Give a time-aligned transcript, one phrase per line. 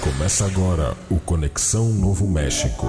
[0.00, 2.86] Começa agora o Conexão Novo México.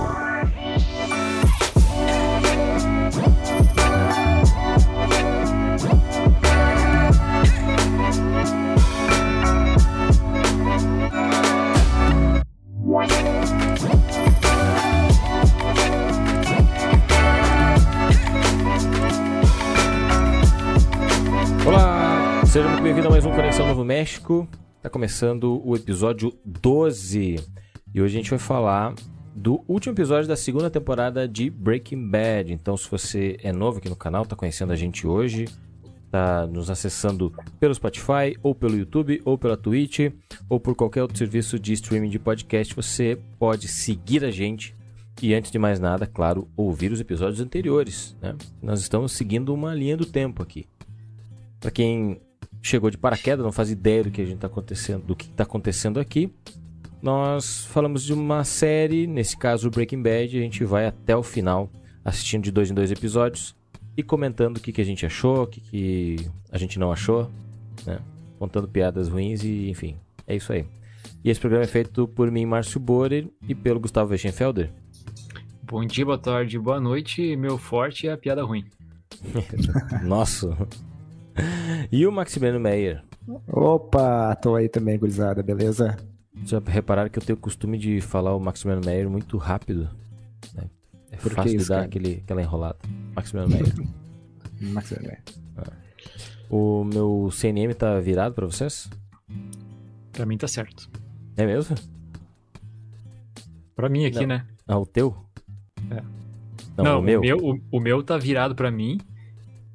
[21.66, 24.48] Olá, seja muito bem-vindo a mais um Conexão Novo México.
[24.82, 27.36] Está começando o episódio 12
[27.94, 28.95] e hoje a gente vai falar
[29.35, 32.52] do último episódio da segunda temporada de Breaking Bad.
[32.52, 35.45] Então, se você é novo aqui no canal, está conhecendo a gente hoje,
[36.03, 40.12] está nos acessando pelo Spotify, ou pelo YouTube, ou pela Twitch,
[40.49, 44.75] ou por qualquer outro serviço de streaming de podcast, você pode seguir a gente
[45.22, 48.17] e, antes de mais nada, claro, ouvir os episódios anteriores.
[48.20, 48.36] Né?
[48.59, 50.66] Nós estamos seguindo uma linha do tempo aqui.
[51.59, 52.20] Para quem
[52.61, 55.43] chegou de paraquedas, não faz ideia do que a gente tá acontecendo, do que está
[55.43, 56.31] acontecendo aqui.
[57.02, 61.69] Nós falamos de uma série, nesse caso Breaking Bad, a gente vai até o final,
[62.05, 63.55] assistindo de dois em dois episódios
[63.97, 66.16] e comentando o que, que a gente achou, o que, que
[66.52, 67.30] a gente não achou,
[67.86, 67.99] né?
[68.38, 70.66] Contando piadas ruins e enfim, é isso aí.
[71.23, 74.71] E esse programa é feito por mim, Márcio Borer, e pelo Gustavo Weichenfelder.
[75.64, 77.36] Bom dia, boa tarde, boa noite.
[77.36, 78.66] Meu forte é a piada ruim.
[80.03, 80.55] Nossa!
[81.91, 83.03] E o Maximiliano Meyer.
[83.47, 85.97] Opa, tô aí também, gurizada, beleza?
[86.45, 89.89] Já repararam que eu tenho o costume de falar o Maximiliano Meyer muito rápido?
[90.53, 90.69] né?
[91.11, 91.87] É Por fácil de isso, dar cara?
[91.87, 92.77] aquele, aquela enrolada.
[93.15, 93.73] Maximiliano Meyer.
[94.73, 95.17] Maximiliano.
[96.49, 98.89] o meu CNM tá virado pra vocês?
[100.11, 100.89] Pra mim tá certo.
[101.37, 101.75] É mesmo?
[103.75, 104.27] Pra mim aqui, Não.
[104.27, 104.45] né?
[104.67, 105.15] Ah, o teu?
[105.89, 106.02] É.
[106.81, 107.21] Não, o meu?
[107.37, 108.99] o, o meu tá virado pra mim.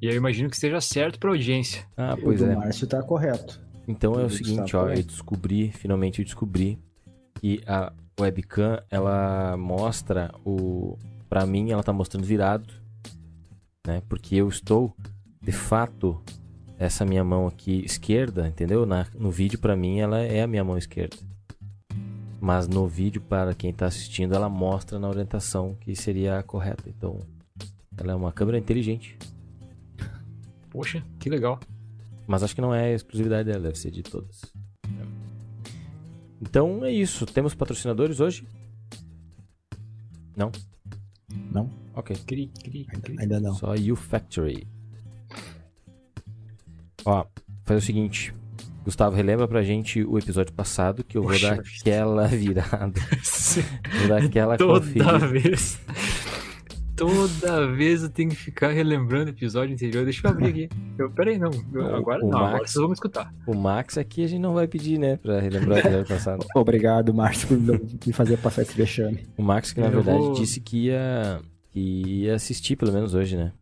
[0.01, 1.83] E aí eu imagino que esteja certo pra audiência.
[1.95, 2.55] Ah, O pois do é.
[2.55, 3.59] Márcio tá correto.
[3.87, 6.77] Então é o o seguinte, Gustavo ó, eu descobri, finalmente eu descobri
[7.35, 10.97] que a webcam, ela mostra o...
[11.29, 12.73] Pra mim, ela tá mostrando virado,
[13.85, 14.01] né?
[14.07, 14.93] Porque eu estou,
[15.41, 16.21] de fato,
[16.79, 18.85] essa minha mão aqui esquerda, entendeu?
[18.85, 21.17] Na, no vídeo, pra mim, ela é a minha mão esquerda.
[22.39, 26.83] Mas no vídeo, para quem tá assistindo, ela mostra na orientação que seria a correta.
[26.87, 27.19] Então,
[27.97, 29.17] ela é uma câmera inteligente.
[30.77, 31.59] Poxa, que legal.
[32.27, 34.41] Mas acho que não é exclusividade dela, deve ser de todas.
[36.39, 37.25] Então é isso.
[37.25, 38.47] Temos patrocinadores hoje?
[40.35, 40.51] Não?
[41.51, 41.67] Não?
[41.95, 42.15] Ok.
[42.27, 43.15] Cri, cri, cri.
[43.19, 43.55] Ainda não.
[43.55, 44.67] Só You Factory.
[47.03, 47.25] Ó,
[47.63, 48.31] faz o seguinte.
[48.85, 51.71] Gustavo, relembra pra gente o episódio passado que eu vou Poxa dar vida.
[51.81, 53.01] aquela virada.
[53.99, 55.27] Vou dar aquela Toda conferida.
[55.27, 55.79] vez.
[56.97, 60.03] Toda vez eu tenho que ficar relembrando o episódio anterior.
[60.03, 60.69] Deixa eu abrir aqui.
[60.97, 61.51] Eu, peraí, não.
[61.73, 62.37] Eu- agora o não.
[62.39, 63.33] Agora Max- vocês vão me escutar.
[63.45, 65.17] O Max aqui a gente não vai pedir, né?
[65.17, 66.45] Pra relembrar o episódio passado.
[66.55, 67.57] Obrigado, Márcio, por
[68.07, 69.27] me fazer passar esse vexame.
[69.37, 71.39] O Max que na Eu verdade vou- disse que ia,
[71.71, 71.79] que
[72.23, 73.53] ia assistir pelo menos hoje, né?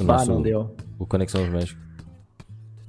[0.00, 0.74] O Ah, nosso não deu.
[0.98, 1.80] o Conexão dos Médicos.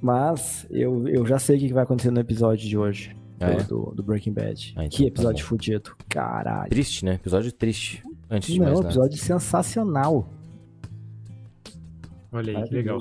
[0.01, 3.15] Mas eu, eu já sei o que vai acontecer no episódio de hoje.
[3.39, 3.63] Ah, do, é?
[3.63, 4.73] do, do Breaking Bad.
[4.75, 5.49] Ah, então que tá episódio bom.
[5.49, 5.91] fudido.
[6.09, 6.69] Caralho.
[6.69, 7.15] Triste, né?
[7.15, 8.03] Episódio triste.
[8.31, 8.87] Antes de mais Não, nada.
[8.87, 10.27] episódio sensacional.
[12.31, 12.97] Olha aí, que legal.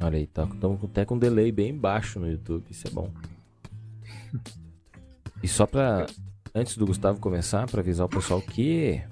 [0.00, 3.10] Olha aí, tá, estamos até com um delay bem baixo no YouTube, isso é bom.
[5.42, 6.06] E só pra,
[6.54, 9.02] antes do Gustavo começar, pra avisar o pessoal que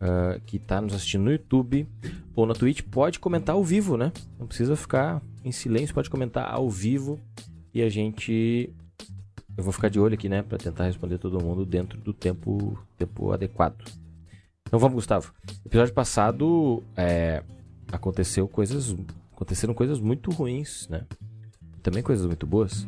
[0.00, 1.86] ah, que tá nos assistindo no YouTube
[2.34, 4.12] ou na Twitch, pode comentar ao vivo, né?
[4.38, 7.18] Não precisa ficar em silêncio, pode comentar ao vivo
[7.72, 8.70] e a gente
[9.56, 12.78] eu vou ficar de olho aqui, né, Pra tentar responder todo mundo dentro do tempo
[12.96, 13.84] tempo adequado.
[14.66, 15.32] Então vamos, Gustavo.
[15.64, 17.42] Episódio passado é,
[17.90, 18.94] aconteceu coisas
[19.32, 21.06] aconteceram coisas muito ruins, né?
[21.82, 22.86] Também coisas muito boas.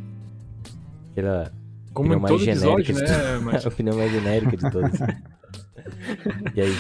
[1.17, 1.51] Era
[1.93, 3.35] Como Opinião mais episódio, genérica de né?
[3.35, 5.01] a Mas opinião mais genérica de todas.
[6.55, 6.75] e aí?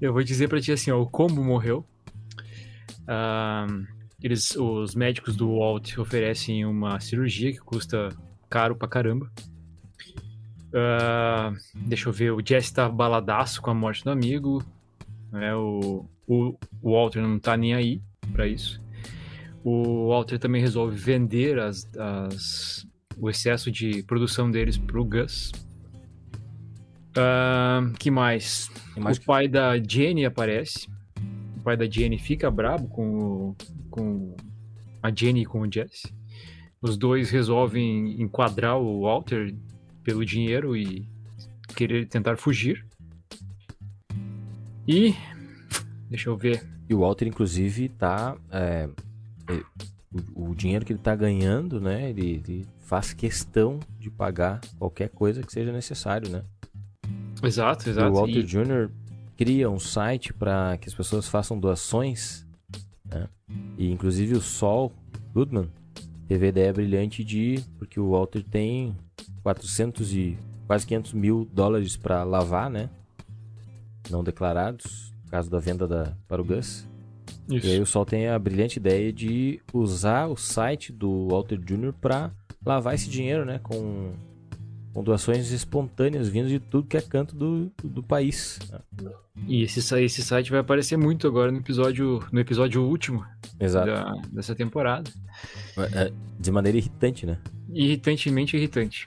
[0.00, 1.84] eu vou dizer pra ti assim, ó, o combo morreu.
[3.06, 3.66] Ah,
[4.22, 8.08] eles, os médicos do Walt oferecem uma cirurgia que custa
[8.54, 9.28] caro pra caramba.
[10.72, 14.62] Ah, deixa eu ver, o Jesse tá baladaço com a morte do amigo.
[15.32, 15.52] Né?
[15.56, 18.00] O, o, o Walter não tá nem aí
[18.32, 18.80] pra isso.
[19.64, 22.86] O Walter também resolve vender as, as-
[23.18, 25.50] o excesso de produção deles pro Gus.
[27.16, 28.70] Ah, que mais?
[28.96, 30.88] Mais o pai da Jenny aparece.
[31.56, 33.16] O pai da Jenny fica brabo com,
[33.50, 33.56] o-
[33.90, 34.36] com
[35.02, 36.14] a Jenny e com o Jesse.
[36.84, 39.54] Os dois resolvem enquadrar o Walter
[40.02, 41.08] pelo dinheiro e
[41.74, 42.84] querer tentar fugir.
[44.86, 45.14] E.
[46.10, 46.62] Deixa eu ver.
[46.86, 48.36] E o Walter, inclusive, tá.
[48.50, 48.86] é,
[49.48, 49.62] é,
[50.34, 52.10] o, o dinheiro que ele tá ganhando, né?
[52.10, 56.44] Ele, ele faz questão de pagar qualquer coisa que seja necessário, né?
[57.42, 58.10] Exato, E exato.
[58.10, 58.90] o Walter E- Jr.
[59.38, 62.46] cria um site para que as pessoas façam doações,
[63.06, 63.26] né?
[63.78, 64.92] E inclusive o Sol
[65.32, 65.70] Goodman
[66.26, 68.96] teve a ideia brilhante de porque o Walter tem
[69.42, 72.88] 400 e quase 500 mil dólares para lavar, né?
[74.10, 76.86] Não declarados, no caso da venda da, para o Gus.
[77.48, 77.66] Isso.
[77.66, 81.92] E aí o Sol tem a brilhante ideia de usar o site do Walter Jr.
[81.92, 82.30] para
[82.64, 83.60] lavar esse dinheiro, né?
[83.62, 84.12] Com,
[84.94, 88.58] com doações espontâneas vindas de tudo que é canto do, do país.
[89.46, 93.26] E esse, esse site vai aparecer muito agora no episódio, no episódio último
[93.58, 93.86] Exato.
[93.86, 95.10] da- dessa temporada.
[95.92, 97.38] É, De maneira irritante, né?
[97.72, 99.06] Irritantemente irritante.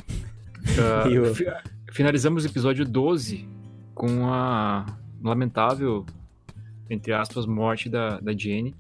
[1.33, 1.45] Fi-
[1.93, 3.47] finalizamos o episódio 12
[3.95, 4.85] com a
[5.23, 6.05] lamentável,
[6.89, 8.75] entre aspas, morte da, da Jenny,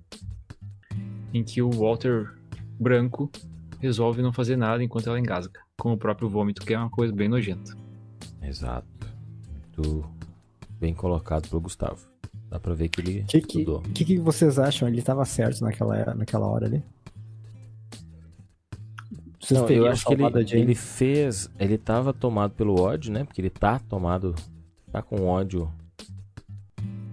[1.33, 2.33] em que o Walter
[2.79, 3.31] Branco
[3.79, 7.13] resolve não fazer nada enquanto ela engasga, com o próprio vômito, que é uma coisa
[7.13, 7.75] bem nojenta.
[8.41, 8.87] Exato.
[9.61, 10.05] Muito
[10.79, 12.07] bem colocado pelo Gustavo.
[12.49, 13.81] Dá pra ver que ele O que, que, estudou.
[13.93, 14.87] que, que vocês acham?
[14.87, 16.83] Ele tava certo naquela, naquela hora ali?
[19.39, 21.49] Vocês Não, eu acho que ele, ele fez.
[21.59, 23.23] Ele tava tomado pelo ódio, né?
[23.23, 24.33] Porque ele tá tomado.
[24.91, 25.71] Tá com ódio.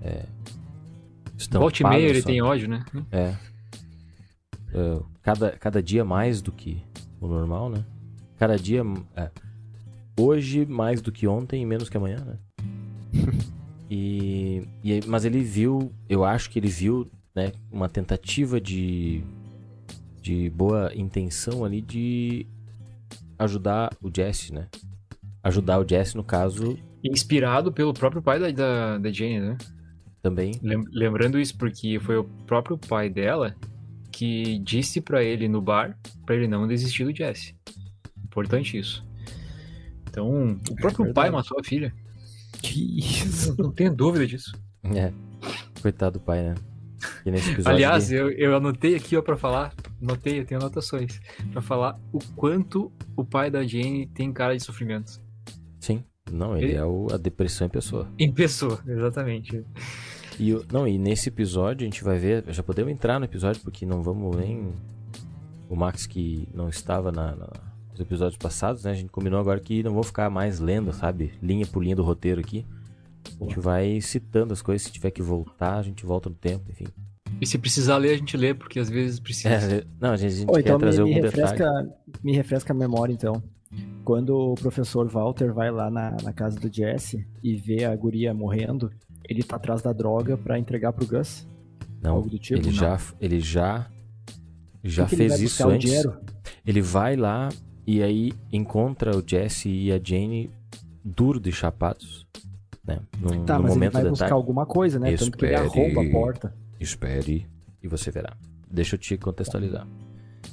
[0.02, 0.24] É.
[1.52, 2.26] Volte e meia ele só.
[2.26, 2.84] tem ódio, né?
[3.12, 3.34] É.
[4.72, 6.82] É, cada, cada dia mais do que
[7.20, 7.84] o normal, né?
[8.38, 8.82] Cada dia.
[9.16, 9.30] é,
[10.18, 12.38] hoje mais do que ontem e menos que amanhã, né?
[13.90, 15.92] e, e Mas ele viu.
[16.08, 17.52] Eu acho que ele viu, né?
[17.70, 19.22] Uma tentativa de.
[20.22, 22.46] De boa intenção ali de
[23.38, 24.68] ajudar o Jesse, né?
[25.42, 29.58] Ajudar o Jesse, no caso, Inspirado pelo próprio pai da, da, da Jenny, né?
[30.22, 30.52] também.
[30.62, 33.54] Lem- Lembrando isso porque foi o próprio pai dela
[34.10, 37.54] que disse pra ele no bar pra ele não desistir do Jesse.
[38.42, 39.04] Importante isso.
[40.08, 41.32] Então, o próprio pai verdade.
[41.32, 41.92] matou a filha.
[42.62, 43.54] Que isso?
[43.58, 44.52] Não tenho dúvida disso.
[44.84, 45.12] É.
[45.82, 46.54] Coitado do pai, né?
[47.26, 47.76] E nesse episódio.
[47.76, 51.20] Aliás, eu, eu anotei aqui ó para falar, anotei, eu tenho anotações
[51.52, 55.20] Pra falar o quanto o pai da Jane tem cara de sofrimento.
[55.80, 56.02] Sim.
[56.32, 58.08] Não, ele Ele- é o, a depressão em pessoa.
[58.18, 59.62] Em pessoa, exatamente.
[60.40, 62.44] E, não, e nesse episódio a gente vai ver.
[62.48, 64.72] Já podemos entrar no episódio, porque não vamos nem.
[65.68, 68.90] O Max que não estava na, na- nos episódios passados, né?
[68.90, 71.32] A gente combinou agora que não vou ficar mais lendo, sabe?
[71.42, 72.66] Linha por linha do roteiro aqui.
[73.40, 74.86] A gente vai citando as coisas.
[74.86, 76.86] Se tiver que voltar, a gente volta no tempo, enfim.
[77.40, 79.48] E se precisar ler, a gente lê, porque às vezes precisa.
[79.48, 81.90] É, não, a gente, a gente Ou quer então me, trazer me algum refresca, detalhe.
[82.22, 83.42] me refresca a memória, então.
[84.04, 88.32] Quando o professor Walter vai lá na, na casa do Jesse e vê a guria
[88.34, 88.90] morrendo,
[89.28, 91.46] ele tá atrás da droga pra entregar pro Gus?
[92.00, 92.60] Não, algo do tipo?
[92.60, 92.72] ele Não.
[92.74, 93.86] já, ele já,
[94.84, 95.88] já Por que ele fez isso antes.
[95.90, 96.14] dinheiro?
[96.64, 97.48] Ele vai lá
[97.86, 100.50] e aí encontra o Jesse e a Jane
[101.04, 102.26] duro de chapados,
[102.86, 102.98] né?
[103.20, 104.32] Num, Tá, no mas ele vai buscar tarde.
[104.34, 105.14] alguma coisa, né?
[105.16, 105.80] Tanto que ele Espere.
[105.94, 106.54] arromba a porta.
[106.80, 107.46] Espere
[107.82, 108.34] e você verá.
[108.70, 109.86] Deixa eu te contextualizar.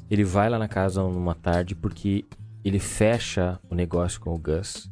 [0.09, 2.25] Ele vai lá na casa numa tarde porque
[2.63, 4.89] ele fecha o negócio com o Gus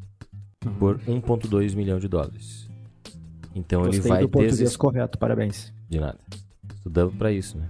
[0.65, 0.73] Uhum.
[0.73, 2.67] por 1.2 milhão de dólares.
[3.55, 4.75] Então ele Gostei vai do português deses...
[4.75, 5.73] correto, parabéns.
[5.89, 6.17] De nada.
[6.75, 7.69] Estudamos pra isso, né?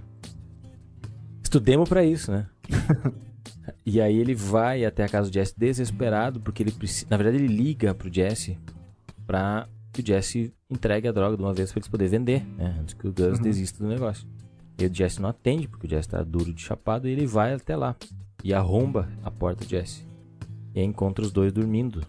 [1.42, 2.46] Estudemos pra isso, né?
[3.90, 7.06] e aí ele vai até a casa do Jesse desesperado, porque ele precisa.
[7.10, 8.58] Na verdade, ele liga pro Jesse
[9.26, 12.76] pra que o Jesse entregue a droga de uma vez pra eles poderem vender, né?
[12.80, 13.42] Antes que o Gus Uhum.
[13.42, 14.26] desista do negócio.
[14.78, 17.52] E o Jesse não atende, porque o Jesse tá duro de chapado, e ele vai
[17.54, 17.96] até lá.
[18.44, 20.06] E arromba a porta do Jesse.
[20.74, 22.02] E encontra os dois dormindo.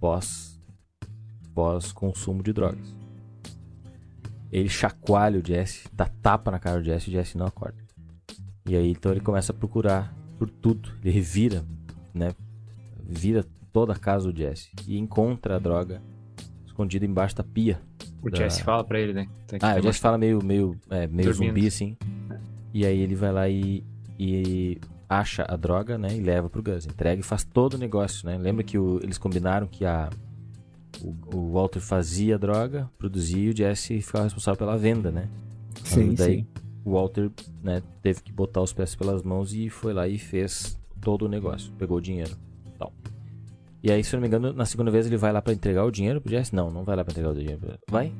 [0.00, 0.60] Pós.
[1.54, 2.94] Pós consumo de drogas.
[4.52, 7.78] Ele chacoalha o Jesse, dá tapa na cara do Jesse e o Jesse não acorda.
[8.68, 10.90] E aí então ele começa a procurar por tudo.
[11.02, 11.64] Ele revira,
[12.12, 12.34] né?
[13.06, 16.00] Vira toda a casa do Jesse e encontra a droga
[16.66, 17.80] escondida embaixo da pia.
[18.22, 19.28] O Da- Jesse fala pra ele, né?
[19.46, 21.48] Tá Ah, o Jesse fala meio, meio, é, meio Dormindo.
[21.54, 21.96] zumbi assim.
[22.72, 23.84] E aí ele vai lá e,
[24.18, 26.08] e acha a droga, né?
[26.16, 26.86] E leva pro Gus.
[26.86, 28.36] Entrega e faz todo o negócio, né?
[28.38, 30.10] Lembra que o- eles combinaram que a,
[31.00, 35.28] o, o Walter fazia a droga, produzia e o Jesse ficava responsável pela venda, né?
[35.84, 36.46] Sim, daí sim.
[36.84, 37.30] O Walter
[37.62, 41.28] né, teve que botar os pés pelas mãos e foi lá e fez todo o
[41.28, 41.72] negócio.
[41.78, 42.36] Pegou o dinheiro.
[42.78, 42.92] Tal.
[43.82, 45.84] E aí, se eu não me engano, na segunda vez ele vai lá pra entregar
[45.84, 46.54] o dinheiro pro Jesse?
[46.54, 47.60] Não, não vai lá pra entregar o dinheiro.
[47.88, 48.12] Vai?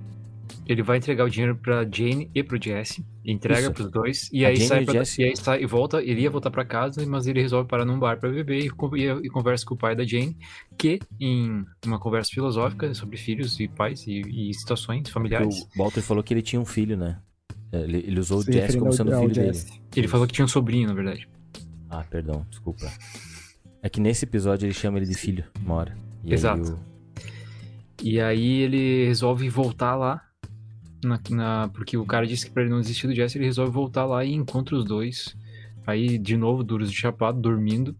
[0.66, 3.72] Ele vai entregar o dinheiro pra Jane e pro Jesse, entrega Isso.
[3.72, 6.30] pros dois, e aí sai e pra, Jesse- e aí sai e volta, ele ia
[6.30, 9.64] voltar pra casa, mas ele resolve parar num bar pra beber e, e, e conversa
[9.64, 10.36] com o pai da Jane,
[10.78, 16.02] que em uma conversa filosófica sobre filhos e pais e, e situações familiares, o Walter
[16.02, 17.18] falou que ele tinha um filho, né?
[17.82, 19.66] Ele, ele usou o Jesse como sendo ao filho Jesse.
[19.66, 19.80] dele.
[19.96, 21.28] ele falou que tinha um sobrinho, na verdade.
[21.90, 22.90] Ah, perdão, desculpa.
[23.82, 25.96] É que nesse episódio ele chama ele de filho, uma hora.
[26.22, 26.72] E aí Exato.
[26.72, 26.94] o-
[28.02, 30.20] E aí ele resolve voltar lá.
[31.04, 33.70] na- na- porque o cara disse que pra ele não desistir do Jesse, ele resolve
[33.70, 35.36] voltar lá e encontra os dois.
[35.86, 37.94] Aí, de novo, duros de chapado, dormindo.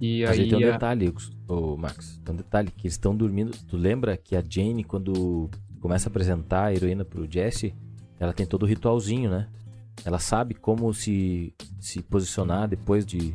[0.00, 1.12] E Mas aí tem um a- detalhe,
[1.46, 2.18] o Max.
[2.24, 3.50] Tem um detalhe, que eles estão dormindo.
[3.68, 7.74] Tu lembra que a Jane, quando começa a apresentar a heroína pro Jesse,
[8.20, 9.48] ela tem todo o ritualzinho, né?
[10.04, 13.34] Ela sabe como se, se posicionar depois de,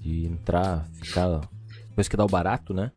[0.00, 1.40] de entrar, ficar.
[1.88, 2.92] Depois que dá o barato, né?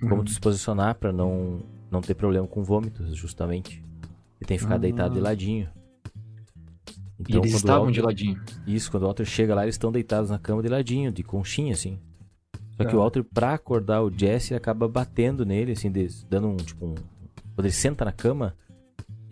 [0.00, 0.24] Como Uhum.
[0.24, 3.82] tu se posicionar pra não, não ter problema com vômitos, justamente.
[4.40, 4.78] E tem que ficar Ah.
[4.78, 5.68] deitado de ladinho.
[7.18, 8.42] E Então, eles quando o estavam Walter- de ladinho.
[8.66, 11.72] isso, quando o Walter chega lá, eles estão deitados na cama de ladinho, de conchinha,
[11.72, 11.98] assim.
[12.76, 12.96] Só que Tá.
[12.96, 15.90] o Walter, pra acordar o Jesse, acaba batendo nele, assim,
[16.28, 16.94] dando um, tipo, um...
[17.54, 18.54] Quando ele senta na cama,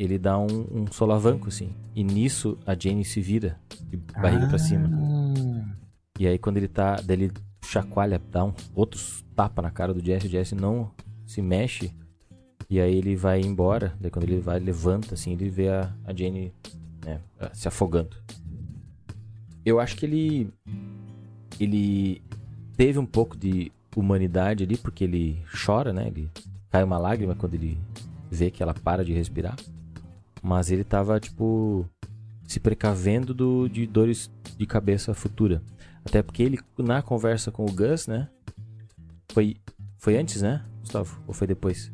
[0.04, 1.72] ele dá um, um solavanco, assim.
[1.94, 3.58] E nisso, a Jane se vira,
[3.90, 4.90] de barriga pra cima.
[6.18, 6.96] E aí, quando ele tá...
[6.96, 7.32] Daí ele
[7.64, 10.90] chacoalha, dá um, outros tapa na cara do Jesse, o Jesse não
[11.24, 11.92] se mexe.
[12.68, 13.94] E aí ele vai embora.
[14.00, 16.52] Daí quando ele vai, levanta, assim, ele vê a, a Jane
[17.04, 17.20] né,
[17.52, 18.16] se afogando.
[19.64, 20.52] Eu acho que ele.
[21.60, 22.22] Ele
[22.76, 26.08] teve um pouco de humanidade ali, porque ele chora, né?
[26.08, 26.30] Ele
[26.70, 27.78] cai uma lágrima quando ele
[28.30, 29.54] vê que ela para de respirar.
[30.42, 31.88] Mas ele tava, tipo,
[32.46, 35.62] se precavendo do, de dores de cabeça futura.
[36.04, 38.28] Até porque ele, na conversa com o Gus, né?
[39.32, 39.56] Foi,
[39.98, 41.22] foi antes, né, Gustavo?
[41.26, 41.92] Ou foi depois?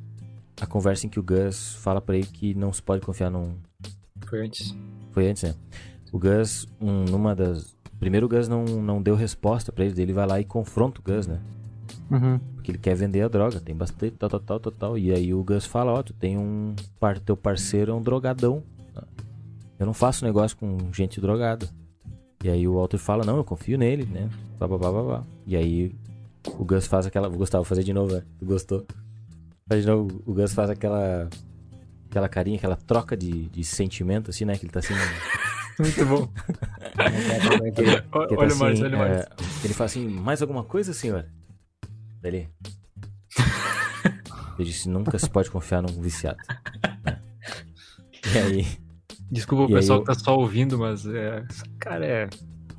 [0.61, 3.55] A conversa em que o Gus fala pra ele que não se pode confiar num,
[4.26, 4.75] Foi antes.
[5.12, 5.55] foi antes, né?
[6.11, 7.76] O Gus, um, numa das.
[8.00, 11.05] Primeiro o Gus não, não deu resposta pra ele, ele vai lá e confronta o
[11.05, 11.38] Gus, né?
[12.11, 12.38] Uhum.
[12.55, 14.99] Porque ele quer vender a droga, tem bastante, tal, tal, tal, tal, tal.
[14.99, 16.75] E aí o Gus fala, ó, tu tem um.
[17.25, 18.62] Teu parceiro é um drogadão.
[19.79, 21.69] Eu não faço negócio com gente drogada.
[22.43, 24.29] E aí o Walter fala, não, eu confio nele, né?
[24.59, 25.25] Blá, blá, blá, blá, blá.
[25.47, 25.95] E aí
[26.47, 27.29] o Gus faz aquela.
[27.29, 28.23] Gustavo, vou fazer de novo, né?
[28.38, 28.87] Tu gostou?
[29.69, 31.29] Faz de novo, o Gus faz aquela.
[32.11, 34.57] Aquela carinha, aquela troca de, de sentimento, assim, né?
[34.57, 34.95] Que ele tá assim.
[35.79, 36.27] Muito bom.
[36.97, 39.17] que ele- Olha que ele tá olha assim, mais, olha mais.
[39.19, 39.29] é,
[39.62, 41.27] ele fala assim, mais alguma coisa, senhor?
[42.21, 42.49] Daí ele...
[44.59, 46.39] Eu disse, nunca se pode confiar num viciado.
[47.05, 47.21] né?
[48.35, 48.67] E aí...
[49.31, 51.45] Desculpa o pessoal eu- que tá só ouvindo, mas é.
[51.79, 52.29] Cara, é.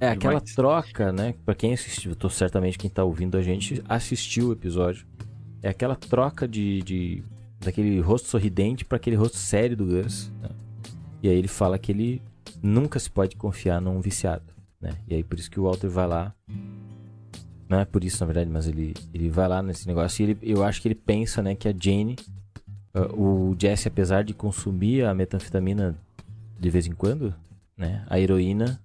[0.02, 0.56] É aquela Demais.
[0.56, 1.36] troca, né?
[1.46, 5.06] Pra quem assistiu, tô certamente quem tá ouvindo a gente assistiu o episódio.
[5.62, 7.24] É aquela troca de, de
[7.60, 10.32] daquele rosto sorridente pra aquele rosto sério do Gus.
[10.42, 10.50] né?
[11.22, 12.22] E aí ele fala que ele
[12.64, 14.46] nunca se pode confiar num viciado,
[14.82, 14.92] né?
[15.08, 16.34] E aí por isso que o Walter vai lá.
[17.70, 20.38] Não é por isso, na verdade, mas ele, ele vai lá nesse negócio e ele,
[20.42, 22.16] eu acho que ele pensa, né, que a Jane,
[22.94, 25.96] ah, o Jesse, apesar de consumir a metanfetamina
[26.60, 27.34] de vez em quando,
[27.78, 28.82] né, a heroína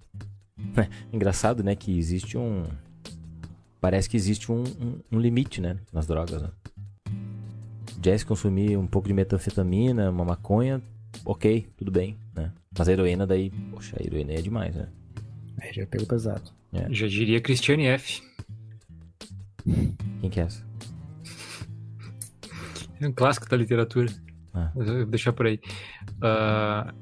[1.11, 2.65] Engraçado, né, que existe um...
[3.79, 6.49] Parece que existe um, um, um limite, né, nas drogas, né?
[8.01, 10.81] Jesse consumir um pouco de metanfetamina, uma maconha,
[11.23, 12.51] ok, tudo bem, né?
[12.77, 14.87] Mas a heroína daí, poxa, a heroína é demais, né?
[15.59, 16.51] Aí já pegou pesado.
[16.89, 18.21] Já diria Christiane F.
[20.21, 20.63] Quem que é essa?
[22.99, 24.11] É um clássico da literatura.
[24.53, 24.71] Ah.
[24.75, 25.59] Eu vou deixar por aí.
[26.21, 26.93] Ah,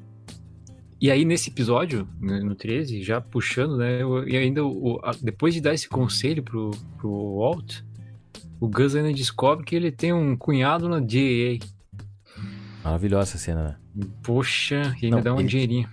[0.99, 4.01] e aí, nesse episódio, né, no 13, já puxando, né?
[4.01, 7.81] eu- E ainda, o- a- depois de dar esse conselho pro, pro Walt,
[8.59, 11.59] o Gus ainda descobre que ele tem um cunhado na DEA.
[12.83, 13.63] Maravilhosa essa cena,
[13.95, 14.05] né?
[14.23, 15.89] Poxa, e ainda Não, dá um ele- dinheirinho.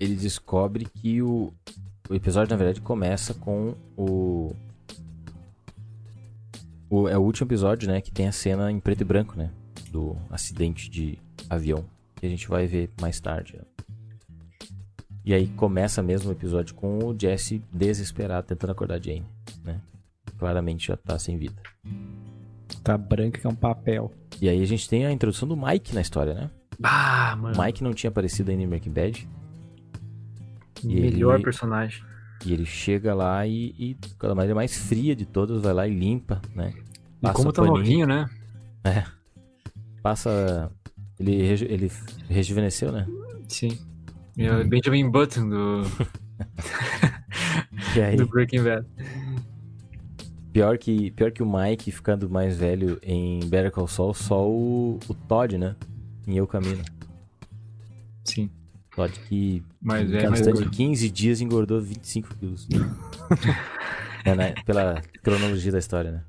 [0.00, 1.52] Ele descobre que o...
[2.10, 4.54] O episódio, na verdade, começa com o...
[7.02, 7.08] o...
[7.08, 9.50] É o último episódio, né, que tem a cena em preto e branco, né?
[9.90, 11.84] Do acidente de avião.
[12.16, 13.56] Que a gente vai ver mais tarde.
[13.56, 13.62] né?
[15.24, 19.24] E aí começa mesmo o episódio com o Jesse desesperado tentando acordar a Jane,
[19.64, 19.80] né?
[20.38, 21.54] Claramente já tá sem vida.
[22.82, 24.12] Tá branco que é um papel.
[24.40, 26.50] E aí a gente tem a introdução do Mike na história, né?
[26.82, 27.58] Ah, mano.
[27.58, 29.28] O Mike não tinha aparecido ainda em Breaking Bad.
[30.82, 32.02] e melhor ele- personagem.
[32.44, 35.88] E ele chega lá e, e com a maneira mais fria de todas, vai lá
[35.88, 36.74] e limpa, né?
[37.30, 38.28] E como tá paninho, novinho, né?
[40.02, 40.70] Passa.
[41.18, 41.90] Ele, reju- ele
[42.28, 43.06] rejuvenesceu, né?
[43.48, 43.78] Sim.
[44.36, 45.82] É o Benjamin Button do,
[47.96, 48.84] E aí, do Breaking Bad.
[50.52, 54.98] pior que, pior que o Mike ficando mais velho em Better Call Saul, só o,
[55.08, 55.76] o Todd, né?
[56.26, 56.82] Em Eu Camino.
[58.24, 58.50] Sim.
[58.94, 59.62] Todd que
[60.14, 62.66] é, mas questão de 15 dias engordou 25 quilos.
[64.26, 64.54] É, né?
[64.64, 66.22] Pela cronologia da história, né?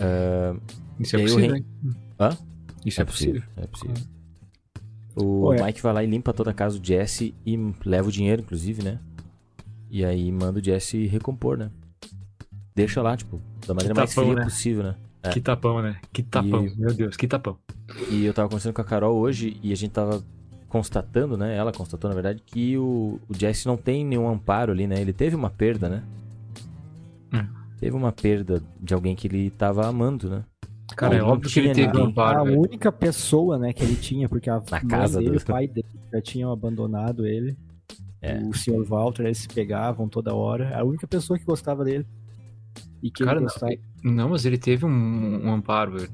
[0.00, 0.56] Ah,
[0.98, 1.64] isso é possível, hein?
[2.20, 2.36] Hã?
[2.84, 3.42] Isso é possível.
[3.56, 3.96] É possível.
[5.16, 5.62] O Ué.
[5.64, 8.82] Mike vai lá e limpa toda a casa do Jesse e leva o dinheiro, inclusive,
[8.84, 8.98] né?
[9.90, 11.70] E aí manda o Jesse recompor, né?
[12.74, 14.44] deixa lá, tipo, da maneira Que mais tapão, fria né?
[14.44, 14.94] possível, né?
[15.24, 15.30] É.
[15.30, 15.96] Que tapão, né?
[16.12, 16.64] Que tapão.
[16.64, 17.58] E- Meu Deus, que tapão.
[18.08, 20.22] E eu tava conversando com a Carol hoje e a gente tava
[20.68, 21.56] constatando, né?
[21.56, 25.00] Ela constatou, na verdade, que o, o Jesse não tem nenhum amparo ali, né?
[25.00, 26.04] Ele teve uma perda, né?
[27.32, 27.48] Hum.
[27.78, 30.44] Teve uma perda de alguém que ele tava amando, né?
[30.96, 32.40] Cara, é Não óbvio que ele teve um amparo.
[32.40, 32.60] a velho.
[32.60, 35.68] única pessoa, né, que ele tinha, porque a mãe casa dele do- e o pai
[35.68, 37.56] dele já tinham abandonado ele.
[38.20, 38.38] É.
[38.42, 38.82] O Sr.
[38.84, 40.76] Walter, eles se pegavam toda hora.
[40.76, 42.04] A única pessoa que gostava dele.
[43.02, 43.72] E que Cara, ele não, gostava.
[44.02, 46.10] não, mas ele teve um, um amparo, velho.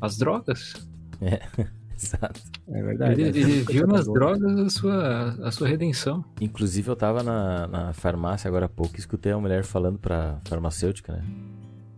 [0.00, 0.74] As drogas.
[2.02, 2.40] Exato.
[2.68, 3.20] É verdade.
[3.20, 3.38] ele né?
[3.38, 6.24] ele viu nas drogas a sua, a sua redenção.
[6.40, 10.40] Inclusive, eu tava na, na farmácia agora há pouco e escutei uma mulher falando pra
[10.46, 11.24] farmacêutica, né?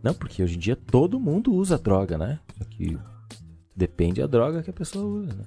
[0.03, 2.39] Não, porque hoje em dia todo mundo usa droga, né?
[2.59, 2.99] Só que
[3.75, 5.45] depende da droga que a pessoa usa, né?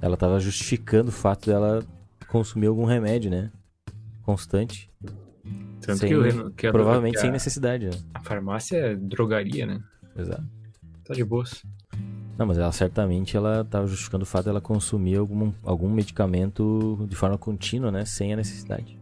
[0.00, 1.82] Ela tava justificando o fato dela
[2.28, 3.50] consumir algum remédio, né?
[4.22, 4.90] Constante.
[5.80, 7.92] Tanto Sem- que, o- que a, provavelmente que sem a, necessidade, né?
[8.14, 9.80] a farmácia é drogaria, né?
[10.16, 10.44] Exato.
[11.04, 11.62] Tá de boas.
[12.42, 17.14] Não, mas ela certamente ela tava justificando o fato dela consumir algum, algum medicamento de
[17.14, 18.04] forma contínua, né?
[18.04, 18.98] Sem a necessidade.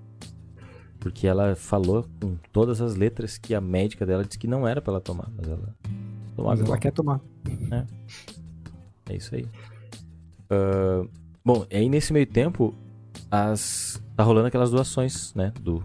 [0.98, 4.82] Porque ela falou com todas as letras que a médica dela disse que não era
[4.82, 5.74] pra ela tomar, mas ela
[6.36, 6.60] tomava.
[6.60, 7.18] Mas ela quer tomar.
[9.08, 9.46] É isso aí.
[10.50, 11.08] Ah,
[11.42, 12.74] bom, aí nesse meio tempo,
[13.30, 15.50] as tá rolando aquelas doações, né?
[15.58, 15.82] Do,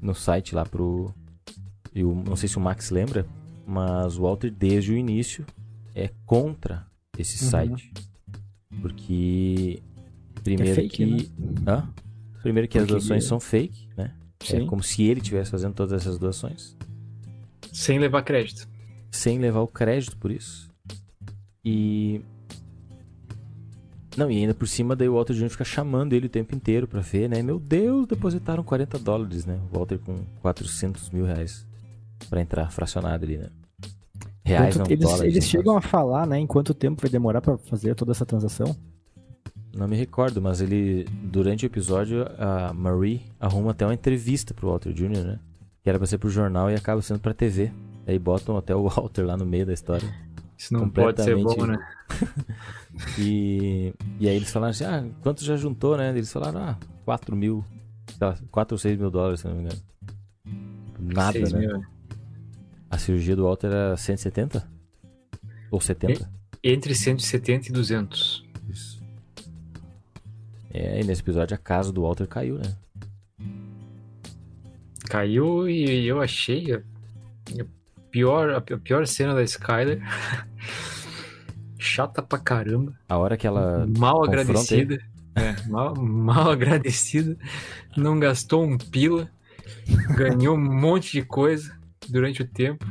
[0.00, 1.14] no site lá pro.
[1.94, 3.26] Eu não sei se o Max lembra,
[3.66, 5.44] mas o Walter, desde o início,
[5.98, 6.86] é contra
[7.18, 7.50] esse Uhum.
[7.50, 7.92] site.
[8.80, 9.82] Porque.
[10.42, 11.06] Primeiro fake, que.
[11.06, 11.18] né?
[11.66, 11.88] Hã?
[12.42, 14.14] Primeiro que as Porque doações ele- são fake, né?
[14.40, 14.66] É Sim.
[14.66, 16.76] como se ele estivesse fazendo todas essas doações
[17.72, 18.68] Sem levar crédito.
[19.10, 20.70] sem levar o crédito por isso.
[21.64, 22.20] E.
[24.16, 25.48] Não, e ainda por cima, daí o Walter Jr.
[25.50, 27.42] fica chamando ele o tempo inteiro pra ver, né?
[27.42, 29.60] Meu Deus, depositaram 40 dólares, né?
[29.72, 31.66] O Walter com 400 mil reais
[32.28, 33.48] pra entrar fracionado ali, né?
[34.48, 35.32] Reais Quanto- não, eles dólares.
[35.34, 38.74] eles chegam a falar, né, em quanto tempo vai demorar pra fazer toda essa transação?
[39.76, 44.68] Não me recordo, mas ele, durante o episódio, a Marie arruma até uma entrevista pro
[44.68, 45.38] Walter Jr., né?
[45.82, 47.70] Que era pra ser pro jornal e acaba sendo pra TV.
[48.06, 50.08] Aí botam até o Walter lá no meio da história.
[50.56, 51.86] Isso não pode ser bom, Completamente- né?
[53.18, 56.08] E, e aí eles falaram assim, ah, quanto já juntou, né?
[56.10, 57.64] Eles falaram, ah, 4 mil,
[58.18, 59.78] sei lá, 4 ou 6 mil dólares, se não me engano.
[60.98, 61.58] Nada, né?
[61.66, 61.82] mil.
[62.90, 64.66] A cirurgia do Walter era 170?
[65.70, 66.30] Ou 70?
[66.64, 68.44] Entre 170 e 200.
[68.68, 69.02] Isso.
[70.72, 72.74] É, e nesse episódio a casa do Walter caiu, né?
[75.08, 77.64] Caiu e eu achei a, a
[78.10, 80.02] pior, a pior cena da Skyler.
[81.78, 82.98] Chata pra caramba.
[83.08, 83.86] A hora que ela...
[83.86, 84.98] mal agradecida.
[85.34, 87.36] É, mal, mal agradecida.
[87.96, 89.30] Não gastou um pila.
[90.16, 91.77] Ganhou um monte de coisa
[92.10, 92.86] durante o tempo.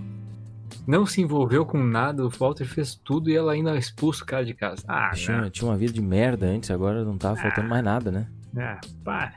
[0.86, 2.26] Não se envolveu com nada.
[2.26, 4.84] O Walter fez tudo e ela ainda expulsa o cara de casa.
[4.88, 8.28] Ah, Tinha, tinha uma vida de merda antes, agora não tava faltando mais nada, né?
[8.58, 9.34] Ah, para.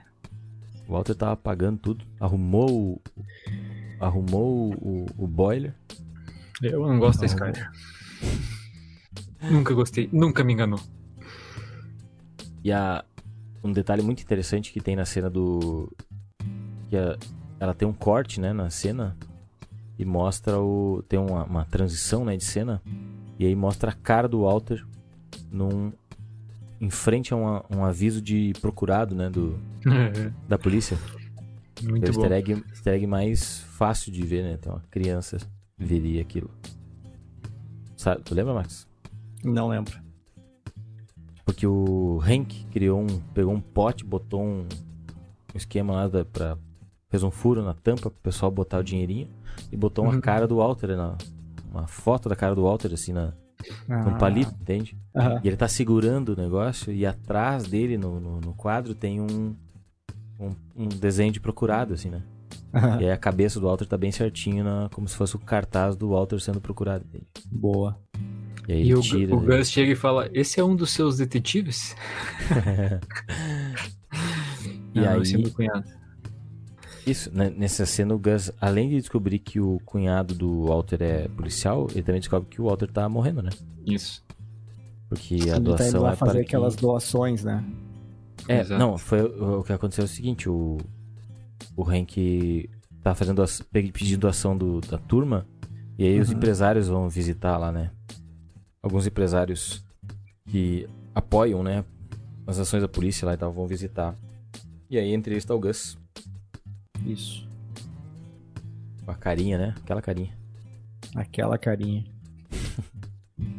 [0.89, 2.05] O Walter tava pagando tudo.
[2.21, 3.01] Arrumou o...
[3.99, 5.75] Arrumou o, o boiler.
[6.63, 7.35] Eu não gosto da Não.
[7.35, 7.71] Skyler.
[9.43, 10.09] Nunca gostei.
[10.13, 10.81] Nunca me enganou.
[12.63, 13.05] E a,
[13.65, 15.91] um detalhe muito interessante que tem na cena do.
[16.89, 17.17] que a-
[17.59, 19.17] ela tem um corte, né, na cena.
[20.01, 21.05] E mostra o.
[21.07, 22.81] Tem uma, uma transição, né, de cena.
[23.39, 24.83] E aí mostra a cara do Walter
[25.53, 25.93] num.
[26.81, 29.59] Em frente a uma- um aviso de procurado, né, do,
[30.49, 30.97] da polícia.
[31.83, 32.21] É o Muito bom.
[32.23, 34.57] easter egg, easter egg mais fácil de ver, né?
[34.59, 35.37] Então a criança
[35.77, 36.51] veria aquilo.
[37.95, 38.89] Sabe, tu lembra, Max?
[39.45, 39.99] Não lembro.
[41.45, 43.21] Porque o Hank criou um.
[43.35, 46.57] pegou um pote, botou um, um esquema lá da, pra.
[47.11, 49.29] fez um furo na tampa pro pessoal botar o dinheirinho
[49.73, 50.21] e botou uma Uhum.
[50.21, 51.17] cara do Walter na.
[51.71, 53.33] Uma foto da cara do Walter assim na,
[53.89, 54.99] num Ah, palito, entende?
[55.15, 55.41] aham.
[55.45, 59.55] E ele tá segurando o negócio e atrás dele, no, no, no quadro, tem um,
[60.39, 60.51] um.
[60.77, 62.23] um desenho de procurado, assim, né?
[62.75, 63.01] aham.
[63.01, 65.95] E aí a cabeça do Walter tá bem certinho, na, como se fosse o cartaz
[65.95, 67.27] do Walter sendo procurado, entende?
[67.47, 67.97] Boa.
[68.69, 69.35] E aí E o, tira.
[69.35, 71.95] o Gus chega e fala: Esse é um dos seus detetives?
[74.93, 75.85] E Não, aí- esse é meu cunhado.
[77.11, 81.29] Isso, né, nessa cena o Gus, além de descobrir que o cunhado do Walter é
[81.29, 83.51] policial, ele também descobre que o Walter tá morrendo, né?
[83.87, 84.25] Isso.
[85.09, 86.83] Porque a Ele tá indo doação lá é fazer para aquelas que...
[86.83, 87.65] doações, né?
[88.49, 88.79] É, Exato.
[88.79, 90.79] não, foi o o que aconteceu é o seguinte, o
[91.77, 92.69] o Hank
[93.03, 95.47] tá fazendo doação- pe- pedindo doação do, da turma
[95.99, 96.37] e aí os Uhum.
[96.37, 97.91] empresários vão visitar lá, né?
[98.83, 99.85] Alguns empresários
[100.49, 101.85] que apoiam, né,
[102.47, 104.17] as ações da polícia lá e tal vão visitar.
[104.89, 105.99] E aí entre eles tá o Gus.
[107.07, 107.49] Isso.
[109.05, 109.75] Com a carinha, né?
[109.83, 110.37] Aquela carinha.
[111.15, 112.05] Aquela carinha.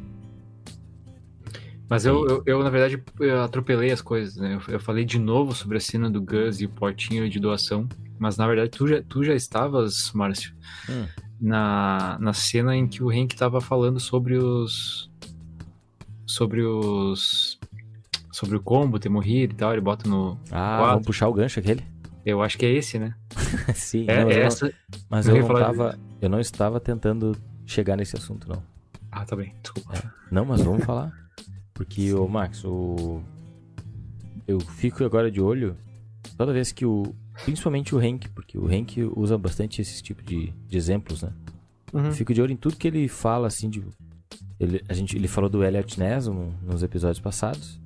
[1.89, 4.55] Mas eu, eu, eu, na verdade, eu atropelei as coisas, né?
[4.55, 7.87] Eu, eu falei de novo sobre a cena do Gus e o portinho de doação.
[8.17, 10.53] Mas, na verdade, tu já, tu já estavas, Márcio,
[10.89, 11.05] Hum.
[11.39, 15.11] na, na cena em que o Hank tava falando sobre os...
[16.25, 17.59] Sobre os...
[18.31, 19.73] Sobre o combo ter morrido e tal.
[19.73, 20.39] Ele bota no...
[20.49, 20.85] Ah, Quatro.
[20.91, 21.83] vamos puxar o gancho aquele?
[22.25, 23.13] Eu acho que é esse, né?
[23.75, 24.05] Sim.
[24.07, 24.73] É, não, mas eu não- essa...
[25.09, 25.99] mas eu eu não tava.
[26.21, 27.35] Eu não estava tentando
[27.65, 28.61] chegar nesse assunto, não.
[29.11, 29.53] Ah, tá bem.
[29.61, 30.13] Desculpa.
[30.31, 31.11] Não, mas vamos falar.
[31.73, 33.21] Porque, ô Max, o.
[34.47, 35.75] Eu fico agora de olho
[36.37, 37.13] toda vez que o.
[37.45, 41.31] Principalmente o Hank, porque o Hank usa bastante esse tipo de, de exemplos, né?
[41.93, 43.83] Eu fico de olho em tudo que ele fala, assim, de.
[44.59, 47.79] Ele, a gente, ele falou do Elliot Ness no- nos episódios passados.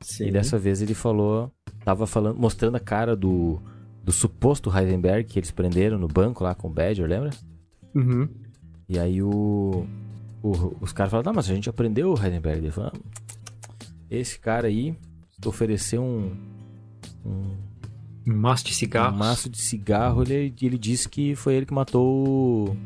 [0.00, 0.28] Sim.
[0.28, 1.50] E dessa vez ele falou.
[1.84, 3.60] Tava falando, mostrando a cara do.
[4.10, 7.30] Do suposto Heisenberg que eles prenderam no banco lá com o Badger, lembra?
[7.94, 8.28] Uhum.
[8.88, 9.86] E aí o,
[10.42, 12.58] o- os caras falaram, não, mas a gente aprendeu o Heisenberg.
[12.58, 12.98] Ele falou, "Ah,
[14.10, 14.96] esse cara aí
[15.46, 16.34] ofereceu um,
[17.24, 17.56] um,
[18.26, 19.16] Um maço de um cigarros.
[19.18, 22.26] maço de cigarro, ele, ele disse que foi ele que matou
[22.70, 22.76] o...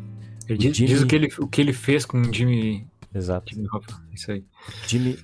[0.47, 2.87] Ele o diz, Jimmy- diz o, que ele, o que ele fez com o Jimmy...
[3.15, 3.55] Exato.
[3.55, 4.03] Jimmy Hoffa.
[4.13, 4.45] Isso aí.
[4.87, 5.19] Jimmy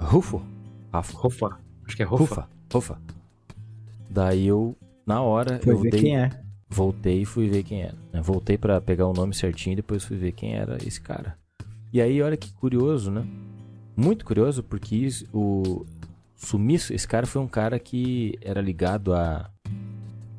[0.00, 0.42] Ruffo.
[0.92, 1.16] Rafa.
[1.26, 1.58] Hoffa.
[1.86, 2.16] Acho que é Hoffa.
[2.24, 2.48] Rufa.
[2.74, 3.00] Rufa.
[4.10, 6.30] Daí eu, na hora, Foi eu ver dei, quem é.
[6.68, 7.96] voltei e fui ver quem era.
[8.12, 8.20] né?
[8.22, 11.36] Voltei pra pegar o nome certinho e depois fui ver quem era esse cara.
[11.92, 13.24] E aí, olha que curioso, né?
[13.96, 15.84] Muito curioso, porque isso- o
[16.36, 19.50] sumiço, esse cara foi um cara que era ligado a,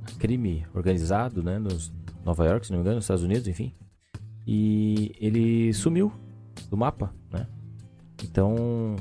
[0.05, 1.59] a crime organizado, né?
[1.59, 1.91] Nos
[2.25, 3.71] Nova York, se não me engano, nos Estados Unidos, enfim.
[4.47, 6.11] E ele sumiu
[6.69, 7.45] do mapa, né?
[8.23, 8.95] Então,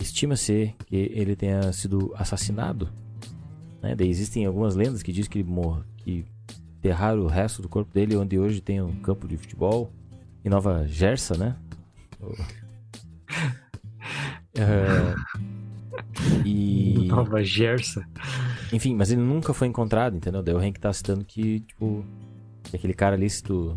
[0.00, 2.88] estima-se que ele tenha sido assassinado
[3.84, 3.94] né?
[4.00, 6.24] Existem algumas lendas que dizem que ele morre, que
[6.78, 9.92] enterraram o resto do corpo dele onde hoje tem um campo de futebol
[10.44, 11.56] em Nova Gersa, né?
[14.56, 15.14] É,
[16.44, 18.06] e Nova Gersa.
[18.72, 20.42] enfim, mas ele nunca foi encontrado, entendeu?
[20.42, 22.04] Daí o Hank tá citando que, tipo,
[22.62, 23.76] que aquele cara ali, se tu.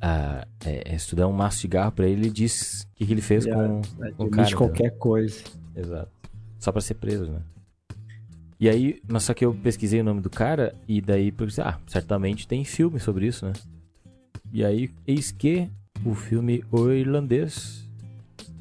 [0.00, 2.94] Ah, é, é, se tu der um maço de cigarro pra ele, ele diz o
[2.94, 3.82] que, que ele fez com,
[4.16, 4.48] com o cara.
[4.48, 4.56] entendeu?
[4.56, 5.44] qualquer coisa.
[5.74, 6.10] Exato.
[6.58, 7.42] Só pra ser preso, né?
[8.60, 11.78] E aí, mas só que eu pesquisei o nome do cara e daí pensei, ah,
[11.86, 13.52] certamente tem filme sobre isso, né?
[14.52, 15.68] E aí, eis que
[16.04, 17.86] o filme O Irlandês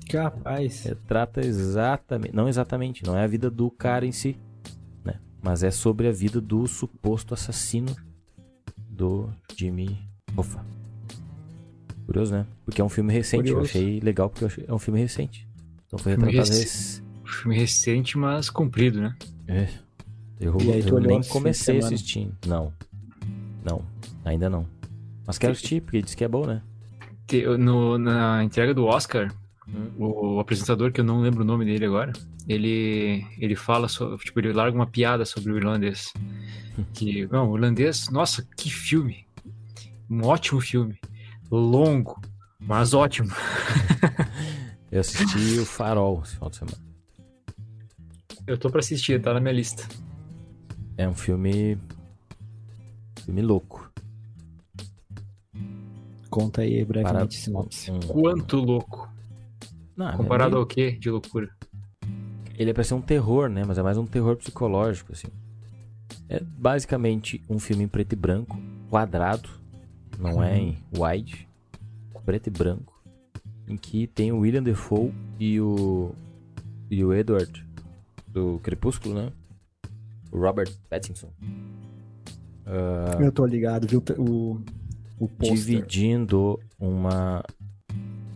[0.09, 0.83] Capaz.
[0.83, 4.37] retrata exatamente, não exatamente, não é a vida do cara em si,
[5.03, 5.19] né?
[5.41, 7.95] Mas é sobre a vida do suposto assassino
[8.89, 9.97] do Jimmy
[10.35, 10.63] Hoffa.
[12.05, 12.45] Curioso, né?
[12.65, 13.69] Porque é um filme recente, eu Curioso.
[13.77, 15.47] achei legal porque eu é um filme recente.
[15.87, 17.01] Então foi retratado rec- esse...
[17.25, 19.15] Filme recente, mas comprido, né?
[19.47, 19.67] É.
[20.39, 22.33] Eu, E aí tu eu olhou nem comecei assistindo.
[22.45, 22.71] Não.
[23.63, 23.81] Não.
[24.23, 24.65] Ainda não.
[25.25, 26.61] Mas quero assistir, porque diz que é bom, né?
[27.59, 29.33] No, na entrega do Oscar,
[29.67, 29.91] Hum.
[29.97, 32.13] o apresentador, que eu não lembro o nome dele agora,
[32.47, 36.13] ele, ele fala, sobre, tipo, ele larga uma piada sobre o irlandês.
[36.93, 39.25] Que, não, o irlandês, nossa, que filme.
[40.07, 40.97] Um ótimo filme.
[41.49, 42.21] Longo,
[42.59, 43.29] mas ótimo.
[44.91, 46.77] Eu assisti o Farol esse final de semana.
[48.45, 49.87] Eu tô pra assistir, tá na minha lista.
[50.97, 51.77] É um filme.
[53.23, 53.91] Filme louco.
[56.29, 57.91] Conta aí Para brevemente sinopse.
[57.91, 59.09] um- Quanto louco.
[59.95, 61.49] Não, Comparado é ao quê de loucura?
[62.55, 63.63] Ele é pra ser um terror, né?
[63.65, 65.27] Mas é mais um terror psicológico, assim.
[66.29, 69.49] É basicamente um filme em preto e branco, quadrado,
[70.19, 71.47] não é em wide,
[72.25, 73.01] preto e branco,
[73.67, 76.13] em que tem o William Defoe e o
[76.89, 77.65] e o Edward
[78.27, 79.31] do Crepúsculo, né?
[80.31, 81.31] O Robert Pattinson.
[82.65, 84.03] Ah, Eu tô ligado, viu?
[84.17, 84.59] O,
[85.19, 87.43] o dividindo uma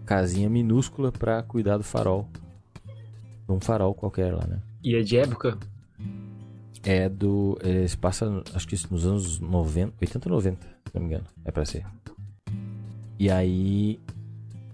[0.06, 2.27] casinha minúscula pra cuidar do farol.
[3.47, 4.62] Um farol qualquer lá, né?
[4.84, 5.58] E é de época?
[6.84, 7.58] É do.
[7.62, 11.25] Ele se passa, acho que nos anos 90, 80 ou 90, se não me engano.
[11.45, 11.86] É pra ser.
[13.19, 13.99] E aí.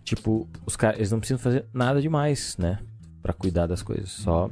[0.03, 0.97] Tipo, os caras.
[0.99, 2.79] Eles não precisam fazer nada demais, né?
[3.21, 4.09] Pra cuidar das coisas.
[4.09, 4.49] Só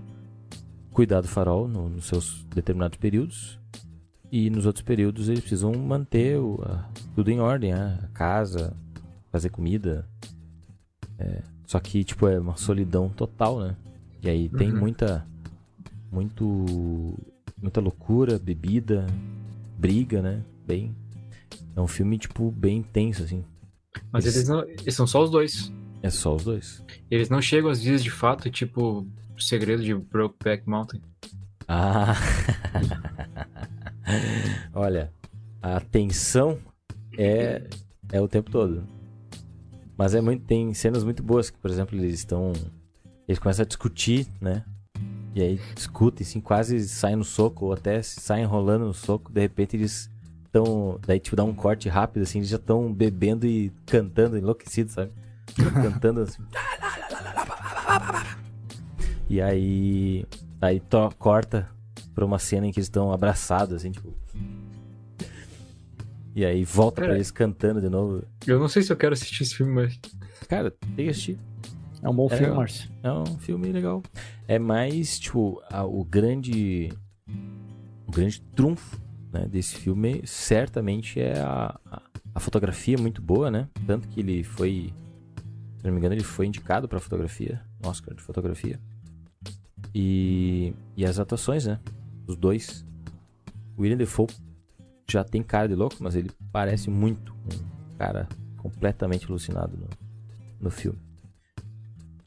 [0.95, 3.59] cuidar do farol no- nos seus determinados períodos.
[4.31, 7.99] E nos outros períodos eles precisam manter o, a- tudo em ordem, né?
[8.03, 8.73] A casa,
[9.31, 10.07] fazer comida.
[11.19, 13.75] É, só que, tipo, é uma solidão total, né?
[14.23, 14.79] E aí tem Uhum.
[14.79, 15.25] muita.
[16.11, 16.45] Muito.
[17.61, 19.05] Muita loucura, bebida,
[19.77, 20.41] briga, né?
[20.67, 20.95] Bem.
[21.75, 23.43] É um filme, tipo, bem intenso, assim.
[24.11, 24.63] Mas Eles- eles não.
[24.63, 25.71] Eles são só os dois.
[26.01, 26.83] É só os dois.
[27.09, 29.05] Eles não chegam às vias de fato, tipo,
[29.35, 31.01] o segredo de Brokeback Mountain.
[31.67, 32.15] Ah!
[34.73, 35.11] Olha,
[35.61, 36.59] a tensão
[37.17, 37.67] é,
[38.11, 38.87] é o tempo todo.
[39.97, 42.53] Mas é muito, tem cenas muito boas, que, por exemplo, eles estão.
[43.27, 44.63] Eles começam a discutir, né?
[45.33, 49.41] E aí discutem, assim, quase saem no soco, ou até saem rolando no soco, de
[49.41, 50.09] repente eles
[50.45, 50.99] estão.
[51.05, 55.11] Daí, tipo, dá um corte rápido, assim, eles já estão bebendo e cantando, enlouquecidos, sabe?
[55.81, 56.43] cantando assim.
[59.29, 60.25] E aí.
[60.61, 61.69] Aí to, corta
[62.13, 64.13] pra uma cena em que eles estão abraçados, assim, tipo.
[66.35, 67.17] E aí volta pra Pera.
[67.17, 68.23] eles cantando de novo.
[68.45, 69.97] Eu não sei se eu quero assistir esse filme, mas.
[70.49, 71.39] Cara, tem que assistir.
[72.01, 72.57] É um bom É filme, legal.
[72.57, 72.91] Márcio.
[73.01, 74.03] É um filme legal.
[74.47, 76.91] É mais, tipo, a- o grande.
[78.07, 78.99] O grande trunfo
[79.33, 82.01] né, desse filme certamente é a, a,
[82.35, 83.67] a fotografia muito boa, né?
[83.87, 84.93] Tanto que ele foi.
[85.77, 87.61] Se não me engano, ele foi indicado pra fotografia.
[87.83, 88.79] Oscar de fotografia.
[89.97, 91.79] E, e as atuações, né?
[92.27, 92.85] Os dois.
[93.77, 94.27] O William Defoe
[95.09, 98.27] já tem cara de louco, mas ele parece muito um cara
[98.57, 99.87] completamente alucinado no,
[100.59, 100.99] no filme.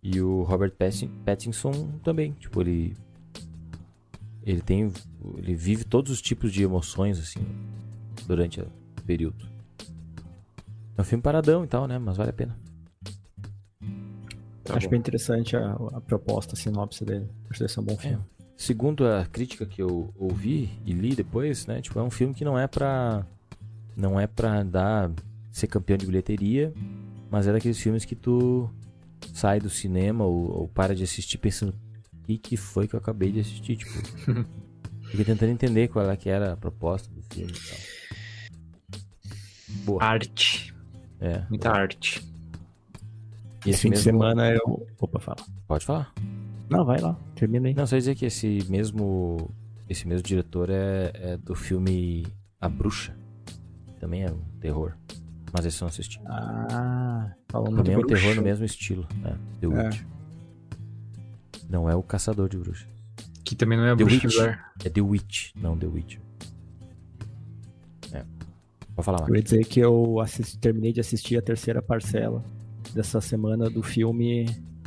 [0.02, 2.96] E o Robert Pattin- Pattinson também, tipo, ele
[4.42, 4.90] ele tem
[5.36, 7.40] ele vive todos os tipos de emoções assim
[8.26, 8.70] durante o
[9.04, 9.46] período.
[10.96, 12.56] É um filme paradão e tal, né, mas vale a pena.
[14.68, 14.90] Tá Acho bom.
[14.90, 17.26] bem interessante a, a proposta, a sinopse dele.
[17.44, 18.22] Acho que deve ser um bom filme.
[18.54, 22.44] Segundo a crítica que eu ouvi e li depois, né, tipo, é um filme que
[22.44, 23.24] não é pra
[23.96, 25.10] não é para dar
[25.50, 26.72] ser campeão de bilheteria,
[27.30, 28.70] mas é daqueles filmes que tu
[29.32, 31.74] sai do cinema ou, ou para de assistir pensando
[32.12, 33.90] o que, que foi que eu acabei de assistir, tipo.
[35.10, 39.00] Fiquei tentando entender qual é que era a proposta do filme e tal.
[39.84, 40.04] Boa.
[40.04, 40.74] Arte.
[41.18, 41.44] É.
[41.48, 42.22] Muita arte.
[43.66, 44.86] E Esse fim de semana eu.
[45.00, 45.38] Opa, fala.
[45.66, 46.12] Pode falar?
[46.70, 47.74] Não, vai lá, termina aí.
[47.74, 49.50] Não, só dizer que esse mesmo
[49.88, 52.26] esse mesmo diretor é, é do filme
[52.60, 53.16] A Bruxa.
[53.98, 54.94] Também é um terror.
[55.52, 56.20] Mas esse eu não assisti.
[56.26, 59.06] Ah, falando Também é do um terror no mesmo estilo.
[59.24, 59.68] É, The É.
[59.86, 60.02] Witch.
[61.68, 62.86] Não é o Caçador de Bruxas.
[63.44, 64.58] Que também não é a The Bruxa Witch.
[64.84, 66.20] É The Witch, não The Witcher.
[68.12, 68.24] É.
[68.94, 69.36] Pode falar, Eu Marcos.
[69.36, 72.44] ia dizer que eu assisti- terminei de assistir a terceira parcela
[72.94, 74.46] dessa semana do filme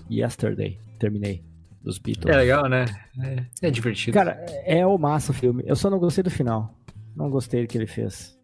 [0.09, 0.79] Yesterday.
[0.99, 1.43] Terminei.
[1.81, 2.33] Dos Beatles.
[2.33, 2.85] É legal, né?
[3.19, 4.13] É, é divertido.
[4.13, 4.33] Cara,
[4.65, 5.63] é o massa o filme.
[5.65, 6.75] Eu só não gostei do final.
[7.15, 8.37] Não gostei do que ele fez.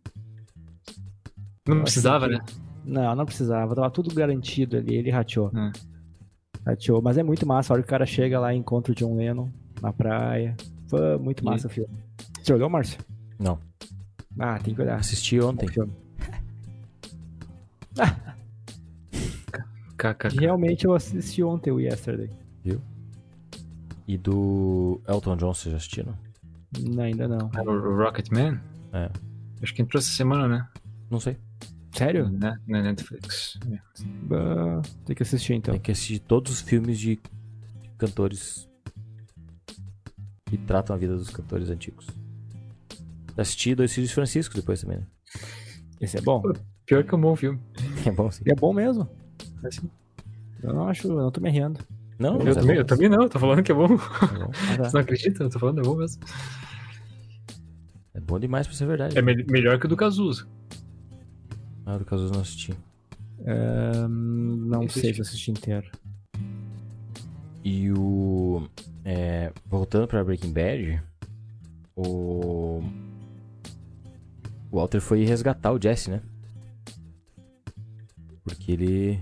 [1.68, 2.46] não precisava, achei né?
[2.84, 3.76] Não, não precisava.
[3.76, 4.96] Tava tudo garantido ali.
[4.96, 5.52] Ele rateou.
[5.56, 5.72] É.
[6.66, 7.02] Rateou.
[7.02, 7.72] Mas é muito massa.
[7.72, 9.50] A hora que o cara chega lá e encontra o John Lennon
[9.82, 10.56] na praia.
[10.88, 11.94] Foi muito massa o filme.
[12.42, 13.00] Você olhou, Márcio?
[13.38, 13.60] Não.
[14.40, 14.96] Ah, tem que olhar.
[14.96, 15.68] Assisti ontem.
[15.68, 15.94] Filme.
[19.98, 20.40] KKK.
[20.40, 22.30] Realmente eu assisti ontem o Yesterday.
[24.08, 26.18] E do Elton John, vocês já assistiram?
[26.80, 27.52] Não, ainda não.
[27.66, 28.60] O o Rocketman?
[28.94, 29.10] É.
[29.62, 30.68] Acho que entrou essa semana, né?
[31.10, 31.38] Não sei.
[31.92, 32.30] Sério?
[32.30, 33.60] Na, na Netflix.
[33.70, 33.80] É.
[34.34, 35.74] Ah, tem que assistir então.
[35.74, 37.20] Tem que assistir todos os filmes de
[37.98, 38.70] cantores
[40.46, 42.08] que tratam a vida dos cantores antigos.
[43.36, 45.06] Assisti Dois Filhos de Francisco depois também, né?
[46.00, 46.42] Esse é bom?
[46.86, 47.60] Pior que é um bom filme.
[48.06, 48.44] É bom sim.
[48.48, 49.10] É bom mesmo.
[50.64, 51.80] Eu não acho, eu não tô me rindo.
[52.20, 52.82] Não, Eu, é também, bom.
[52.82, 53.86] eu também não, tô falando que é bom.
[53.86, 54.00] É bom.
[54.00, 54.84] Ah, tá.
[54.86, 55.44] Você não acredita?
[55.44, 56.22] Eu tô falando, é bom mesmo.
[58.14, 59.18] É bom demais pra ser verdade.
[59.18, 60.48] É me- melhor que o do Cazuza.
[61.86, 62.74] Ah, do Cazuza não assisti.
[63.46, 65.90] Ahn, não sei se assisti inteiro.
[67.64, 68.68] E o.
[69.06, 71.02] é, voltando pra Breaking Bad,
[71.96, 72.82] o.
[74.72, 76.22] O Walter foi resgatar o Jesse, né?
[78.44, 79.20] Porque ele.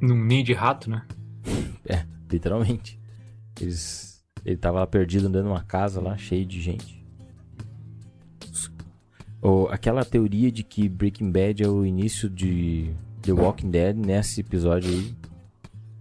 [0.00, 1.04] Num ninho de rato, né?
[1.86, 2.98] É, literalmente.
[3.60, 7.04] Eles, ele tava lá perdido andando numa casa lá, cheio de gente.
[8.50, 8.70] Os-
[9.42, 12.90] O, aquela teoria de que Breaking Bad é o início de
[13.22, 15.14] The Walking Dead nesse episódio aí.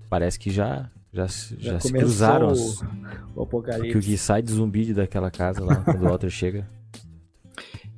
[0.09, 2.95] Parece que já, já, se- já, se cruzaram o- os, O que
[3.35, 3.99] o Apocalipse.
[3.99, 6.67] que sai de zumbi daquela casa lá quando o Walter chega.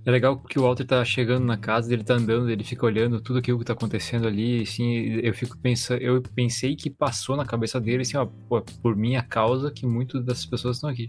[0.09, 3.21] É legal que o Walter tá chegando na casa, ele tá andando, ele fica olhando
[3.21, 4.91] tudo aquilo que tá acontecendo ali, assim,
[5.21, 9.21] eu fico pensando, eu pensei que passou na cabeça dele, assim, ó, pô, por minha
[9.21, 11.07] causa que muitas dessas pessoas estão aqui.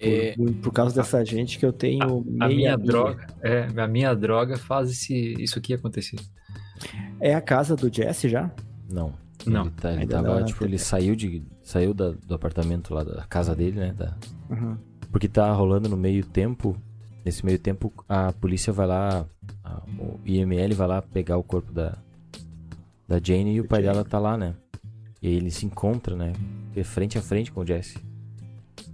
[0.00, 3.86] É, Por, por causa dessa gente que eu tenho A meia minha droga, é, a
[3.86, 6.16] minha droga faz esse, isso aqui acontecer.
[7.20, 8.50] É a casa do Jesse já?
[8.90, 9.14] não.
[9.46, 10.70] Não, Ele, tá- ele tava, não, tipo, né?
[10.70, 13.92] ele saiu, de, saiu da- do apartamento lá, da casa dele, né?
[13.96, 14.16] Da,
[14.50, 14.76] Uhum.
[15.16, 16.76] Porque tá rolando no meio tempo.
[17.24, 19.24] Nesse meio tempo, a polícia vai lá.
[19.64, 21.96] a- o IML vai lá pegar o corpo da,
[23.08, 24.54] da Jane e o pai dela tá lá, né?
[25.22, 26.34] E aí ele se encontra, né?
[26.74, 27.96] De frente a frente com o Jesse.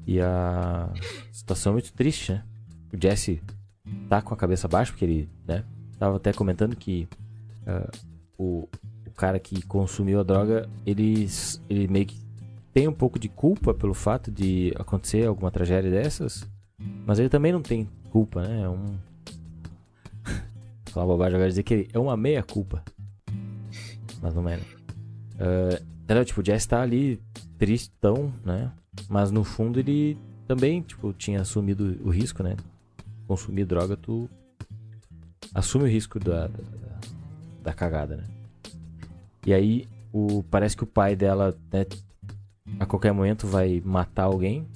[0.07, 0.93] E a
[1.33, 2.45] situação é muito triste, né?
[2.93, 3.43] o Jesse
[4.09, 5.65] tá com a cabeça baixa, porque ele, né?
[5.99, 7.09] Tava até comentando que
[7.67, 7.91] ah,
[8.39, 8.69] o,
[9.09, 11.27] o cara que consumiu a droga, ele,
[11.69, 12.17] ele meio que
[12.73, 16.47] tem um pouco de culpa pelo fato de acontecer alguma tragédia dessas,
[17.07, 18.63] mas ele também não tem culpa, né?
[18.63, 18.97] É um.
[20.91, 22.83] Falar bobagem agora dizer que ele é uma meia culpa.
[24.21, 24.63] Mas não é, né?
[25.37, 26.25] Uh?
[26.25, 27.21] Tipo, o Jess tá ali
[27.57, 28.71] tristão, né?
[29.09, 32.57] Mas no fundo ele também, tipo, tinha assumido o risco, né?
[33.27, 34.29] Consumir droga, tu
[35.55, 37.01] assume o risco da, da,
[37.63, 38.25] da cagada, né?
[39.47, 41.87] E aí, o, parece que o pai dela, né,
[42.79, 44.67] a qualquer momento vai matar alguém,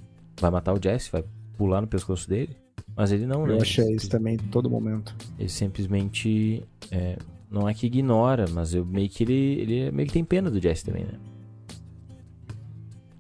[0.40, 1.24] vai matar o Jesse, vai
[1.56, 2.56] pular no pescoço dele,
[2.94, 3.62] mas ele não, Eu né?
[3.62, 5.14] achei isso também todo momento.
[5.38, 7.16] Ele simplesmente é,
[7.50, 10.61] não é que ignora, mas eu meio que ele, ele meio que tem pena do
[10.61, 11.14] Jesse também, né?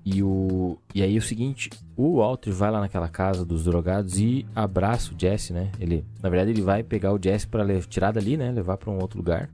[0.04, 4.20] E, o, e aí é o seguinte, o Walter vai lá naquela casa dos drogados
[4.20, 5.72] e abraça o Jesse, né?
[5.80, 8.52] Ele, na verdade, ele vai pegar o Jesse pra le- tirar dali, né?
[8.52, 9.50] Levar pra um outro lugar.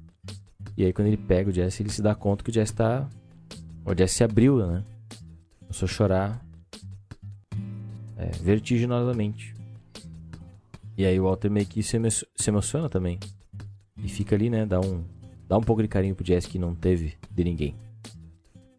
[0.77, 3.09] E aí quando ele pega o Jesse, ele se dá conta que o Jesse tá...
[3.85, 4.85] O Jesse se abriu, né?
[5.73, 6.47] Começou a chorar
[8.19, 9.55] é, vertiginosamente.
[10.99, 13.19] E aí o Walter meio que se, emo- se emociona também.
[13.97, 14.67] E fica ali, né?
[14.67, 15.03] Dá um,
[15.49, 17.75] dá um pouco de carinho pro Jesse que não teve de ninguém.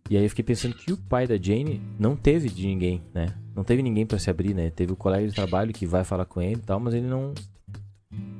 [0.07, 3.33] E aí eu fiquei pensando que o pai da Jane não teve de ninguém, né?
[3.55, 4.69] Não teve ninguém pra se abrir, né?
[4.69, 7.33] Teve o colega de trabalho que vai falar com ele e tal, mas ele não.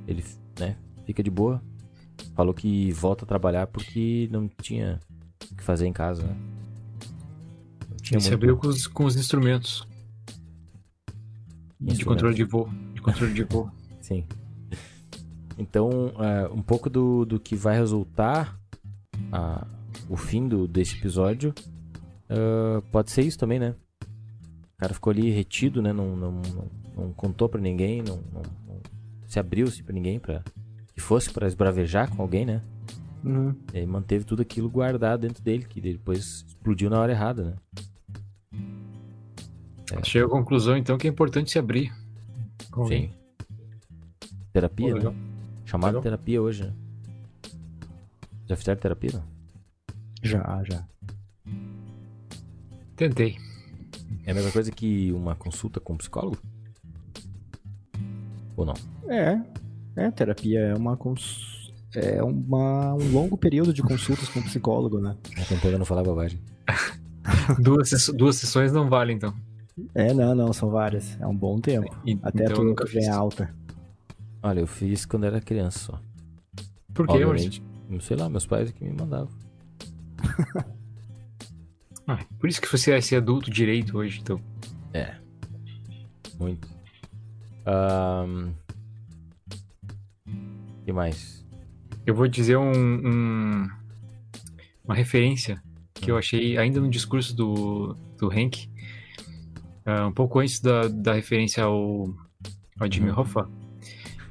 [0.08, 0.24] Ele,
[0.60, 0.76] né?
[1.08, 1.60] Fica de boa.
[2.36, 5.00] Falou que volta a trabalhar porque não tinha
[5.52, 6.53] o que fazer em casa, né?
[8.14, 9.88] Tinha Ele se abriu com os, com os instrumentos
[11.80, 12.04] de Instrumentos.
[12.04, 12.70] controle de voo.
[12.94, 13.72] De controle de voo.
[14.02, 14.24] Sim.
[15.58, 18.58] Então, é, um pouco do, do que vai resultar
[19.32, 19.66] a-
[20.10, 21.54] o fim do, desse episódio
[22.30, 23.76] ah, pode ser isso também, né?
[24.02, 25.94] O cara ficou ali retido, né?
[25.94, 28.82] Não, não, não, não contou pra ninguém, não, não- não
[29.28, 30.44] se abriu-se pra ninguém pra
[30.94, 32.62] que fosse pra esbravejar com alguém, né?
[33.24, 33.56] Uhum.
[33.74, 37.54] E aí manteve tudo aquilo guardado dentro dele, que depois explodiu na hora errada, né?
[40.02, 41.94] Chega à conclusão, então, que é importante se abrir.
[42.72, 42.88] com.
[42.88, 43.12] Sim.
[44.52, 44.98] Terapia, Pô, né?
[45.00, 45.16] legal.
[45.82, 46.02] Legal.
[46.02, 46.74] terapia hoje, né?
[48.48, 49.24] Já fizeram terapia, não?
[50.22, 50.86] Já, já.
[52.96, 53.38] Tentei.
[54.26, 56.38] É a mesma coisa que uma consulta com um psicólogo?
[58.56, 58.74] Ou não?
[59.08, 59.42] É,
[59.96, 61.74] é, terapia é uma cons...
[61.96, 65.18] é uma, um longo período de consultas com psicólogo, né?
[65.50, 66.40] Tentando não falar bobagem.
[67.60, 69.34] Duas, duas sessões não valem, então.
[69.96, 71.20] É, não, não, são várias.
[71.20, 71.96] É um bom tempo.
[72.06, 73.08] E- Até então tu nunca fiz.
[73.08, 73.54] alta.
[74.42, 76.02] Olha, eu fiz quando era criança só.
[76.94, 77.64] Por quê, Obviamente.
[77.90, 79.30] Não sei lá, meus pais que me mandavam.
[82.06, 84.38] Ah, por isso que você é esse adulto direito hoje, então.
[84.94, 85.16] É.
[86.38, 86.68] Muito.
[87.66, 88.52] Ahn.
[90.84, 91.46] que mais?
[92.06, 93.70] Eu vou dizer um, um-
[94.84, 98.73] uma referência que eu achei ainda no discurso do, do Hank, ah,
[99.86, 102.14] um pouco antes da, da referência ao,
[102.80, 103.20] ao Jimmy Uhum.
[103.20, 103.50] Hoffa.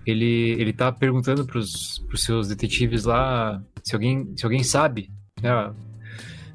[0.06, 5.10] Ele, ele tá perguntando pros, pros seus detetives lá se alguém, se alguém sabe,
[5.40, 5.72] né?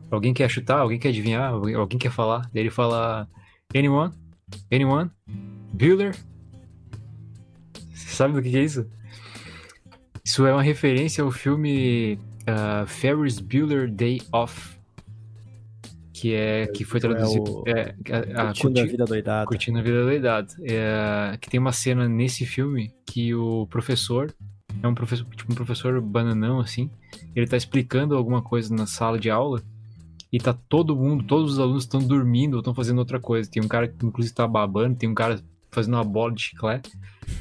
[0.10, 2.50] Alguém quer chutar, alguém quer adivinhar, alguém, quer falar.
[2.54, 3.28] Daí ele fala:
[3.76, 4.14] Anyone?
[4.72, 5.12] Anyone?
[5.74, 6.16] Bueller?
[7.94, 8.90] Você sabe do que que é isso?
[10.24, 14.77] Isso é uma referência ao filme ah, Ferris Bueller Day Off.
[16.20, 17.60] Que é que foi Isso é traduzido.
[17.60, 17.94] o- É,
[18.36, 19.46] a, a, Curtindo a vida doidada.
[19.46, 20.54] Curtindo a Vida Doidado.
[20.64, 24.34] É, que tem uma cena nesse filme que o professor,
[24.82, 26.90] é um professor, tipo um professor bananão, assim,
[27.36, 29.62] ele tá explicando alguma coisa na sala de aula
[30.32, 33.50] e tá todo mundo, todos os alunos estão dormindo ou estão fazendo outra coisa.
[33.50, 35.40] Tem um cara que inclusive tá babando, tem um cara
[35.72, 36.92] fazendo uma bola de chiclete.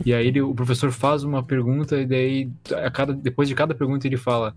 [0.05, 2.51] E aí ele- o professor faz uma pergunta e daí
[2.85, 4.55] a cada, depois de cada pergunta ele fala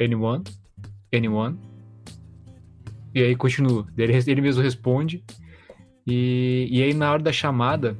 [0.00, 0.44] Anyone?
[1.14, 1.56] Anyone?
[3.14, 3.86] E aí continua.
[3.96, 5.24] Ele, ele mesmo responde.
[6.06, 7.96] E, e aí na hora da chamada,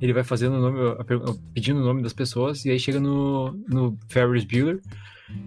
[0.00, 3.98] ele vai fazendo o nome, pedindo o nome das pessoas, e aí chega no, no
[4.08, 4.80] Ferris Bueller,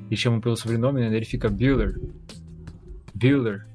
[0.10, 1.16] e chamam pelo sobrenome, né?
[1.16, 2.00] Ele fica Bueller.
[3.14, 3.68] Bueller.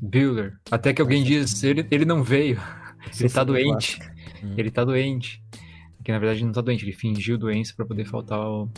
[0.00, 0.58] Bueller.
[0.70, 2.60] Até que alguém diz, ele, ele não veio.
[3.18, 3.98] Ele tá é doente.
[4.42, 4.54] Hum.
[4.56, 5.42] Ele tá doente.
[6.04, 8.68] Que na verdade não tá doente, ele fingiu doença pra poder faltar o.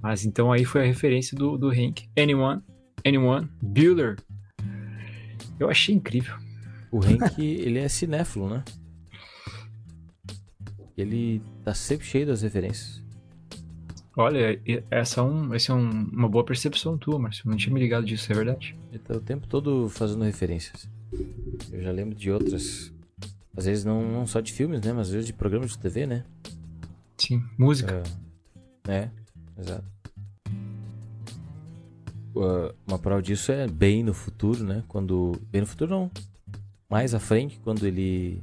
[0.00, 2.08] Mas então aí foi a referência do, do Hank.
[2.16, 2.62] Anyone?
[3.06, 3.48] Anyone?
[3.60, 4.16] Bueller.
[5.58, 6.34] Eu achei incrível.
[6.90, 8.64] O Hank, ele é cinéfilo, né?
[10.96, 13.02] Ele tá sempre cheio das referências.
[14.16, 17.48] Olha, essa é, um, essa é um- uma boa percepção tua, Márcio.
[17.48, 18.76] Não tinha me ligado disso, é verdade.
[18.90, 20.86] Ele tá o tempo todo fazendo referências.
[21.72, 22.92] Eu já lembro de outras
[23.56, 24.92] às vezes não, não só de filmes, né?
[24.92, 26.24] Mas às vezes de programas de TV, né?
[27.18, 28.02] Sim, música.
[28.88, 29.10] É, é
[29.58, 29.84] exato.
[32.34, 34.82] Uh, uma prova disso é bem no futuro, né?
[34.88, 35.38] Quando.
[35.50, 36.10] Bem no futuro não.
[36.88, 38.42] Mais à frente, quando ele.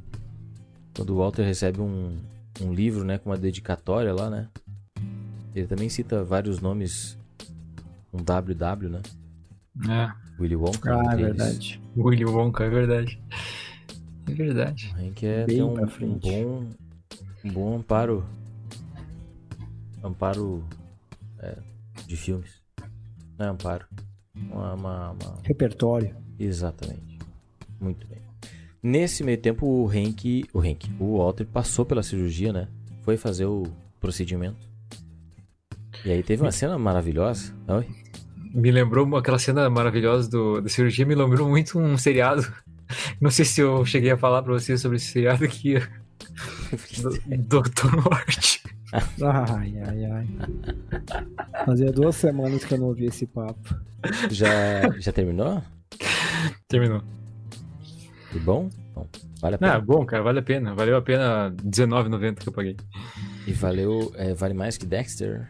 [0.96, 2.18] Quando o Walter recebe um,
[2.62, 3.18] um livro, né?
[3.18, 4.48] Com uma dedicatória lá, né?
[5.56, 7.18] Ele também cita vários nomes.
[8.14, 9.02] Um WW, né?
[9.88, 10.42] É.
[10.42, 10.96] Willy Wonka.
[10.96, 11.26] Ah, é eles.
[11.26, 11.82] verdade.
[11.98, 13.22] Willy Wonka, é verdade.
[14.28, 14.94] É verdade.
[14.96, 16.68] O Hank é Bem um, um bom.
[17.44, 18.26] Um bom amparo.
[20.04, 20.64] Amparo.
[21.40, 21.58] é,
[22.08, 22.59] de filmes.
[23.40, 23.86] Não é amparo.
[24.36, 26.16] Uma, uma- uma- Repertório.
[26.38, 27.18] Exatamente.
[27.80, 28.20] Muito bem.
[28.84, 30.46] Nesse meio tempo, o Hank.
[30.54, 30.90] O Hank.
[31.00, 32.68] O Walter passou pela cirurgia, né?
[33.04, 33.64] Foi fazer o
[34.00, 34.58] procedimento.
[36.06, 37.54] E aí teve uma cena maravilhosa.
[37.68, 37.88] Oi?
[38.54, 42.42] Me lembrou aquela cena maravilhosa do, da cirurgia, me lembrou muito um seriado.
[43.22, 45.76] Não sei se eu cheguei a falar pra vocês sobre esse seriado aqui.
[47.02, 48.49] do- Doutor Norte.
[49.22, 50.28] Ai, ai, ai.
[51.66, 53.76] Fazia duas semanas que eu não ouvi esse papo.
[54.32, 55.62] Já, já terminou?
[56.68, 57.02] Terminou.
[58.34, 58.70] E bom?
[58.96, 59.08] Bom,
[59.42, 59.80] vale a Ah, pena.
[59.82, 60.74] bom, cara, vale a pena.
[60.74, 62.78] Valeu a pena R$19,90 que eu paguei.
[63.46, 64.12] E valeu.
[64.16, 65.48] é, vale mais que Dexter?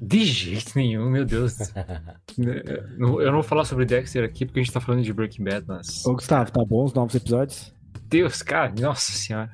[0.00, 1.56] De jeito nenhum, meu Deus.
[2.38, 5.64] Eu não vou falar sobre Dexter aqui porque a gente tá falando de Breaking Bad,
[5.68, 6.04] mas.
[6.06, 7.72] Ô, Gustavo, tá bom os novos episódios?
[8.08, 9.50] Deus, cara, nossa senhora.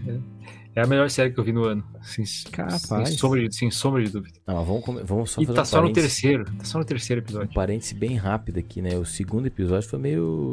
[0.74, 1.84] É a melhor série que eu vi no ano.
[2.02, 2.82] Sem, Capaz.
[2.82, 4.38] sem, sombra, de, sem sombra de dúvida.
[4.46, 6.12] Não, vamos, vamos só e fazer tá um só no parênteses.
[6.12, 6.44] terceiro.
[6.44, 7.54] Tá só no terceiro Um episódio.
[7.54, 8.96] parêntese bem rápido aqui, né?
[8.96, 10.52] O segundo episódio foi meio.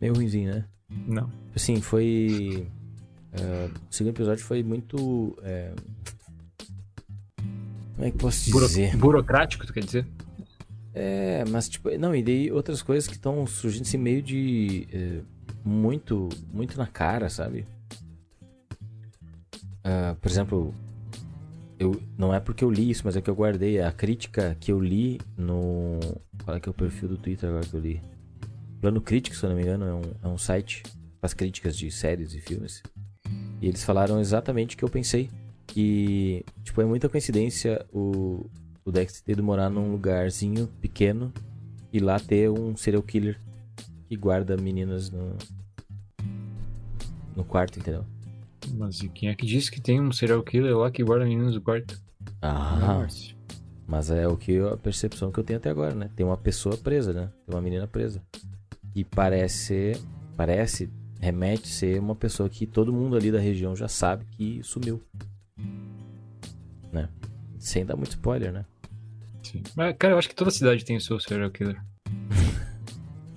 [0.00, 0.64] meio ruimzinho, né?
[1.06, 1.30] Não.
[1.54, 2.68] Assim, foi.
[3.32, 5.38] é, o segundo episódio foi muito.
[5.42, 5.72] é,
[7.94, 8.94] como é que posso Buro- dizer?
[8.96, 10.06] burocrático, tu quer dizer?
[10.92, 11.88] É, mas tipo.
[11.98, 14.86] Não, e daí outras coisas que estão surgindo assim meio de.
[14.92, 15.20] é,
[15.64, 16.28] muito.
[16.52, 17.64] muito na cara, sabe?
[19.86, 20.74] Ah, por exemplo.
[21.78, 24.72] Eu, não é porque eu li isso, mas é que eu guardei a crítica que
[24.72, 26.00] eu li no.
[26.44, 28.02] Qual é que é o perfil do Twitter agora que eu li?
[28.80, 31.76] Plano Crítico, se eu não me engano, é um, é um site que faz críticas
[31.76, 32.82] de séries e filmes.
[33.60, 35.30] E eles falaram exatamente o que eu pensei.
[35.76, 38.46] E, tipo, é muita coincidência o,
[38.84, 41.32] o Dexter ter ido morar num lugarzinho pequeno
[41.92, 43.38] e lá ter um serial killer
[44.08, 45.36] que guarda meninas no,
[47.36, 48.04] no quarto, entendeu?
[48.74, 51.54] Mas e quem é que disse que tem um serial killer lá que guarda meninos
[51.54, 52.00] do quarto?
[52.42, 53.06] Ah,
[53.86, 56.10] mas é o que a percepção que eu tenho até agora, né?
[56.16, 57.30] Tem uma pessoa presa, né?
[57.46, 58.22] Tem uma menina presa.
[58.94, 59.92] E parece
[60.36, 65.02] parece, remete ser uma pessoa que todo mundo ali da região já sabe que sumiu.
[66.92, 67.08] Né?
[67.58, 68.64] Sem dar muito spoiler, né?
[69.42, 69.62] Sim.
[69.74, 71.82] Mas, cara, eu acho que toda cidade tem o seu serial killer.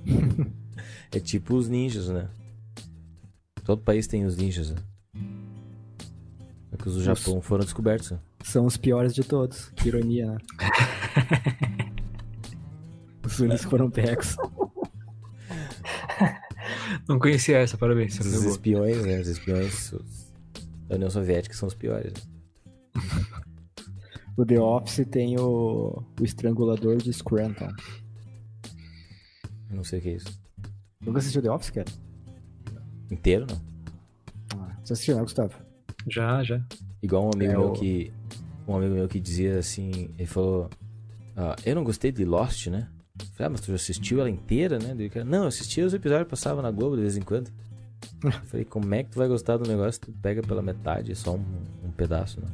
[1.11, 2.29] É tipo os ninjas, né?
[3.63, 4.77] Todo país tem os ninjas, né?
[6.81, 8.11] Que os do Japão foram descobertos.
[8.11, 8.19] Né?
[8.43, 9.69] São os piores de todos.
[9.75, 10.37] Que ironia, né?
[13.25, 14.35] os únicos foram pegos.
[17.07, 18.19] Não conhecia essa, parabéns.
[18.19, 19.19] Os espiões, né?
[19.19, 20.31] Os espiões os-
[20.87, 22.13] da União Soviética são os piores.
[22.13, 22.21] Né?
[24.37, 27.69] O The Office tem o, o estrangulador de Scranton.
[29.69, 30.39] Eu Não sei o que é isso.
[31.01, 31.87] Nunca assistiu The Office, cara?
[33.11, 33.61] Inteiro, não?
[34.61, 35.53] Ah, você assistiu, né, Gustavo?
[36.09, 36.61] Já, já.
[37.01, 38.11] Igual um amigo É, meu que.
[38.67, 40.69] Um amigo meu que dizia assim, ele falou.
[41.35, 42.87] "Ah, eu não gostei de Lost, né?
[43.19, 45.09] Eu Falei, ah, mas tu já assistiu ela inteira, né?
[45.09, 47.51] Cara, não, eu assistia os episódios que passavam na Globo de vez em quando.
[48.23, 49.99] Eu Falei, como é que tu vai gostar do negócio?
[49.99, 51.43] Tu pega pela metade, é só um,
[51.83, 52.47] um pedaço, né?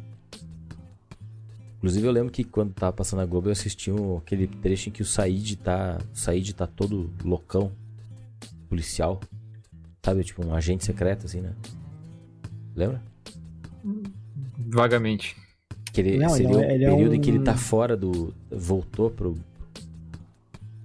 [1.78, 4.92] Inclusive eu lembro que quando tava passando na Globo eu assisti um, aquele trecho em
[4.92, 6.00] que o Said tá.
[6.12, 7.72] O Said tá todo loucão.
[8.68, 9.20] Policial.
[10.04, 11.54] Sabe, tipo um agente secreto, assim, né?
[12.76, 13.04] Lembra?
[14.68, 15.36] Vagamente.
[15.94, 17.56] Que ele Não, ele seria é- o ele é período em que ele um- tá
[17.56, 18.34] fora do.
[18.52, 19.36] Voltou pro.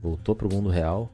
[0.03, 1.13] Voltou pro mundo real.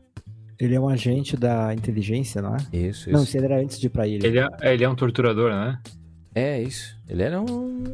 [0.58, 2.58] Ele é um agente da inteligência, não é?
[2.72, 3.36] Isso, Não, isso.
[3.36, 4.26] isso era antes de ir pra ilha.
[4.26, 5.78] Ele é, ele é um torturador, né?
[6.34, 6.96] É isso.
[7.08, 7.84] Ele era um,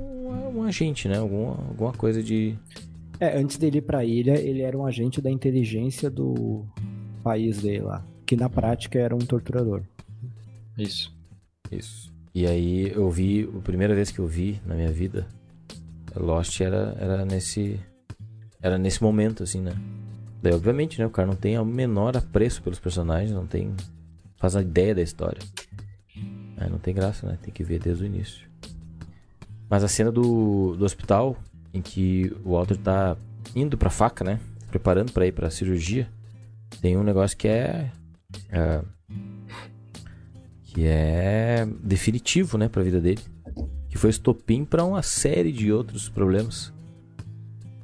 [0.54, 1.18] um agente, né?
[1.18, 2.54] Alguma, alguma coisa de.
[3.18, 6.64] É, antes dele ir pra ilha, ele era um agente da inteligência do
[7.22, 8.04] país dele lá.
[8.26, 9.82] Que na prática era um torturador.
[10.78, 11.12] Isso.
[11.70, 12.11] Isso.
[12.34, 13.48] E aí eu vi.
[13.56, 15.26] A primeira vez que eu vi na minha vida.
[16.14, 17.80] Lost era, era nesse.
[18.60, 19.72] Era nesse momento, assim, né?
[20.42, 21.06] Daí, obviamente, né?
[21.06, 23.74] O cara não tem o menor apreço pelos personagens, não tem.
[24.36, 25.40] Faz a ideia da história.
[26.56, 27.38] Aí não tem graça, né?
[27.42, 28.48] Tem que ver desde o início.
[29.68, 31.36] Mas a cena do, do hospital,
[31.72, 33.16] em que o Walter tá
[33.54, 34.38] indo pra faca, né?
[34.70, 36.08] Preparando pra ir pra cirurgia,
[36.80, 37.90] tem um negócio que é.
[38.50, 38.82] é,
[40.72, 43.20] que é definitivo, né, pra vida dele.
[43.88, 46.72] Que foi estopim pra uma série de outros problemas.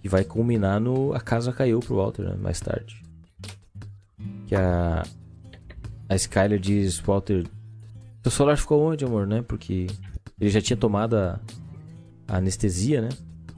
[0.00, 3.02] Que vai culminar no A Casa Caiu pro Walter, né, mais tarde.
[4.46, 5.04] Que a,
[6.08, 7.46] a Skyler diz, Walter,
[8.22, 9.42] teu celular ficou onde, amor, né?
[9.46, 9.86] Porque
[10.40, 11.38] ele já tinha tomado a,
[12.26, 13.10] a anestesia, né?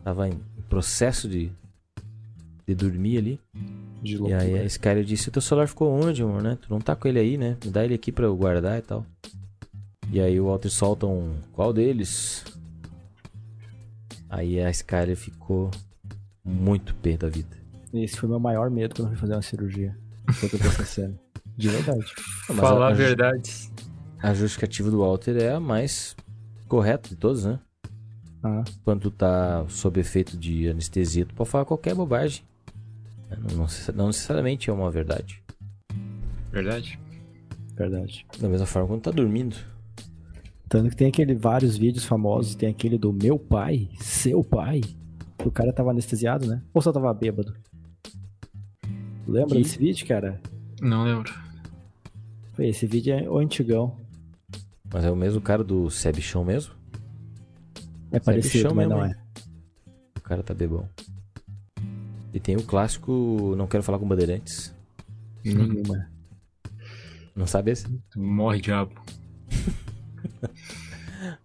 [0.02, 1.52] Tava em processo de,
[2.66, 3.40] de dormir ali.
[4.02, 6.58] De E aí a Skyler disse, teu celular ficou onde, amor, né?
[6.60, 7.56] Tu não tá com ele aí, né?
[7.64, 9.06] Me dá ele aqui pra eu guardar e tal.
[10.12, 11.36] E aí o Walter solta um...
[11.52, 12.44] Qual deles?
[14.28, 15.70] Aí a Skyler ficou
[16.44, 17.56] muito pé da vida.
[17.92, 19.96] Esse foi meu maior medo quando eu fui fazer uma cirurgia.
[20.32, 21.18] Foi o que eu tô pensando.
[21.56, 22.04] De verdade.
[22.48, 23.70] Mas Falar a, a a, verdade.
[24.20, 26.16] a justificativa do Walter é a mais
[26.68, 27.58] correta de todas, né?
[28.42, 32.42] Ah, Quando tu tá sob efeito de anestesia, tu pode falar qualquer bobagem.
[33.38, 35.42] Não, não necessariamente é uma verdade.
[36.50, 36.98] Verdade.
[37.76, 38.26] verdade.
[38.40, 39.56] Da mesma forma quando tá dormindo.
[40.70, 44.80] Tanto que tem aquele vários vídeos famosos, tem aquele do meu pai, seu pai.
[45.36, 46.62] que O cara tava anestesiado, né?
[46.72, 47.54] Ou só tava bêbado.
[49.26, 50.40] Lembra Que- desse vídeo, cara?
[50.80, 51.34] Não lembro.
[52.54, 53.96] Foi, Esse vídeo é o antigão.
[54.92, 56.72] Mas é o mesmo cara do Sebichão mesmo?
[58.12, 59.12] É parecido, mas mesmo, não hein?
[59.14, 60.18] é.
[60.18, 60.88] O cara tá bebão.
[62.32, 64.72] E tem o clássico Não Quero Falar com Bandeirantes.
[65.44, 66.08] Nenhuma.
[67.34, 67.86] Não sabe esse?
[68.10, 68.92] Tu morre, diabo.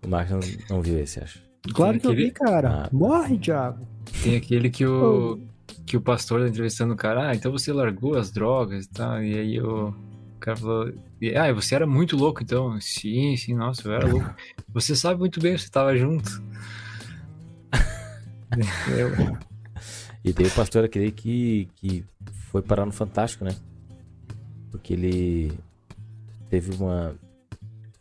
[0.02, 1.42] O Marcos não, não viu esse, acho.
[1.74, 2.86] Claro que eu vi, cara.
[2.86, 2.90] Ah.
[2.94, 3.86] Morre, diabo.
[4.24, 5.40] Tem aquele que o,
[5.86, 9.22] que o pastor tá entrevistando o cara, ah, então você largou as drogas e tal.
[9.22, 9.94] E aí o,
[10.40, 12.80] cara falou, e, ah, você era muito louco então.
[12.80, 14.34] Sim, sim, nossa, eu era louco.
[14.74, 16.44] Você sabe muito bem, você tava junto.
[18.90, 19.38] Eu...
[20.22, 22.04] E tem o pastor aquele que, que
[22.52, 23.56] foi parar no Fantástico, né?
[24.70, 25.58] Porque ele
[26.50, 27.16] teve uma.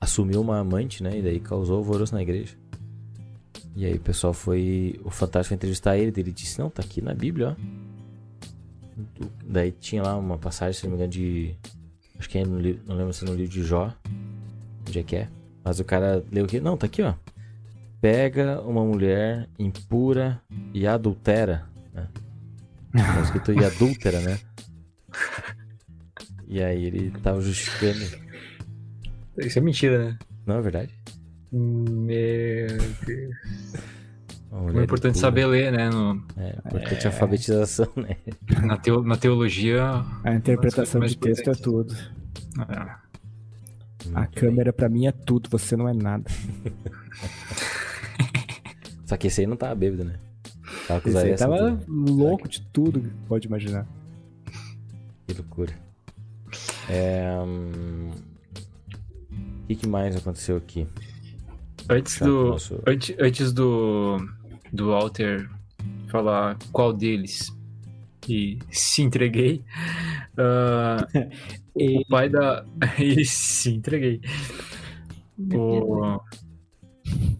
[0.04, 1.18] Assumiu uma amante, né?
[1.18, 2.54] E daí causou alvoroço na igreja.
[3.76, 5.00] E aí o pessoal foi.
[5.04, 7.84] O Fantástico foi entrevistar ele, ele disse, não, tá aqui na Bíblia, ó.
[9.44, 11.54] Daí tinha lá uma passagem, se não me engano, de.
[12.18, 12.82] Acho que é no livro.
[12.86, 13.92] Não lembro se é no livro de Jó.
[14.86, 15.28] Onde é que é?
[15.64, 16.60] Mas o cara leu aqui.
[16.60, 17.14] Não, tá aqui, ó.
[18.00, 20.40] Pega uma mulher impura
[20.72, 21.66] e adultera.
[21.92, 22.06] Né?
[22.92, 24.38] Tá escrito e adúltera, né?
[26.46, 28.23] E aí ele tava justificando.
[29.38, 30.18] Isso é mentira, né?
[30.46, 30.94] Não é verdade?
[31.52, 32.66] Meu
[33.06, 33.34] Deus.
[34.50, 35.90] Uma Como mulher é importante saber ler, né?
[35.90, 38.16] No- É, importante a alfabetização, né?
[38.64, 40.04] na, teo- na teologia.
[40.22, 41.60] A interpretação de texto é importantes.
[41.62, 41.96] tudo.
[42.58, 43.00] ah,
[44.14, 46.30] A câmera pra mim é tudo, você não é nada.
[49.06, 50.14] Só que esse aí não tava bêbado, né?
[50.88, 53.86] Tava com os Esse aí tava assim, louco de tudo que pode imaginar.
[55.26, 55.72] Que loucura.
[56.88, 57.32] É.
[59.64, 60.86] O que, que mais aconteceu aqui?
[61.88, 62.48] Antes do.
[62.50, 64.18] nosso- Antes, antes do.
[64.72, 65.48] Do Walter
[66.08, 67.52] falar qual deles
[68.28, 69.64] e se entreguei.
[70.38, 71.06] ah,
[71.76, 72.64] E- o pai da.
[72.98, 74.20] e se entreguei.
[75.52, 76.18] O,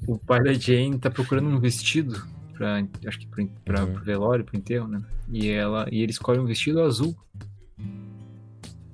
[0.06, 2.20] o pai da Jane tá procurando um vestido
[2.54, 3.92] pra, acho que pro, pra, Uhum.
[3.94, 5.02] pro velório, pro enterro, né?
[5.30, 7.16] E ela e ele escolhe um vestido azul,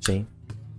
[0.00, 0.26] Sim.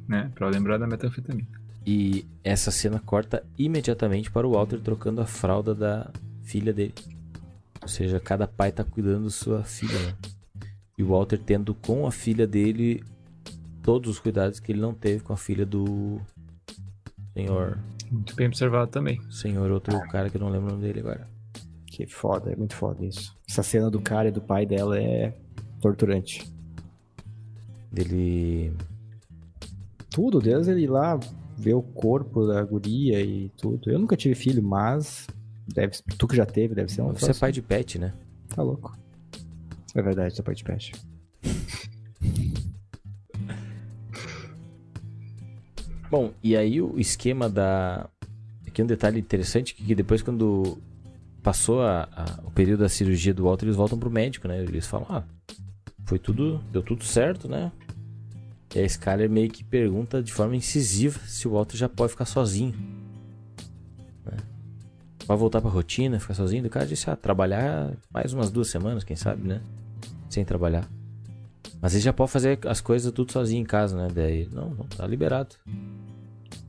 [0.08, 0.32] né?
[0.36, 1.48] Pra lembrar da metanfetamina.
[1.86, 6.12] E essa cena corta imediatamente para o Walter trocando a fralda da
[6.44, 6.94] filha dele.
[7.82, 10.16] Ou seja, cada pai tá cuidando da sua filha, né?
[10.98, 13.04] E o Walter tendo com a filha dele
[13.82, 16.22] todos os cuidados que ele não teve com a filha do
[17.34, 17.80] senhor,
[18.12, 19.20] Muito bem observado também.
[19.32, 21.28] senhor outro cara que eu não lembro o nome dele agora.
[21.88, 23.36] Que foda, é muito foda isso.
[23.50, 25.34] Essa cena do cara e do pai dela é
[25.82, 26.48] torturante.
[27.92, 28.72] Dele
[30.10, 31.20] Tudo, desde ele ir lá
[31.62, 33.90] ver o corpo da guria e tudo.
[33.92, 35.28] Eu nunca tive filho, mas
[35.68, 38.14] deve, tu que já teve, deve ser um Você é pai de pet, né?
[38.50, 38.98] Tá louco.
[39.94, 40.92] É verdade, sou pai de peixe.
[46.10, 48.10] Bom, e aí o esquema da.
[48.68, 50.78] Aqui um detalhe interessante que depois quando
[51.44, 54.62] passou a- a- o período da cirurgia do Walter, eles voltam pro médico, né?
[54.62, 55.24] Eles falam, ah,
[56.06, 56.60] foi tudo.
[56.72, 57.72] Deu tudo certo, né?
[58.74, 62.26] E a Skyler meio que pergunta de forma incisiva se o Walter já pode ficar
[62.26, 62.74] sozinho.
[64.26, 64.38] Né?
[65.26, 66.66] Vai voltar pra rotina, ficar sozinho.
[66.66, 69.62] O cara disse, ah, trabalhar mais umas duas semanas, quem sabe, né?
[70.30, 70.90] Sem trabalhar.
[71.82, 74.08] Mas ele já pode fazer as coisas tudo sozinho em casa, né?
[74.14, 75.56] Daí, não, não, tá liberado.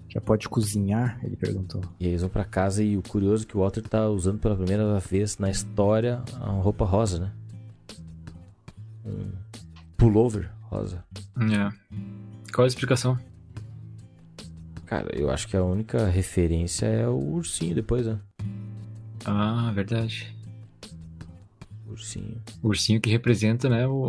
[0.09, 1.21] Já pode cozinhar?
[1.23, 1.83] Ele perguntou.
[2.01, 4.57] E eles vão pra casa e o curioso é que o Walter tá usando pela
[4.57, 7.33] primeira vez na história uma roupa rosa, né?
[9.05, 9.31] Um
[9.97, 11.05] pullover rosa.
[11.39, 11.73] É.
[12.53, 13.19] Qual a explicação?
[14.87, 18.19] Cara, eu acho que a única referência é o ursinho depois, né?
[19.25, 20.35] Ah, verdade.
[21.89, 22.41] Ursinho.
[22.63, 24.09] O ursinho que representa, né, o...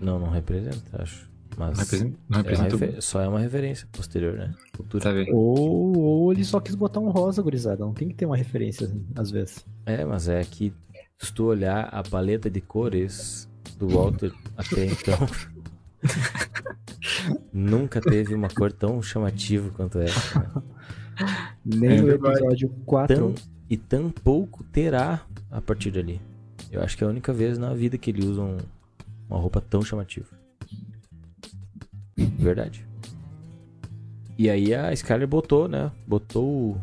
[0.00, 1.28] Não, não representa, acho.
[1.56, 2.78] Mas Não representa, não é representa o...
[2.78, 4.52] refer- só é uma referência posterior, né?
[4.76, 5.04] Cultura.
[5.04, 5.10] Tá?
[5.32, 7.84] Ou, ou ele só quis botar um rosa, gurizada.
[7.84, 9.64] Não tem que ter uma referência, assim, às vezes.
[9.86, 10.72] É, mas é que
[11.20, 13.48] se tu olhar a paleta de cores
[13.78, 15.16] do Walter até então,
[17.52, 20.38] nunca teve uma cor tão chamativa quanto essa.
[20.40, 20.62] né?
[21.64, 22.38] Nem É no verdade.
[22.38, 23.16] episódio 4.
[23.16, 23.34] Tão,
[23.70, 26.20] e tão pouco terá a partir dali.
[26.70, 28.58] Eu acho que é a única vez na vida que ele usa um-
[29.28, 30.26] uma roupa tão chamativa.
[32.16, 32.84] Verdade.
[34.36, 35.90] E aí a Skyler botou, né?
[36.06, 36.80] Botou o-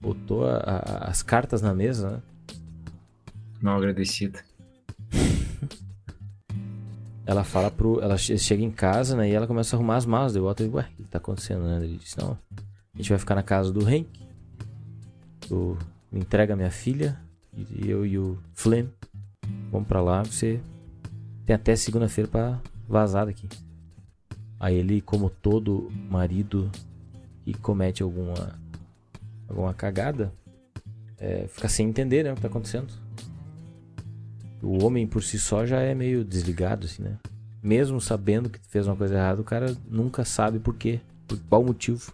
[0.00, 2.22] Botou a- a- as cartas na mesa, né?
[3.60, 4.38] Mal agradecida.
[7.28, 8.00] Ela fala pro.
[8.00, 9.28] Ela che- chega em casa, né?
[9.28, 10.32] E ela começa a arrumar as malas.
[10.32, 11.76] Daí o Walter, ué, o que tá acontecendo, né?
[11.84, 12.38] Ele disse, não,
[12.94, 14.08] a gente vai ficar na casa do Hank.
[15.46, 15.76] Do,
[16.10, 17.20] me entrega minha filha.
[17.54, 18.86] E eu e o Flynn.
[19.70, 20.22] Vamos pra lá.
[20.24, 20.58] Você
[21.44, 22.58] tem até segunda-feira pra
[22.88, 23.46] vazar daqui.
[24.58, 26.70] Aí ele, como todo marido
[27.44, 28.58] que comete alguma.
[29.46, 30.32] alguma cagada,
[31.18, 32.32] é, fica sem entender, né?
[32.32, 32.88] O que tá acontecendo.
[34.62, 37.16] O homem por si só já é meio desligado, assim, né?
[37.62, 41.62] Mesmo sabendo que fez uma coisa errada, o cara nunca sabe por quê, por qual
[41.64, 42.12] motivo.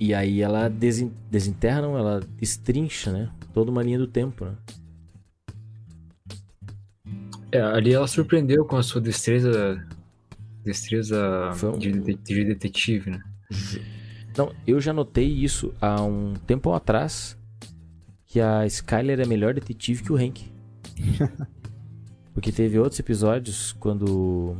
[0.00, 3.30] E aí ela desin- desenterra, não, ela destrincha, né?
[3.52, 4.54] Toda uma linha do tempo, né?
[7.50, 9.82] É, ali ela surpreendeu com a sua destreza...
[10.64, 13.22] Destreza um- de, de- de detetive, né?
[14.36, 17.37] Não, eu já notei isso há um tempo atrás,
[18.28, 20.52] que a Skyler é melhor detetive que o Hank.
[22.34, 24.56] Porque teve outros episódios quando.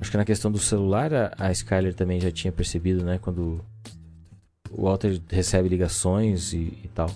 [0.00, 3.18] Acho que na questão do celular a, a Skyler também já tinha percebido, né?
[3.18, 3.62] Quando
[4.70, 7.10] o Walter recebe ligações e, e tal.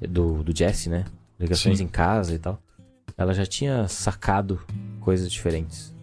[0.00, 1.06] Do, do Jesse, né?
[1.40, 1.84] Ligações Sim.
[1.84, 2.62] em casa e tal.
[3.16, 4.60] Ela já tinha sacado
[5.00, 5.94] coisas diferentes.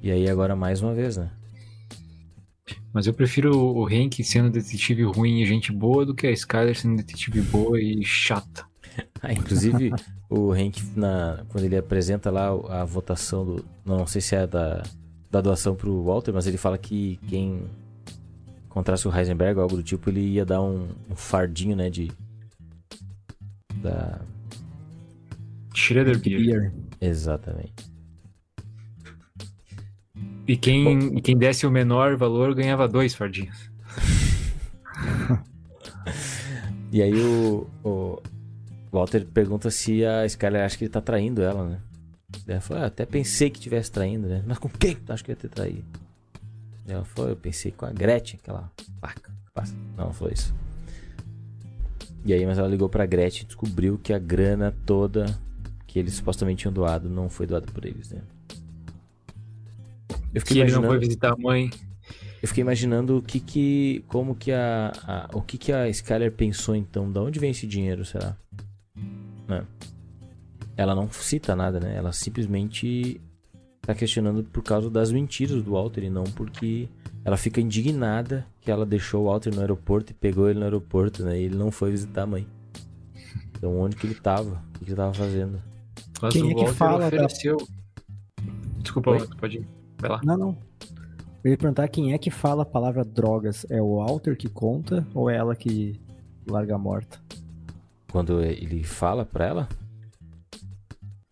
[0.00, 1.30] E aí agora mais uma vez, né?
[2.92, 6.76] Mas eu prefiro o Hank sendo detetive ruim e gente boa do que a Skyler
[6.76, 8.68] sendo detetive boa e chata.
[9.22, 9.92] Ah, inclusive,
[10.28, 12.48] o Hank, na, quando ele apresenta lá
[12.80, 13.64] a votação do.
[13.84, 14.82] Não sei se é da,
[15.30, 17.62] da doação pro Walter, mas ele fala que quem
[18.66, 21.90] encontrasse o Heisenberg ou algo do tipo, ele ia dar um, um fardinho, né?
[21.90, 22.10] De.
[23.76, 24.20] Da.
[25.74, 26.40] Shredder Beer.
[26.40, 26.72] Beer.
[27.00, 27.89] Exatamente.
[30.50, 33.70] E quem, e quem desse o menor valor ganhava dois fardinhos.
[36.92, 38.20] E aí o, o
[38.90, 41.80] Walter pergunta se a Skyler acha que ele tá traindo ela, né?
[42.48, 44.42] Ela falou, ah, até pensei que tivesse traindo, né?
[44.44, 45.84] Mas com quem tu acha que ia ter traído?
[46.88, 49.32] Ela falou, eu pensei com a Gretchen, aquela vaca.
[49.96, 50.52] Não, não foi isso.
[52.24, 55.26] E aí, mas ela ligou pra Gretchen e descobriu que a grana toda
[55.86, 58.20] que eles supostamente tinham doado não foi doada por eles, né?
[60.34, 60.88] Eu Que fiquei ele não imaginando...
[60.88, 61.70] foi visitar a mãe.
[62.42, 64.04] Eu fiquei imaginando o que que.
[64.08, 64.92] Como que a.
[65.06, 67.10] a- o que que a Skyler pensou então?
[67.10, 68.34] Da onde vem esse dinheiro, será?
[69.48, 69.64] Né?
[70.76, 71.94] Ela não cita nada, né?
[71.96, 73.20] Ela simplesmente
[73.82, 76.88] tá questionando por causa das mentiras do Walter e não porque
[77.24, 81.22] ela fica indignada que ela deixou o Walter no aeroporto e pegou ele no aeroporto,
[81.24, 81.38] né?
[81.38, 82.46] E ele não foi visitar a mãe.
[83.58, 84.62] Então onde que ele tava?
[84.76, 85.60] O que ele tava fazendo?
[86.22, 87.56] Mas Quem o é que Walter fala da- ofereceu.
[88.78, 89.18] Desculpa, Oi?
[89.18, 89.66] Walter, pode ir.
[90.00, 90.20] Vai lá.
[90.24, 90.58] Não, não.
[91.42, 93.64] Eu ia perguntar quem é que fala a palavra drogas.
[93.70, 95.98] É o Walter que conta ou é ela que
[96.46, 97.18] larga morta?
[98.10, 99.68] Quando ele fala pra ela?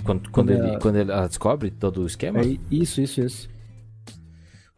[0.04, 2.40] Quando, quando, Quando ele, ela- quando ela descobre todo o esquema?
[2.40, 3.48] É isso, isso, isso.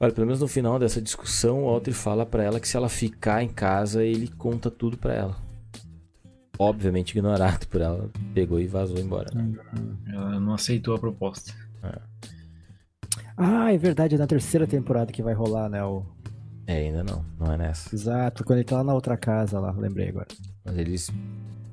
[0.00, 2.88] Olha, pelo menos no final dessa discussão, o Walter fala pra ela que se ela
[2.88, 5.36] ficar em casa, ele conta tudo pra ela.
[6.58, 9.30] Obviamente ignorado por ela, pegou e vazou embora.
[9.34, 9.52] né?
[10.08, 11.52] Ela não aceitou a proposta.
[13.42, 15.82] Ah, é verdade, é na terceira temporada que vai rolar, né?
[15.82, 16.04] O...
[16.66, 17.94] É, ainda não, não é nessa.
[17.94, 20.28] Exato, quando ele tá lá na outra casa lá, lembrei agora.
[20.62, 21.10] Mas eles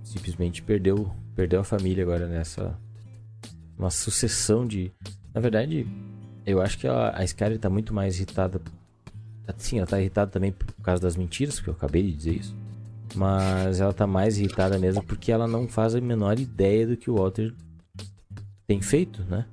[0.02, 2.74] simplesmente perdeu, perdeu a família agora nessa
[3.78, 4.94] uma sucessão de,
[5.34, 5.86] na verdade,
[6.46, 8.62] eu acho que a, a Skyler tá muito mais irritada.
[9.58, 12.56] Sim, ela tá irritada também por causa das mentiras, porque eu acabei de dizer isso.
[13.14, 17.12] Mas ela tá mais irritada mesmo porque ela não faz a menor ideia do que
[17.12, 17.54] o Walter
[18.66, 19.46] tem feito, né?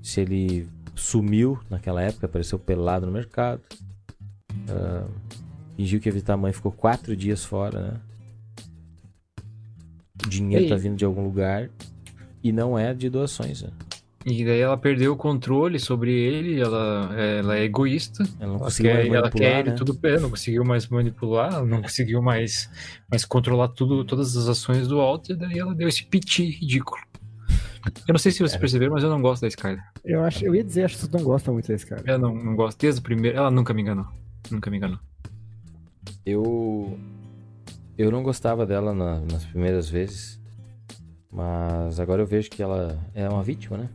[0.00, 3.62] Se ele sumiu naquela época, apareceu pelado no mercado.
[4.68, 5.06] ah,
[5.76, 8.00] fingiu que ia visitar a mãe, ficou quatro dias fora, né?
[10.24, 10.70] O dinheiro Ei.
[10.70, 11.68] tá vindo de algum lugar
[12.42, 13.70] e não é de doações, né?
[14.26, 18.24] E daí ela perdeu o controle sobre ele, ela, ela é egoísta.
[18.40, 19.76] Ela não Ela conseguiu quer, mais ela manipular, quer ele né?
[19.76, 22.70] tudo bem, não conseguiu mais manipular, não conseguiu mais,
[23.10, 27.02] mais controlar tudo, todas as ações do Walter, daí ela deu esse piti ridículo.
[28.08, 28.46] Eu não sei se É.
[28.48, 29.82] vocês perceberam, mas eu não gosto da Skyler.
[30.04, 32.02] Eu, acho, eu ia dizer, acho que tu não gosta muito desse cara.
[32.06, 33.36] Eu não, não gosto desde o primeiro.
[33.36, 34.06] Ela nunca me enganou.
[34.50, 34.98] Nunca me enganou.
[36.24, 36.98] Eu.
[37.96, 40.40] Eu não gostava dela na- nas primeiras vezes.
[41.30, 43.88] Mas agora eu vejo que ela é uma vítima, né?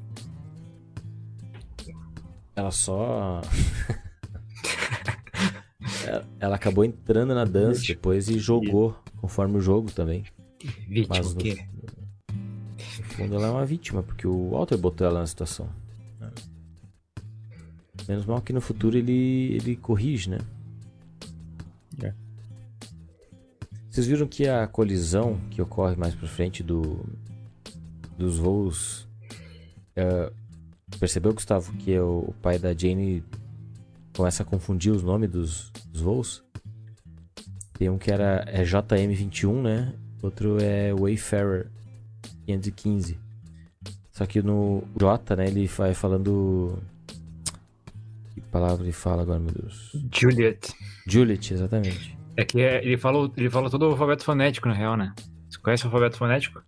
[2.56, 3.42] Ela só.
[6.40, 10.26] Ela- acabou entrando na dança depois e jogou conforme o jogo também.
[10.88, 11.66] Vítima Mas o no, quê?
[11.79, 11.79] no
[13.20, 15.70] fundo ela é uma vítima, porque o Walter botou ela na situação.
[18.08, 20.40] Menos mal que no futuro ele, ele corrige, né?
[22.02, 22.14] É.
[23.90, 27.06] Vocês viram que a colisão que ocorre mais pra frente do,
[28.18, 29.08] dos voos.
[29.96, 30.32] é,
[31.00, 33.24] percebeu, Gustavo, que é o, o pai da Jane
[34.16, 36.44] começa a confundir os nomes dos, dos voos?
[37.74, 39.94] Tem um que era é JM21, né?
[40.22, 41.70] Outro é Wayfarer
[42.58, 43.20] 515.
[44.12, 46.80] Só que no J, né, ele vai falando.
[48.34, 49.92] Que palavra ele fala agora, meu Deus?
[50.14, 50.74] Juliet.
[51.08, 52.18] Juliet, exatamente.
[52.36, 55.14] É que é- ele, fala, ele fala todo o alfabeto fonético, na real, né?
[55.50, 56.62] Você conhece o alfabeto fonético?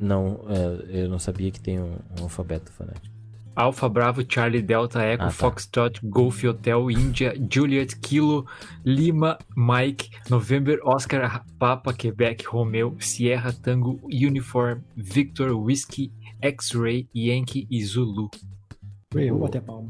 [0.00, 3.13] Não, é, eu não sabia que tem um, um alfabeto fonético.
[3.56, 5.32] Alfa, Bravo, Charlie, Delta, Echo, Ah, tá.
[5.32, 8.46] Foxtrot, Golf, Hotel, Índia, Juliet, Kilo,
[8.84, 17.82] Lima, Mike, November, Oscar, Papa, Quebec, Romeo, Sierra, Tango, Uniform, Victor, Whiskey, X-Ray, Yankee e
[17.84, 18.28] Zulu.
[19.14, 19.88] Eu vou bater palma.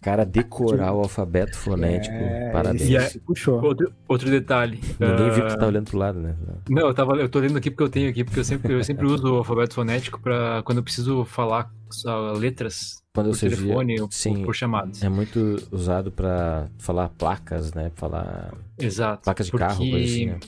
[0.00, 2.82] Cara, decorar o alfabeto fonético, É, parabéns.
[2.88, 3.60] E se puxou.
[3.62, 4.78] Outro, outro detalhe.
[5.00, 6.36] Ninguém viu que ah, você tá olhando pro lado, né?
[6.68, 8.84] Não, eu, tava, eu tô lendo aqui porque eu tenho aqui, porque eu sempre, eu
[8.84, 11.72] sempre uso o alfabeto fonético para quando eu preciso falar
[12.06, 14.44] ah, letras Quando por via, telefone ou sim.
[14.44, 15.02] por, chamadas.
[15.02, 17.90] é muito usado pra falar placas, né?
[17.96, 19.24] Falar Exato.
[19.24, 20.38] placas de porque, carro, coisa assim, né?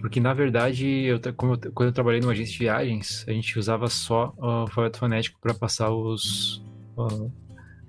[0.00, 3.58] Porque, na verdade, eu, como eu- quando eu trabalhei numa agência de viagens, a gente
[3.58, 6.62] usava só o alfabeto fonético para passar os,
[6.98, 7.26] ah,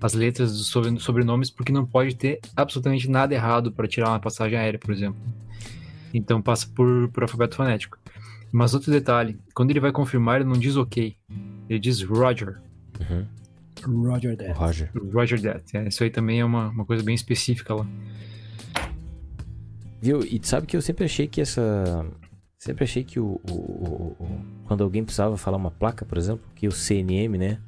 [0.00, 4.20] as letras dos sobre- sobrenomes, porque não pode ter absolutamente nada errado para tirar uma
[4.20, 5.20] passagem aérea, por exemplo.
[6.14, 7.98] Então passa por, por alfabeto fonético.
[8.52, 11.16] Mas outro detalhe, quando ele vai confirmar, ele não diz ok.
[11.68, 12.60] Ele diz Roger.
[13.00, 13.26] Uhum.
[14.08, 14.56] Roger Death.
[14.56, 14.90] Roger.
[15.12, 15.76] Roger that.
[15.76, 17.86] É, isso aí também é uma, uma coisa bem específica lá.
[20.00, 20.20] Viu?
[20.24, 22.06] E tu sabe que eu sempre achei que essa.
[22.58, 26.44] Sempre achei que o, o- o- o- Quando alguém precisava falar uma placa, por exemplo,
[26.54, 27.58] que o CNM, né?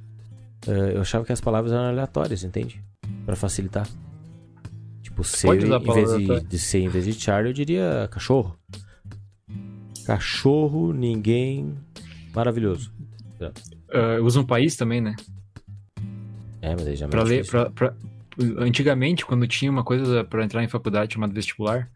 [0.66, 2.82] Eh, eu achava que as palavras eram aleatórias, entende?
[3.24, 3.86] Pra facilitar.
[5.02, 8.56] Tipo, a em vez de, de C, em vez de Charlie, eu diria cachorro.
[10.06, 11.74] Cachorro, ninguém.
[12.34, 12.92] Maravilhoso.
[13.92, 15.14] Ah, usa um país também, né?
[16.60, 17.94] É, mas aí já é Pra ler, pra, pra-
[18.58, 21.90] Antigamente, quando tinha uma coisa pra entrar em faculdade chamada vestibular,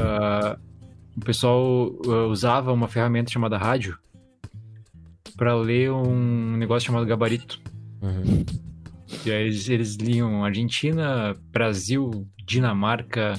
[0.00, 0.58] ah,
[1.16, 1.92] o pessoal
[2.30, 3.98] usava uma ferramenta chamada rádio
[5.42, 7.60] pra ler um negócio chamado gabarito.
[8.00, 8.44] Uhum.
[9.26, 13.34] E aí eles, eles liam Argentina, Brasil, Dinamarca,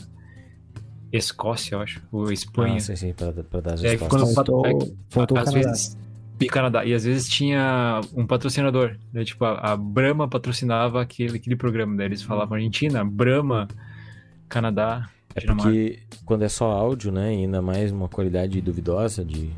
[1.14, 2.76] Escócia, eu acho, ou Espanha.
[2.76, 4.22] Ah, sim, sim, pra, pra dar as É, respostas.
[4.22, 4.72] quando- Faltou, é,
[5.10, 5.70] faltou o às Canadá.
[5.70, 5.98] vezes
[6.42, 9.24] e Canadá e às vezes tinha um patrocinador né?
[9.24, 13.66] tipo a, a Brahma patrocinava aquele, aquele programa daí eles falavam Argentina Brahma
[14.50, 15.70] Canadá É Dinamarca.
[15.72, 17.34] porque quando é só áudio, né?
[17.34, 19.52] E ainda mais uma qualidade duvidosa de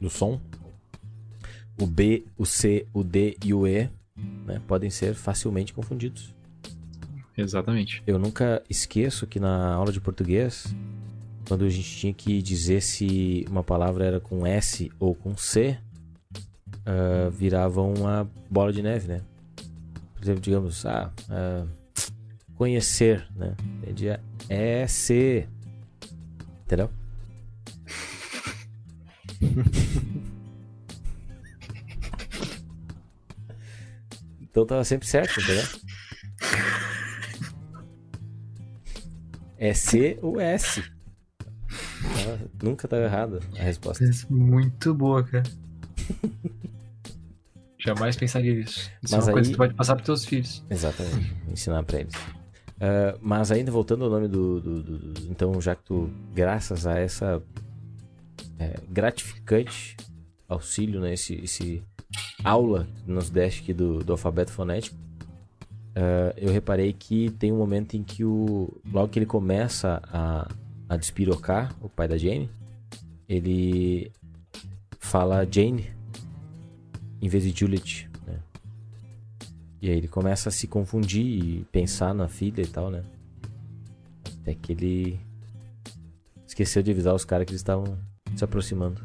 [0.00, 0.40] do som,
[1.82, 3.90] o B, o C, o D e o E
[4.46, 6.32] né, podem ser facilmente confundidos.
[7.36, 10.72] exatamente Eu nunca esqueço que na aula de português,
[11.48, 15.76] quando a gente tinha que dizer se uma palavra era com S ou com C,
[16.86, 19.20] ah, virava uma bola de neve, né?
[20.14, 21.66] Por exemplo, digamos, ah, ah,
[22.54, 23.56] conhecer, né?
[23.82, 25.48] Entendia é C.
[26.64, 26.88] Entendeu?
[34.52, 35.64] então tava sempre certo, entendeu?
[39.58, 40.82] É C ou S.
[42.14, 44.04] Tava- nunca tava errado a resposta.
[44.28, 45.42] muito boa cara
[47.78, 50.24] jamais pensaria nisso isso Mas é uma coisa aí- que tu pode passar pros teus
[50.24, 52.12] filhos Exatamente, ensinar pra eles.
[52.80, 56.86] Ah, mas ainda voltando ao nome do, do- do- do- Então, já que tu, graças
[56.86, 57.42] a essa
[58.58, 59.96] é, gratificante
[60.48, 61.14] auxílio, né?
[61.14, 61.82] Esse, esse
[62.44, 64.96] aula nos aqui do, do alfabeto fonético,
[65.94, 68.68] ah, eu reparei que tem um momento em que o.
[68.90, 70.48] Logo que ele começa a,
[70.88, 72.50] a despirocar, o pai da Jane,
[73.28, 74.10] ele
[74.98, 75.92] fala Jane
[77.20, 78.40] em vez de Juliet, né?
[79.80, 83.04] E aí ele começa a se confundir e pensar na filha e tal, né?
[84.40, 85.20] Até que ele
[86.46, 87.98] esqueceu de avisar os caras que eles estavam
[88.34, 89.00] se aproximando.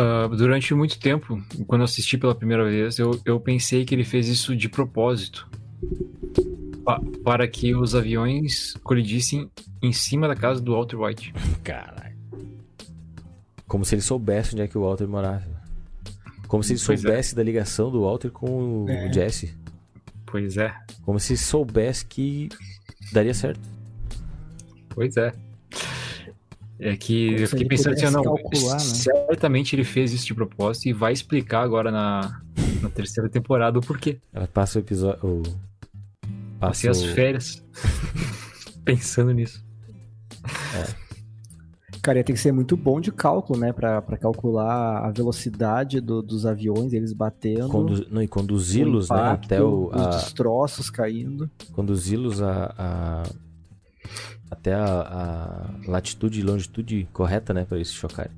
[0.00, 4.04] Ah, durante muito tempo, quando eu assisti pela primeira vez, eu, eu pensei que ele
[4.04, 5.48] fez isso de propósito.
[6.84, 9.50] Pa- para que os aviões colidissem
[9.82, 11.32] em cima da casa do Walter White.
[11.64, 12.16] Caralho.
[13.66, 15.44] Como se ele soubesse onde é que o Walter morava.
[16.46, 17.02] Como se ele Pois é.
[17.02, 19.12] soubesse da ligação do Walter com o É.
[19.12, 19.54] Jesse.
[20.24, 20.72] Pois é,
[21.02, 22.48] Como se soubesse que
[23.12, 23.60] daria certo.
[24.90, 25.32] pois é.
[26.80, 28.78] É que Como eu fiquei pensando assim, não, calcular, né?
[28.78, 32.40] certamente ele fez isso de propósito e vai explicar agora na,
[32.80, 34.18] na terceira temporada o porquê.
[34.32, 35.18] Ela passa o episódio.
[35.28, 35.42] O...
[36.60, 37.14] Passei Passa as o...
[37.14, 37.64] férias
[38.84, 39.64] pensando nisso.
[42.00, 43.72] Cara, ia ter que ser muito bom de cálculo, né?
[43.72, 47.68] Pra, pra calcular a velocidade do- dos aviões, eles batendo.
[47.68, 48.06] Condu...
[48.10, 49.16] Não, e conduzi-los, né?
[49.20, 49.88] Até o.
[49.88, 50.10] Os A...
[50.10, 51.50] destroços caindo.
[51.72, 53.22] Conduzi-los a, a-
[54.50, 54.86] Até a,
[55.86, 57.64] a latitude e longitude correta, né?
[57.64, 58.32] Pra eles se chocarem.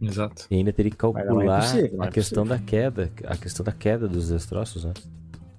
[0.00, 0.46] Exato.
[0.50, 3.10] E ainda teria que é calcular possível, não a é questão da queda.
[3.26, 4.92] A questão da queda dos destroços, né?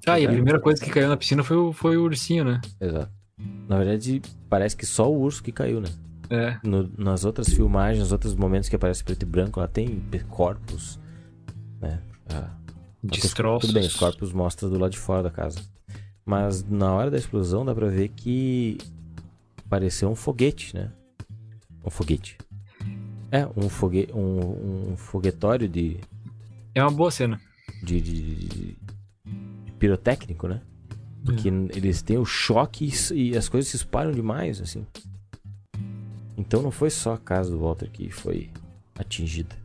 [0.08, 0.34] Ah, e a É.
[0.34, 2.60] primeira coisa que caiu na piscina foi o, foi o ursinho, né?
[2.80, 3.12] Exato.
[3.70, 5.90] Na verdade, parece que só o urso que caiu, né?
[6.30, 6.58] É.
[6.64, 11.00] No- nas outras filmagens, nos outros momentos que aparece preto e branco, lá tem corpos,
[11.80, 12.00] né?
[12.34, 12.50] Ah,
[13.04, 13.70] Destroços.
[13.70, 15.60] tudo bem, os corpos mostram do lado de fora da casa.
[16.26, 18.78] Mas na hora da explosão dá pra ver que
[19.72, 20.92] pareceu um foguete, né?
[21.86, 22.38] Um foguete.
[23.32, 24.10] É, um, fogue...
[24.14, 25.98] um, um foguetório de,
[26.76, 27.40] É uma boa cena.
[27.82, 30.62] de, de- de pirotécnico, né?
[31.24, 34.86] Porque eles têm o choque e e as coisas se espalham demais, assim.
[36.38, 38.50] Então não foi só a casa do Walter que foi
[39.00, 39.56] atingida.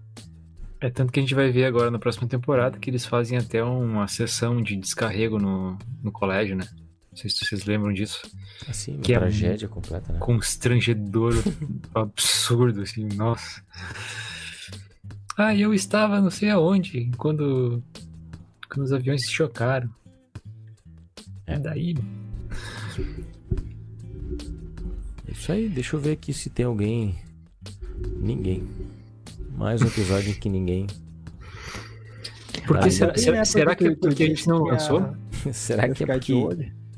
[0.81, 3.65] É tanto que a gente vai ver agora na próxima temporada que eles fazem até
[3.65, 6.67] uma sessão de descarrego no, no colégio, né?
[7.17, 8.21] Não sei se vocês lembram disso.
[8.69, 10.19] Assim, uma Que é tragédia completa, né?
[10.19, 11.33] Constrangedor,
[11.95, 13.63] absurdo, assim, nossa.
[15.35, 17.83] Ah, eu estava não sei aonde quando,
[18.69, 19.89] quando os aviões se chocaram.
[21.47, 21.59] É.
[21.59, 21.97] Daí.
[25.27, 27.19] Isso aí, deixa eu ver aqui se tem alguém.
[28.19, 28.69] Ninguém.
[29.57, 30.87] Mais um episódio que ninguém.
[32.67, 35.17] Por que Ah, será, será, será que é porque a gente não lançou?
[35.53, 36.35] Será que é porque.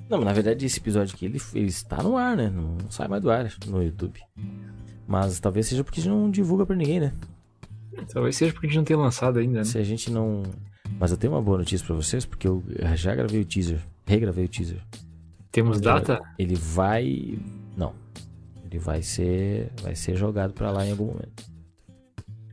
[0.08, 2.48] Não, mas na verdade esse episódio aqui ele, ele está no ar, né?
[2.48, 4.20] Não sai mais do ar no YouTube.
[5.06, 7.12] Mas talvez seja porque a gente não divulga pra ninguém, né?
[8.12, 9.64] Talvez seja porque a gente não tem lançado ainda, né?
[9.64, 10.42] Se a gente não.
[10.98, 12.62] Mas eu tenho uma boa notícia pra vocês, porque eu
[12.94, 13.80] já gravei o teaser.
[14.06, 14.80] Regravei o teaser.
[15.50, 16.20] Temos data?
[16.38, 17.38] Ele vai.
[17.76, 17.94] Não.
[18.64, 19.70] Ele vai ser.
[19.82, 21.44] Vai ser jogado pra lá em algum momento.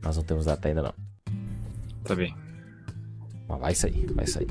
[0.02, 0.94] Nós não temos data ainda não.
[2.04, 2.34] Tá bem.
[3.48, 4.48] Mas vai sair, vai sair.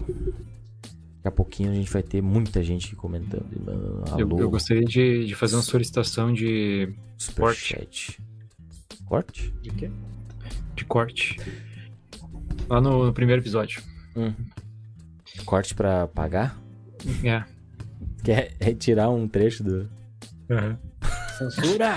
[1.25, 3.47] Daqui a pouquinho a gente vai ter muita gente comentando.
[3.51, 8.21] e mandando Eu, Alô, eu gostaria de, de fazer uma solicitação de, superchat.
[9.05, 9.51] Corte?
[9.59, 9.89] de quê?
[10.75, 11.39] De corte.
[12.69, 13.81] Lá no, no primeiro episódio.
[15.45, 16.61] Corte pra pagar?
[17.23, 17.43] É.
[18.23, 19.89] Quer retirar um trecho do.
[21.39, 21.95] Censura!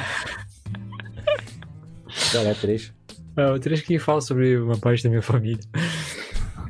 [2.33, 2.95] Qual é trecho?
[3.37, 5.61] É o trecho que fala sobre uma parte da minha família.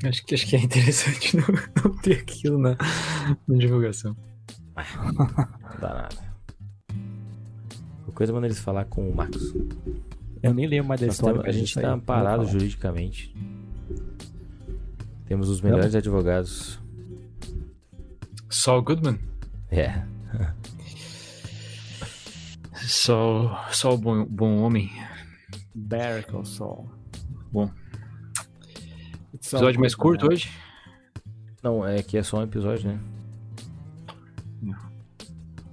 [0.04, 1.44] Acho que, acho que é interessante não,
[1.84, 2.76] não ter aquilo na,
[3.46, 4.16] na divulgação.
[4.76, 6.16] Não dá nada.
[8.04, 9.54] Qualquer coisa manda eles falar com o Marcos.
[10.42, 11.40] Eu nem lembro mais da Nós história.
[11.42, 13.34] temos- a gente tá eu amparado juridicamente.
[15.26, 16.78] Temos os melhores advogados.
[18.48, 19.18] Saul Goodman?
[19.70, 20.02] É.
[22.74, 24.90] Saul, Saul bom, bom homem.
[26.30, 26.88] Call Saul.
[27.52, 27.70] Bom.
[29.56, 30.34] Episódio mais curto né?
[30.34, 30.50] hoje?
[31.62, 32.98] Não, é que é só um episódio, né?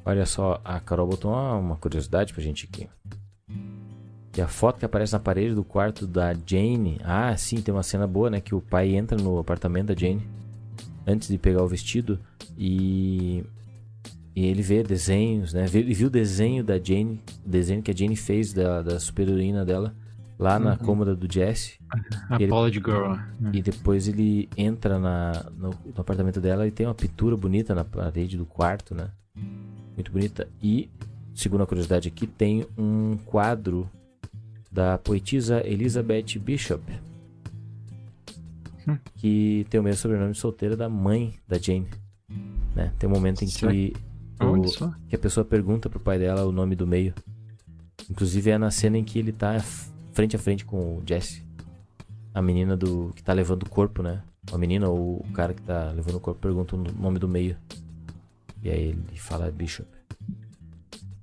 [0.05, 2.87] Olha só, a Carol botou uma, uma curiosidade pra gente aqui.
[4.37, 6.99] E a foto que aparece na parede do quarto da Jane.
[7.03, 8.41] Ah, sim, tem uma cena boa, né?
[8.41, 10.27] Que o pai entra no apartamento da Jane
[11.07, 12.19] antes de pegar o vestido
[12.57, 13.43] e.
[14.35, 15.65] E ele vê desenhos, né?
[15.73, 19.29] Ele viu o desenho da Jane, o desenho que a Jane fez da, da super
[19.29, 19.95] heroína dela
[20.37, 20.77] lá na Uhum.
[20.77, 21.79] cômoda do Jesse.
[22.29, 23.15] A Ele- Apology Girl.
[23.53, 27.83] E depois ele entra na, no, no apartamento dela e tem uma pintura bonita na
[27.85, 29.09] parede do quarto, né?
[29.95, 30.47] Muito bonita.
[30.61, 30.89] E,
[31.33, 33.89] segundo a curiosidade aqui, tem um quadro
[34.71, 36.83] da poetisa Elizabeth Bishop.
[38.87, 38.97] Hum.
[39.15, 41.87] Que tem o mesmo sobrenome solteira da mãe da Jane.
[42.75, 42.91] Né?
[42.99, 43.93] Tem um momento em que,
[44.39, 44.61] o,
[45.07, 47.13] que a pessoa pergunta pro pai dela o nome do meio.
[48.09, 49.55] Inclusive é na cena em que ele tá
[50.15, 51.45] frente a frente com o Jesse.
[52.33, 54.23] A menina do que tá levando o corpo, né?
[54.51, 57.57] A menina ou o cara que tá levando o corpo pergunta o nome do meio.
[58.63, 59.87] E aí ele fala Bishop.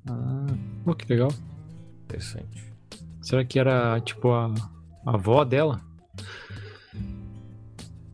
[0.07, 0.47] Ah,
[0.85, 1.33] oh, que legal.
[2.05, 2.71] Interessante.
[3.23, 4.53] Será que era tipo a,
[5.07, 5.81] a avó dela?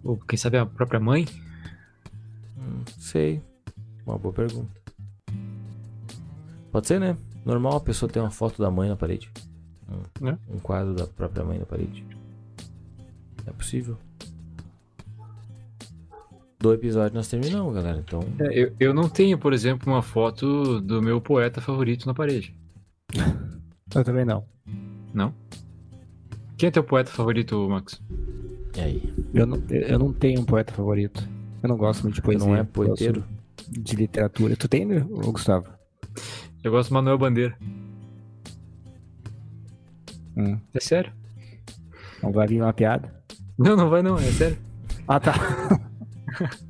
[0.05, 1.27] Ou quem sabe a própria mãe?
[2.57, 3.43] Hum, sei.
[4.07, 4.71] Uma boa pergunta.
[6.71, 7.17] Pode ser, né?
[7.45, 9.31] Normal a pessoa ter uma foto da mãe na parede.
[9.91, 10.37] Um, É.
[10.51, 12.05] um quadro da própria mãe na parede.
[13.47, 13.97] É possível.
[16.61, 17.99] Do episódio nós terminamos, galera.
[18.05, 22.15] Então, É, eu, eu não tenho, por exemplo, uma foto do meu poeta favorito na
[22.15, 22.55] parede.
[23.95, 24.45] Eu também não.
[25.15, 25.33] Não?
[26.59, 28.03] Quem é teu poeta favorito, Max?
[28.77, 29.15] e aí?
[29.33, 31.27] Eu não, eu não tenho um poeta favorito.
[31.63, 32.47] Eu não gosto muito de poesia.
[32.47, 33.25] não é eu poeteiro?
[33.67, 34.55] De literatura.
[34.57, 35.69] Tu tem, né, Gustavo?
[36.63, 37.57] Eu gosto do Manuel Bandeira.
[40.39, 40.59] Hum.
[40.73, 41.13] É sério?
[42.23, 43.13] Não vai vir uma piada?
[43.59, 44.57] Não, não vai não, é sério.
[45.07, 45.35] Ah, tá.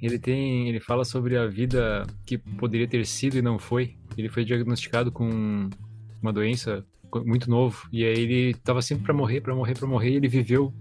[0.00, 0.68] Ele tem.
[0.68, 3.96] Ele fala sobre a vida que poderia ter sido e não foi.
[4.16, 5.68] Ele foi diagnosticado com
[6.22, 6.84] uma doença
[7.24, 7.86] muito novo.
[7.92, 10.72] E aí ele tava sempre pra morrer, pra morrer, pra morrer, e ele viveu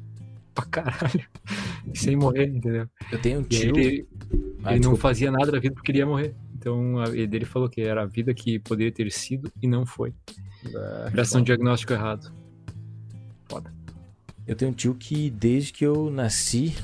[0.53, 1.25] pra caralho.
[1.93, 2.87] sem morrer, entendeu?
[3.11, 3.75] Eu tenho um tio.
[3.77, 4.07] ele,
[4.63, 6.33] Ah, ele não fazia nada da vida porque ele ia morrer.
[6.55, 10.13] Então ele falou que era a vida que poderia ter sido e não foi.
[11.11, 12.31] Graças a um diagnóstico errado.
[14.45, 16.75] Eu tenho um tio que desde que eu nasci,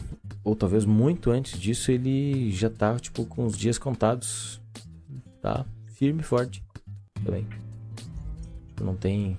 [0.43, 4.61] ou talvez muito antes disso, ele já tá, tipo, com os dias contados.
[5.41, 6.63] Tá firme e forte.
[7.23, 7.47] Também.
[8.67, 9.37] Tipo, não tem.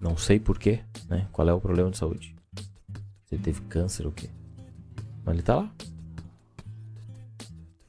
[0.00, 1.26] Não sei porquê, né?
[1.30, 2.34] Qual é o problema de saúde.
[3.26, 4.30] Se ele teve câncer ou o quê.
[5.24, 5.70] Mas ele tá lá.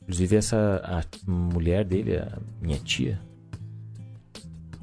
[0.01, 3.19] Inclusive essa a mulher dele, a minha tia,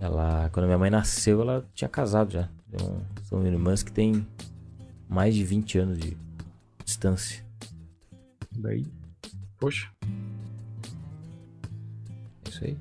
[0.05, 2.49] ela quando minha mãe nasceu, ela tinha casado já.
[2.69, 4.27] Então, são irmãs que têm
[5.09, 6.17] mais de 20 anos de
[6.85, 7.43] distância.
[8.53, 8.87] Daí.
[9.59, 9.91] Poxa.
[12.45, 12.77] É isso aí.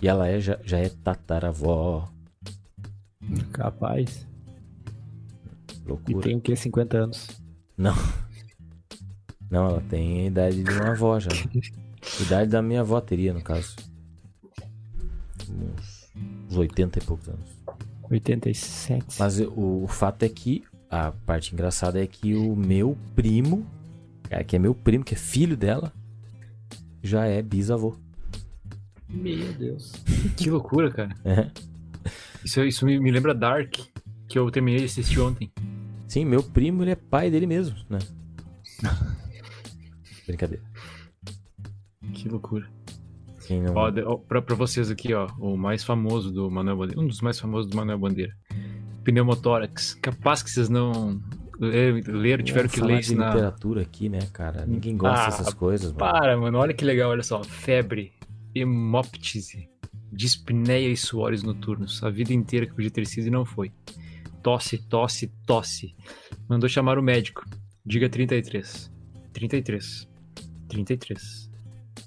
[0.00, 2.08] E ela é, já, já é tataravó.
[3.52, 4.26] Capaz.
[5.84, 6.22] E Loucura.
[6.22, 6.54] tem o quê?
[6.54, 7.28] 50 anos.
[7.76, 7.94] Não.
[9.50, 11.30] Não, ela tem a idade de uma avó já.
[12.22, 13.74] idade da minha avó teria, no caso.
[15.50, 15.97] Uns,
[16.48, 17.48] uns 80 e poucos anos.
[18.10, 19.04] 87.
[19.18, 23.66] Mas o, o fato é que a parte engraçada é que o meu primo,
[24.28, 25.92] cara, que é meu primo, que é filho dela,
[27.02, 27.96] já é bisavô.
[29.08, 29.92] Meu Deus.
[30.36, 31.14] Que loucura, cara.
[31.24, 31.50] É.
[32.44, 33.74] Isso, isso me, me lembra Dark,
[34.28, 35.50] que eu terminei de assistir ontem.
[36.06, 37.98] Sim, meu primo, ele é pai dele mesmo, né?
[40.26, 40.62] Brincadeira.
[42.14, 42.68] Que loucura.
[43.48, 43.74] Quem não...
[43.74, 47.06] Ó, de- ó, pra, pra vocês aqui, ó, o mais famoso do Manuel Bandeira, um
[47.06, 48.36] dos mais famosos do Manuel Bandeira.
[49.04, 49.94] Pneumotórax.
[49.94, 51.18] Capaz que vocês não
[51.58, 53.28] ler- leram, tiveram que ler isso na...
[53.30, 54.66] literatura aqui, né, cara?
[54.66, 55.98] Ninguém gosta Ah, dessas coisas, mano.
[55.98, 57.42] Para, mano, olha que legal, olha só.
[57.42, 58.12] Febre,
[58.54, 59.66] hemoptise,
[60.12, 62.02] dispneia e suores noturnos.
[62.04, 63.72] A vida inteira que podia ter sido e não foi.
[64.42, 65.94] Tosse, tosse, tosse.
[66.46, 67.44] Mandou chamar o médico.
[67.84, 68.90] Diga 33.
[69.32, 70.06] 33.
[70.68, 71.50] 33.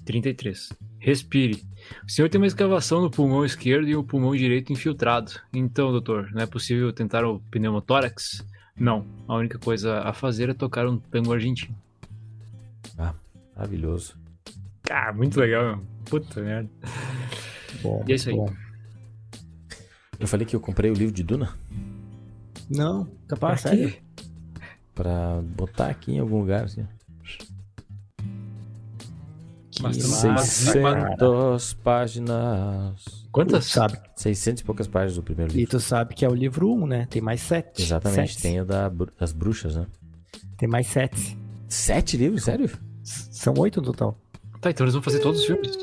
[0.04, 0.68] 33.
[1.04, 1.60] Respire.
[2.06, 5.32] O senhor tem uma escavação no pulmão esquerdo e o pulmão direito infiltrado.
[5.52, 8.46] Então, doutor, não é possível tentar o pneumotórax?
[8.76, 9.04] Não.
[9.26, 11.76] A única coisa a fazer é tocar um tango argentino.
[13.56, 14.16] Maravilhoso.
[14.90, 15.86] Ah, muito legal, meu.
[16.04, 16.70] Puta merda.
[17.82, 18.36] Bom, E é isso aí.
[18.36, 18.52] bom.
[20.20, 21.52] Eu falei que eu comprei o livro de Duna
[22.70, 23.92] Não, capaz, Pra sério?
[24.94, 26.86] pra botar aqui em algum lugar, assim.
[29.90, 33.04] 600 páginas.
[33.04, 33.64] Tu Quantas?
[33.66, 35.70] sabe, 600 e poucas páginas do primeiro e livro.
[35.70, 37.06] tu sabe que é o livro 1, né?
[37.10, 37.82] Tem mais 7.
[37.82, 39.86] Exatamente, tem o da, das bruxas, né?
[40.56, 41.38] Tem mais 7.
[41.68, 42.44] Sete livros?
[42.44, 42.70] Sério?
[43.02, 44.18] São 8 no total.
[44.60, 45.76] Tá, então eles vão fazer todos os filmes.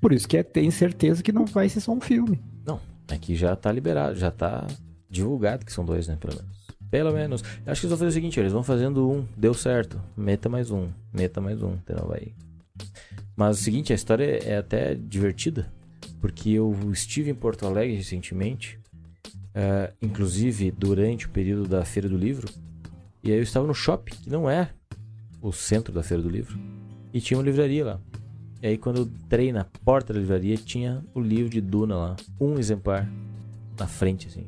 [0.00, 2.40] Por isso que é, tem certeza que não vai ser só um filme.
[2.64, 2.78] Não,
[3.10, 4.66] aqui já tá liberado, já tá
[5.10, 6.16] divulgado que são dois, né?
[6.20, 6.56] Pelo menos.
[6.90, 7.42] Pelo menos.
[7.64, 10.48] Eu acho que eles vão fazer o seguinte: eles vão fazendo um, deu certo, meta
[10.48, 12.06] mais um, meta mais um, entendeu?
[12.06, 12.32] Vai.
[13.36, 15.70] Mas o seguinte, a história é até divertida,
[16.20, 18.78] porque eu estive em Porto Alegre recentemente,
[19.54, 22.48] eh, inclusive durante o período da Feira do Livro,
[23.22, 24.70] e aí eu estava no shopping, que não é
[25.42, 26.58] o centro da Feira do Livro,
[27.12, 28.00] e tinha uma livraria lá.
[28.62, 32.16] E aí quando eu entrei na porta da livraria, tinha o livro de Duna lá,
[32.40, 33.06] um exemplar
[33.78, 34.46] na frente, assim.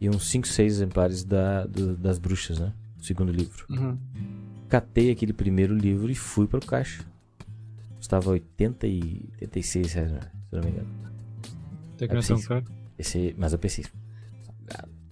[0.00, 2.72] E uns 5, 6 exemplares da, do- das bruxas, né?
[2.98, 3.66] O segundo livro.
[4.68, 7.04] Catei aquele primeiro livro e fui pro caixa.
[7.98, 10.20] Custava 80 e 86 reais, né?
[10.20, 10.88] se não me engano.
[11.96, 12.48] Tem que É não tão preciso.
[12.48, 12.64] caro.
[12.98, 13.84] Esse, mas eu pensei,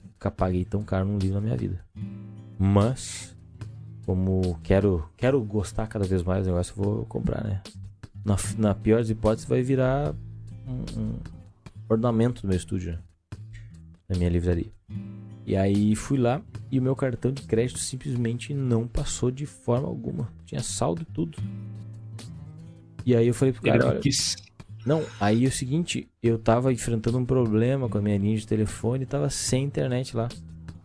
[0.04, 1.84] nunca paguei tão caro num livro na minha vida.
[2.58, 3.36] Mas,
[4.04, 7.62] como quero, quero gostar cada vez mais do negócio, eu vou comprar, né?
[8.24, 10.14] Na, na pior das hipóteses, vai virar
[10.66, 11.18] um, um
[11.88, 12.98] ornamento do meu estúdio, né?
[14.08, 14.72] na minha livraria.
[15.44, 19.86] E aí fui lá e o meu cartão de crédito simplesmente não passou de forma
[19.86, 20.28] alguma.
[20.44, 21.38] Tinha saldo e tudo.
[23.06, 24.00] E aí eu falei pro cara, olha,
[24.84, 28.44] não, aí é o seguinte, eu tava enfrentando um problema com a minha linha de
[28.44, 30.28] telefone e tava sem internet lá.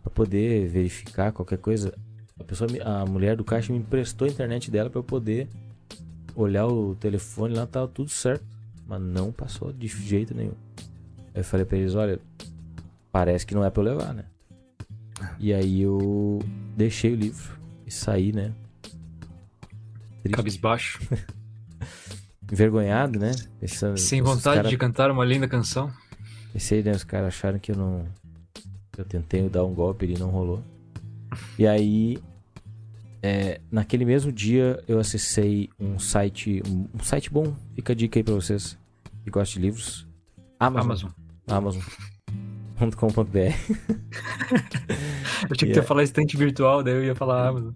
[0.02, 1.92] Pra poder verificar qualquer coisa.
[2.38, 5.48] A pessoa, a mulher do caixa me emprestou a internet dela pra eu poder
[6.36, 8.44] olhar o telefone lá, tava tudo certo.
[8.86, 10.54] Mas não passou de jeito nenhum.
[11.34, 12.20] Aí eu falei pra eles, olha,
[13.10, 14.24] parece que não é pra eu levar, né?
[15.40, 16.40] E aí eu
[16.76, 18.52] deixei o livro e saí, né?
[20.22, 21.00] Triste, Cabisbaixo.
[22.52, 23.32] envergonhado, né?
[23.58, 25.90] Pensando, Sem vontade cara- de cantar uma linda canção.
[26.52, 26.92] Pensei, né?
[26.92, 28.06] Os caras acharam que eu não.
[28.96, 30.62] Eu tentei dar um golpe e não rolou.
[31.58, 32.18] E aí.
[33.22, 36.62] é, naquele mesmo dia eu acessei um site.
[36.68, 37.54] Um, um site bom.
[37.74, 38.78] Fica a dica aí pra vocês
[39.24, 40.06] que gostam de livros.
[40.60, 41.10] Amazon.
[41.48, 41.82] Amazon.
[42.78, 43.38] Amazon.com.br.
[45.48, 47.72] Eu tinha que ter falado estante virtual, daí eu ia falar Amazon.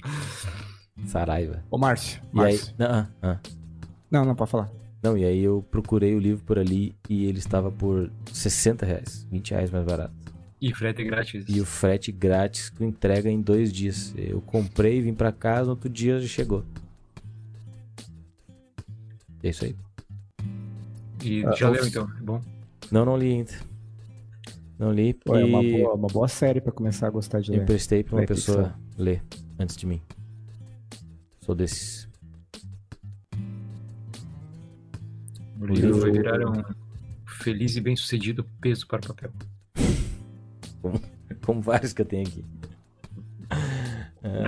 [1.06, 1.62] Saraiva.
[1.70, 2.20] Ô, Márcio.
[2.22, 2.44] E aí.
[2.44, 2.74] Márcio.
[2.78, 3.38] Não, ah, ah.
[4.10, 4.70] Não, não, pode falar.
[5.02, 9.26] não, e aí eu procurei o livro por ali e ele estava por 60 reais.
[9.30, 10.14] 20 reais mais barato.
[10.60, 11.44] E frete grátis.
[11.48, 14.14] E o frete grátis com entrega em dois dias.
[14.16, 16.64] Eu comprei, vim pra casa, no outro dia já chegou.
[19.42, 19.76] É isso aí.
[21.22, 22.40] E Ah, já eu- leu então, é bom.
[22.90, 23.52] Não, não li ainda.
[24.78, 27.50] Não li Pô, porque é uma boa, uma boa série pra começar a gostar de
[27.50, 27.62] eu ler.
[27.62, 29.22] emprestei pra uma pessoa ler
[29.58, 30.00] antes de mim.
[31.40, 32.05] Sou desses.
[35.70, 36.62] O livro vai virar um
[37.26, 39.30] feliz e bem sucedido peso para o papel.
[41.44, 42.44] Como vários que eu tenho aqui.
[44.22, 44.44] É,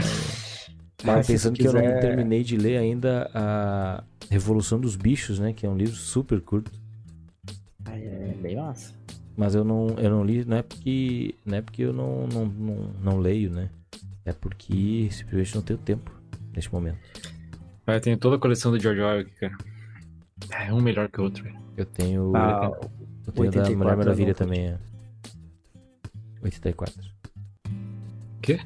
[0.96, 5.38] Tava pensando tu que eu não quiser- terminei de ler ainda a Revolução dos Bichos,
[5.38, 5.52] né?
[5.52, 6.70] Que é um livro super curto.
[7.84, 8.92] Ah, É bem massa.
[9.36, 12.44] Mas eu não, eu não li, não é porque, não é porque eu não, não,
[12.46, 13.70] não, não leio, né?
[14.24, 16.10] É porque simplesmente não tenho tempo
[16.52, 16.98] neste momento.
[17.86, 19.56] Ah, Eu tenho toda a coleção do George Orwell aqui, cara.
[20.50, 21.44] É um melhor que o outro.
[21.76, 22.70] Eu tenho, Ah,
[23.26, 24.78] eu tenho da 84 Mulher Maravilha eu não também, é.
[26.42, 26.94] 84.
[28.42, 28.60] Quê?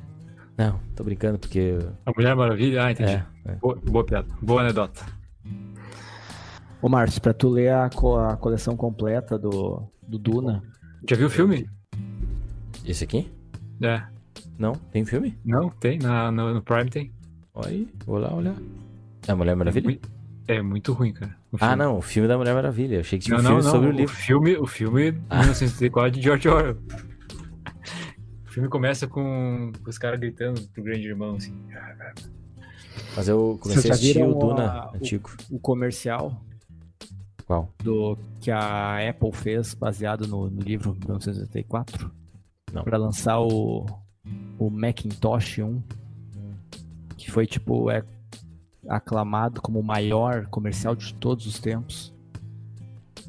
[0.56, 2.84] Não, tô brincando porque A Mulher Maravilha?
[2.84, 3.10] Ah, entendi.
[3.12, 3.52] é, é.
[3.56, 4.28] Boa, boa piada.
[4.40, 5.04] Boa anedota.
[6.80, 10.62] Ô, Márcio, pra tu ler a, co- a coleção completa do, do Duna,
[11.08, 11.68] Já viu o filme?
[12.84, 13.30] esse aqui?
[13.80, 14.02] É.
[14.58, 15.38] Não, tem filme?
[15.44, 15.98] Não, tem.
[15.98, 17.12] Na, no, no Prime tem.
[17.54, 18.54] Olha aí, vou lá olhar.
[19.26, 19.98] É a Mulher Maravilha?
[20.48, 21.36] É muito ruim, cara.
[21.52, 22.96] o Ah, não, o filme da Mulher Maravilha.
[22.96, 23.70] Eu achei que tinha Não, um filme não.
[23.70, 24.14] sobre o o livro.
[24.14, 25.38] filme, o filme Ah.
[25.40, 26.78] 1934 de George Orwell.
[28.46, 31.54] O filme começa com os caras gritando pro grande irmão, assim.
[33.16, 35.30] Mas eu comecei Vocês a assistir o viram Duna a- o- antigo.
[35.50, 36.42] o comercial
[37.46, 37.72] Qual?
[37.82, 42.10] do que a Apple fez, baseado no, no livro 1984,
[42.72, 42.82] Não.
[42.84, 43.86] pra lançar o,
[44.58, 45.82] o Macintosh 1,
[47.16, 48.04] que foi tipo é
[48.88, 52.12] aclamado como o maior comercial de todos os tempos.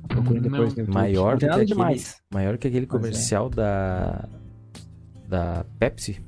[0.07, 0.93] Procurem depois no.
[0.93, 2.21] Maior Não tem do nada que aquele- demais.
[2.33, 3.05] Maior que aquele Pois é.
[3.07, 4.27] comercial da.
[5.27, 6.21] Da Pepsi.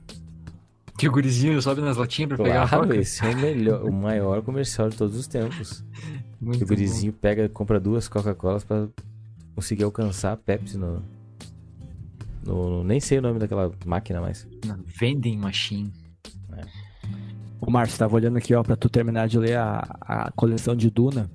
[0.97, 2.95] Que o gurizinho sobe nas latinhas pra pegar a Claro, coca.
[2.97, 5.83] esse é o melhor, o maior comercial de todos os tempos.
[6.39, 8.87] Muito Que o gurizinho pega, compra duas Coca-Colas pra
[9.53, 11.03] conseguir alcançar a Pepsi no,
[12.45, 14.45] no- Nem sei o nome daquela máquina mais.
[14.45, 14.69] bom.
[14.69, 15.91] Na vending machine.
[17.61, 20.89] O Márcio, tava olhando aqui, ó, pra tu terminar de ler a, a coleção de
[20.89, 21.29] Duna.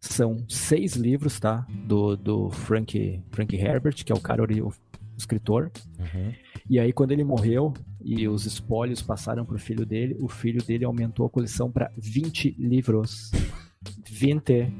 [0.00, 1.66] São seis livros, tá?
[1.86, 4.72] Do, do Frank, Frank Herbert, que é o cara, o
[5.16, 5.70] escritor.
[5.98, 6.32] Uhum.
[6.68, 7.72] E aí, quando ele morreu
[8.02, 12.54] e os espólios passaram pro filho dele, o filho dele aumentou a coleção pra 20
[12.58, 13.30] livros.
[14.10, 14.72] 20.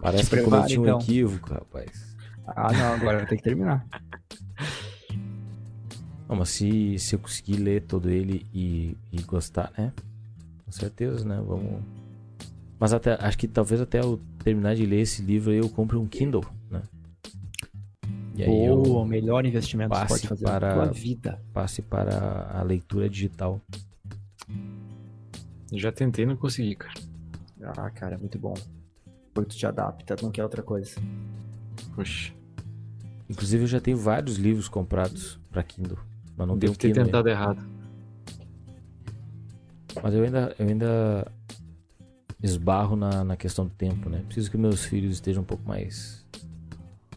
[0.00, 0.98] Parece que cometi um então.
[0.98, 2.14] equívoco, rapaz.
[2.46, 3.86] Ah, não, agora vai ter que terminar.
[6.28, 9.92] Não, mas se, se eu conseguir ler todo ele e, e gostar, né?
[10.64, 11.36] Com certeza, né?
[11.46, 11.82] Vamos.
[12.78, 15.96] Mas até, acho que talvez até eu terminar de ler esse livro aí eu compre
[15.96, 16.82] um Kindle, né?
[18.36, 21.40] E aí eu o melhor investimento que você pode fazer para- na tua vida.
[21.52, 23.60] passe para a leitura digital.
[25.72, 27.00] Já tentei e não consegui, cara.
[27.62, 28.54] Ah, cara, muito bom.
[29.26, 30.96] Depois tu te adapta, não quer outra coisa.
[31.94, 32.32] Poxa.
[33.28, 35.98] Inclusive eu já tenho vários livros comprados para Kindle,
[36.36, 37.64] mas não Devo ter tentado errado.
[40.02, 41.32] Mas eu ainda, eu ainda
[42.42, 44.22] esbarro na, na questão do tempo, né?
[44.26, 46.26] Preciso que meus filhos estejam um pouco mais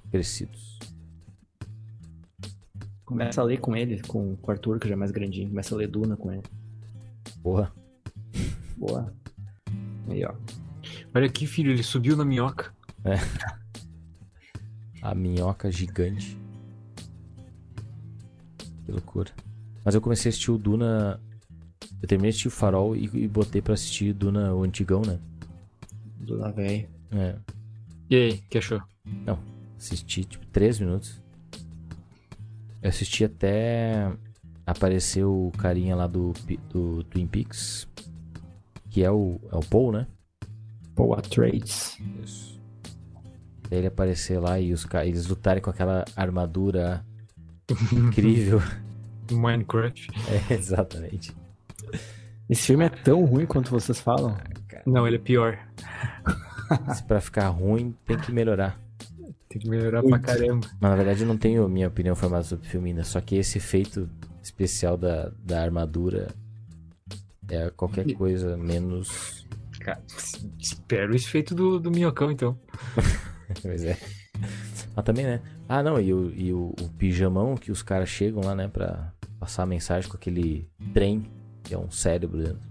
[0.09, 0.79] crescidos.
[3.03, 5.49] Começa a ler com ele, com o Arthur, que já é mais grandinho.
[5.49, 6.43] Começa a ler Duna com ele.
[7.41, 7.71] Porra.
[8.75, 9.13] Boa.
[10.09, 10.33] Aí, ó.
[11.15, 12.73] Olha aqui, filho, ele subiu na minhoca.
[15.01, 16.37] A minhoca gigante.
[18.87, 19.31] Que loucura.
[19.83, 21.19] Mas eu comecei a assistir o Duna.
[22.01, 25.19] Eu terminei de assistir o Farol e, e botei pra assistir Duna, o antigão, né?
[26.21, 26.87] Duna velho.
[27.11, 27.35] É.
[28.09, 28.81] E aí, que achou?
[29.77, 31.21] Assisti, tipo, 3 minutos.
[32.81, 34.09] Eu assisti até
[34.65, 36.31] aparecer o carinha lá do,
[36.69, 37.89] do Twin Peaks.
[38.89, 40.07] Que é o, é o Paul, né?
[40.95, 41.99] Paul Atreides.
[42.23, 42.57] Isso.
[43.69, 47.05] Ele aparecer lá e os eles lutarem com aquela armadura
[47.91, 48.61] incrível.
[49.31, 50.07] Minecraft.
[50.49, 51.35] É, exatamente.
[52.49, 54.37] Esse filme é tão ruim quanto vocês falam.
[54.85, 55.59] Não, ele é pior.
[56.95, 58.79] Se pra ficar ruim, tem que melhorar.
[59.49, 60.25] Tem que melhorar pra Muito.
[60.25, 60.67] caramba.
[60.79, 63.03] Mas na verdade eu não tenho minha opinião formada sobre o filme ainda.
[63.03, 64.09] Só que esse efeito
[64.41, 66.27] especial da, da armadura
[67.49, 69.45] é qualquer coisa menos.
[69.79, 70.01] Cara,
[70.59, 72.57] espero esse feito do, do minhocão, então.
[73.61, 73.97] Pois é.
[74.97, 75.41] Mas também, né?
[75.69, 79.13] Ah, não, e o, e o, o pijamão que os caras chegam lá, né, pra
[79.39, 81.29] passar a mensagem com aquele trem,
[81.63, 82.61] que é um cérebro dentro.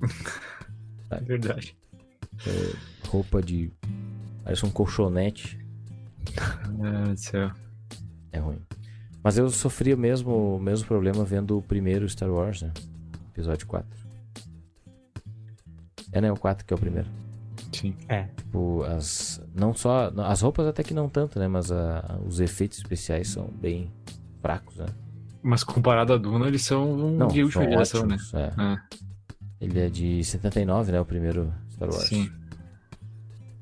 [1.10, 1.76] É verdade.
[3.06, 3.70] Roupa de.
[4.42, 5.58] Parece um colchonete.
[6.70, 7.50] Meu Deus do céu.
[8.32, 8.58] É ruim.
[9.22, 12.72] Mas eu sofri o mesmo, o mesmo problema vendo o primeiro Star Wars, né?
[13.30, 13.86] Episódio 4.
[16.12, 16.32] É, né?
[16.32, 17.10] O 4 que é o primeiro.
[17.72, 17.94] Sim.
[18.08, 18.24] É.
[18.36, 19.40] Tipo, as.
[19.54, 20.12] Não só.
[20.18, 21.48] As roupas até que não tanto, né?
[21.48, 23.90] Mas a- os efeitos especiais são bem
[24.40, 24.86] fracos, né?
[25.42, 28.46] Mas comparado a Duna, eles são um Não, de última geração, ótimos, é.
[28.48, 28.52] né?
[28.56, 28.82] Ah,
[29.60, 31.00] Ele é de 79, né?
[31.00, 32.04] O primeiro Star Wars.
[32.08, 32.30] sim.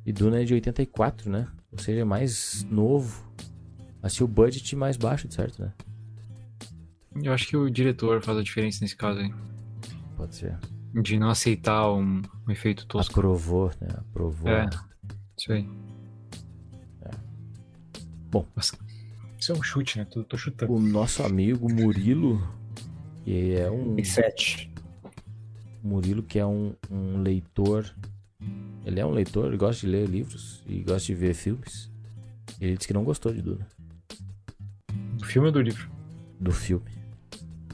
[0.05, 1.47] E Duna é de 84, né?
[1.73, 3.23] Ou seja, é mais novo.
[4.09, 5.73] Se o budget mais baixo, de certo, né?
[7.23, 9.32] Eu acho que o diretor faz a diferença nesse caso aí.
[10.16, 10.57] Pode ser.
[10.93, 13.21] De não aceitar um, um efeito tosco.
[13.21, 13.89] Aprovou, né?
[13.99, 14.51] Aprovou.
[14.51, 14.69] É.
[15.37, 15.69] Isso aí.
[18.31, 18.47] Bom.
[18.55, 18.73] Mas
[19.39, 20.05] isso é um chute, né?
[20.05, 20.73] Tô, tô chutando.
[20.73, 22.41] O nosso amigo Murilo,
[23.25, 23.95] que é um.
[23.97, 24.73] Tem sete.
[25.83, 27.93] Murilo, que é um, um leitor.
[28.85, 31.91] Ele é um leitor, ele gosta de ler livros e gosta de ver filmes.
[32.61, 33.67] Ele disse que não gostou de Duna,
[35.17, 35.91] Do filme ou do livro?
[36.39, 36.91] do filme.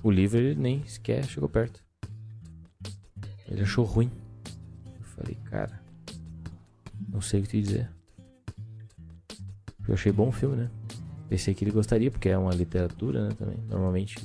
[0.02, 1.84] O livro ele nem sequer chegou perto.
[3.48, 4.10] Ele achou ruim.
[4.86, 5.80] Eu falei, cara,
[7.08, 7.90] não sei o que te dizer.
[9.86, 10.70] Eu achei bom o filme, né?
[11.28, 13.56] Pensei que ele gostaria, porque é uma literatura, né, também.
[13.68, 14.16] Normalmente.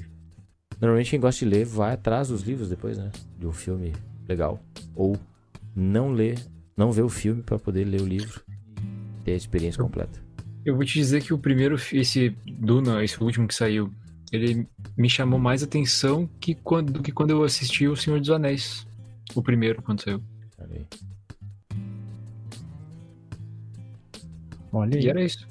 [0.79, 3.11] Normalmente quem gosta de ler vai atrás dos livros depois, né?
[3.39, 3.93] De um filme
[4.27, 4.59] legal.
[4.95, 5.17] Ou
[5.75, 6.35] não lê,
[6.75, 10.19] não vê o filme pra poder ler o livro e ter a experiência completa.
[10.65, 13.91] Eu vou te dizer que o primeiro, esse Duna, esse último que saiu,
[14.31, 14.67] ele
[14.97, 18.87] me chamou mais atenção que quando, do que quando eu assisti O Senhor dos Anéis.
[19.35, 20.21] O primeiro, quando saiu.
[20.59, 20.87] Olha aí.
[24.71, 25.03] Olha aí.
[25.05, 25.47] E era isso.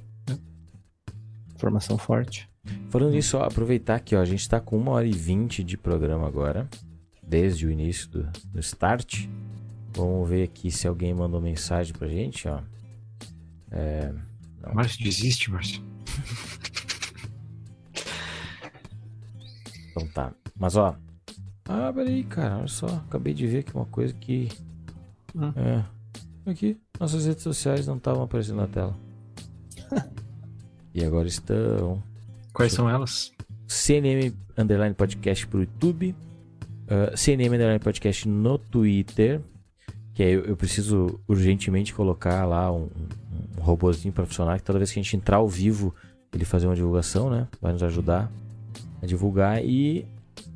[1.55, 2.49] Informação forte.
[2.89, 5.77] Falando nisso, ó, aproveitar que ó, a gente tá com uma hora e vinte de
[5.77, 6.69] programa agora,
[7.23, 9.27] desde o início do, do start.
[9.93, 12.61] Vamos ver aqui se alguém mandou mensagem pra gente, ó.
[13.71, 14.13] É,
[14.63, 14.75] Não.
[14.75, 15.83] Márcio, desiste, Márcio.
[19.91, 20.33] então tá.
[20.59, 20.97] Mas ó.
[21.71, 22.87] Ah, peraí, cara, olha só.
[22.87, 24.49] Acabei de ver aqui uma coisa que.
[25.35, 25.53] Hum.
[25.57, 25.85] É.
[26.51, 28.97] Aqui, nossas redes sociais não estavam aparecendo na tela.
[30.93, 32.03] e agora estão.
[32.53, 33.33] Quais são elas?
[33.69, 36.13] CNM Underline Podcast pro YouTube.
[36.89, 39.41] uh, CNM Underline Podcast no Twitter.
[40.13, 44.59] Que aí eu, eu preciso urgentemente colocar lá um, um, um robozinho para funcionar.
[44.59, 45.95] Que toda vez que a gente entrar ao vivo,
[46.35, 47.47] ele fazer uma divulgação, né?
[47.61, 48.29] Vai nos ajudar
[49.01, 49.65] a divulgar.
[49.65, 50.05] E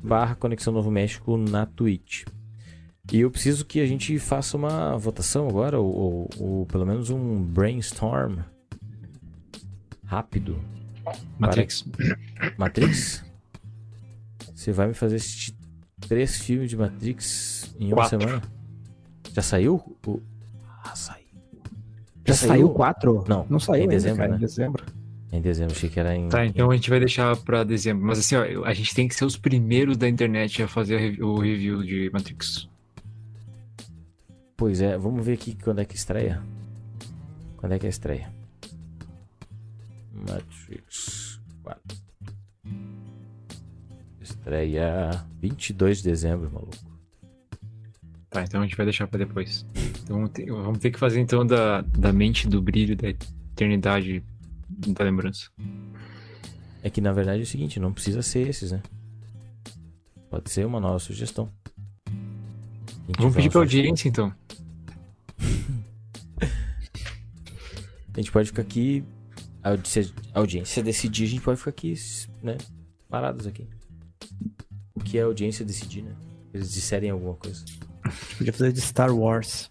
[0.05, 2.23] barra Conexão Novo México na Twitch.
[3.11, 7.09] E eu preciso que a gente faça uma votação agora, ou, ou- ou pelo menos
[7.09, 8.39] um brainstorm
[10.05, 10.59] rápido
[11.37, 11.85] Matrix.
[12.57, 13.23] Matrix?
[14.53, 15.55] Você vai me fazer assistir
[16.07, 18.19] três filmes de Matrix em uma Quatro.
[18.21, 18.41] semana?
[19.33, 19.75] Já saiu?
[20.07, 20.19] O...
[20.83, 21.25] Ah, saiu.
[22.25, 23.23] Já saiu quatro?
[23.27, 24.37] Não, Não saiu em dezembro, cara, né?
[24.37, 24.83] em dezembro.
[25.35, 26.29] Em dezembro, achei que era em.
[26.29, 28.05] Tá, então a gente vai deixar pra dezembro.
[28.05, 31.37] Mas assim, ó, a gente tem que ser os primeiros da internet a fazer o
[31.37, 32.69] review de Matrix.
[34.55, 36.41] Pois é, vamos ver aqui quando é que estreia.
[37.57, 38.31] Quando é que é estreia?
[40.13, 41.97] Matrix 4.
[44.21, 46.77] Estreia 22 de dezembro, maluco.
[48.29, 49.65] Tá, então a gente vai deixar pra depois.
[50.03, 54.23] Então vamos ter, vamos ter que fazer então da, da mente do brilho da eternidade
[54.69, 55.49] da lembrança.
[56.83, 58.81] É que na verdade é o seguinte, não precisa ser esses, né?
[60.29, 61.49] Pode ser uma nova sugestão.
[63.17, 64.33] Vamos pedir pra sugestão- audiência, então.
[68.13, 69.03] A gente pode ficar aqui.
[69.61, 71.93] A audiência, a audiência decidir, a gente pode ficar aqui,
[72.41, 72.55] né?
[73.09, 73.67] Parados aqui.
[74.93, 76.15] O que é a audiência decidir, né?
[76.53, 77.65] Eles disserem alguma coisa.
[78.37, 79.69] Podia fazer de Star Wars.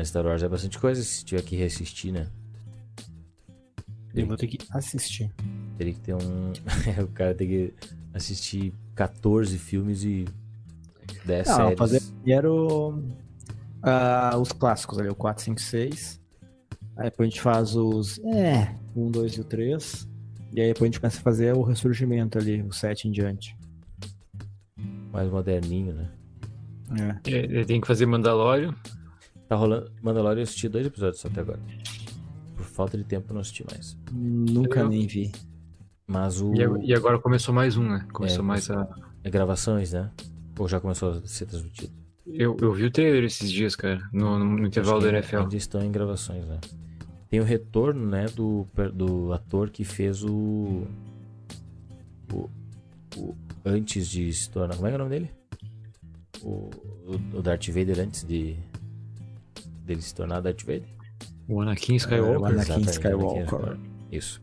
[0.00, 2.26] Mas Star Wars é bastante coisa se tiver que reassistir, né?
[4.14, 5.30] Eu vou ter que assistir.
[5.76, 6.52] Teria que ter um.
[7.04, 7.74] o cara tem que
[8.14, 10.24] assistir 14 filmes e
[11.26, 11.78] 10 Não, séries.
[11.78, 13.04] fazer primeiro
[13.82, 16.20] ah, os clássicos ali, o 4, 5, 6.
[16.96, 18.18] Aí depois a gente faz os.
[18.20, 20.08] É, 1, 2 e o 3.
[20.54, 23.54] E aí depois a gente começa a fazer o ressurgimento ali, o 7 em diante.
[25.12, 26.10] Mais moderninho, né?
[27.26, 27.30] É.
[27.30, 28.74] É, Ele tem que fazer Mandalorian.
[29.50, 29.90] Tá rolando.
[30.00, 31.58] Mandalorian eu assisti dois episódios só até agora.
[32.56, 33.98] Por falta de tempo eu não assisti mais.
[34.12, 35.32] Nunca Eu- nem vi.
[36.06, 36.54] Mas o.
[36.54, 38.06] E ag- E agora começou mais um, né?
[38.12, 38.88] Começou É, mais a.
[39.24, 40.08] É gravações, né?
[40.56, 41.92] Ou já começou a ser transmitido?
[42.26, 45.36] Eu, eu vi o trailer esses dias, cara, no, no intervalo que NFL.
[45.38, 46.58] Ainda estão em gravações, né?
[47.28, 50.86] Tem o retorno, né, do, do ator que fez o,
[52.32, 52.48] o,
[53.16, 54.76] o- Antes de se tornar.
[54.76, 55.30] Como é que é o nome dele?
[56.42, 56.70] O,
[57.06, 58.56] o, o Darth Vader antes de.
[59.90, 60.88] Dele se tornar Darth Vader?
[61.48, 62.46] O Anakin É, o Skywalker.
[62.46, 63.54] Anakin Exatamente, Skywalker.
[63.54, 63.80] Anakin
[64.12, 64.40] Isso.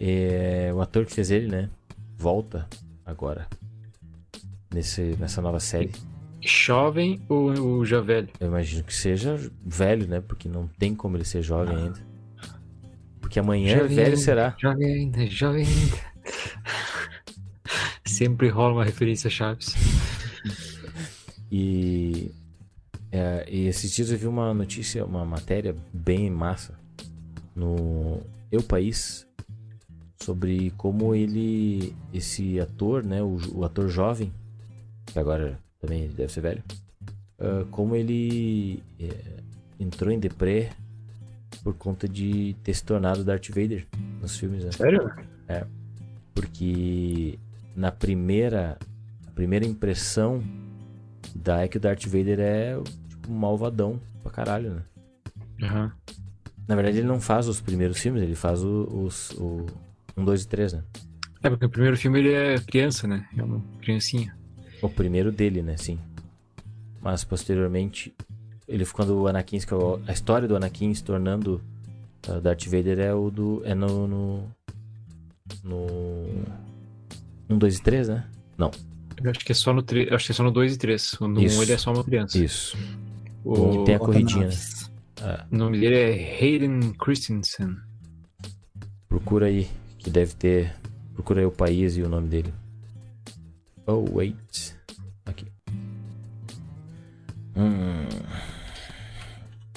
[0.00, 1.68] É, o ator que fez ele, né?
[2.16, 2.66] Volta
[3.04, 3.46] agora.
[4.72, 5.92] Nesse, nessa nova série.
[6.40, 8.28] Jovem ou, ou já velho?
[8.40, 10.20] Eu imagino que seja velho, né?
[10.20, 12.00] Porque não tem como ele ser jovem ainda.
[13.20, 14.54] Porque amanhã Jovem velho será.
[14.58, 15.96] Jovem ainda, jovem ainda.
[18.06, 19.74] Sempre rola uma referência a Chaves.
[21.50, 22.30] E,
[23.12, 26.78] é, e esses dias eu vi uma notícia, uma matéria bem massa
[27.54, 28.20] no
[28.50, 29.26] Eu País
[30.20, 34.32] sobre como ele, esse ator, né, o, o ator jovem,
[35.06, 36.62] que agora também deve ser velho,
[37.38, 39.14] ah, como ele é,
[39.78, 40.70] entrou em deprê
[41.62, 43.86] por conta de ter se tornado Darth Vader
[44.20, 44.72] nos filmes, né?
[44.72, 45.10] Sério?
[46.34, 47.38] Porque
[47.74, 48.78] na primeira,
[49.34, 50.42] primeira impressão
[51.34, 52.76] dá é que o Darth Vader é
[53.08, 54.82] tipo um malvadão pra caralho, né?
[55.62, 55.92] Aham.
[56.68, 59.66] Na verdade ele não faz os primeiros filmes, ele faz o- os o
[60.16, 60.82] 1, 2 e 3, né?
[61.42, 63.28] É, porque no primeiro filme ele é criança, né?
[63.36, 64.36] É uma criancinha.
[64.82, 65.76] O primeiro dele, né?
[65.76, 65.98] Sim.
[67.00, 68.12] Mas posteriormente,
[68.66, 69.58] ele quando o Anakin
[70.08, 71.60] a história do Anakin se tornando
[72.28, 74.42] uh, Darth Vader é o do é no no
[75.62, 75.86] no
[77.48, 78.24] 1, 2 e 3, né?
[78.58, 78.70] Não.
[79.22, 80.12] Eu acho que é só no 3.
[80.12, 81.16] Acho que é só no 2 e 3.
[81.20, 81.62] No 1 Isso.
[81.62, 82.38] ele é só uma criança.
[82.38, 82.76] Isso.
[83.44, 84.54] O, Tem a corridinha, né?
[84.54, 84.90] Naves.
[85.50, 87.76] o nome dele é Hayden Christensen.
[89.08, 89.68] Procura aí,
[89.98, 90.74] que deve ter.
[91.14, 92.52] Procura aí o país e o nome dele.
[93.86, 94.74] Oh, wait.
[95.24, 95.46] Aqui.
[97.56, 98.06] Hum.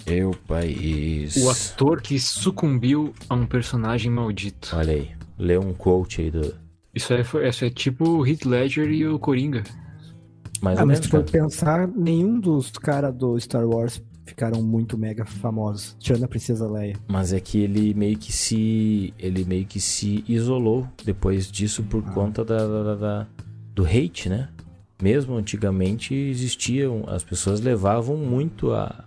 [0.05, 1.37] Eu, país.
[1.37, 4.75] O ator que sucumbiu a um personagem maldito.
[4.75, 5.11] Olha aí.
[5.37, 6.55] Lê um quote aí do.
[6.99, 9.63] Isso é, isso é tipo o Heath Ledger e o Coringa.
[10.61, 11.05] Mais Ah, ou mas menos.
[11.05, 16.27] se for pensar, nenhum dos caras do Star Wars ficaram muito mega famosos, tirando a
[16.27, 16.97] Princesa Leia.
[17.07, 19.13] Mas é que ele meio que se.
[19.17, 23.27] Ele meio que se isolou depois disso por conta da, da- da- da-
[23.73, 24.49] do hate, né?
[25.01, 27.05] Mesmo antigamente existiam.
[27.07, 29.05] As pessoas levavam muito a.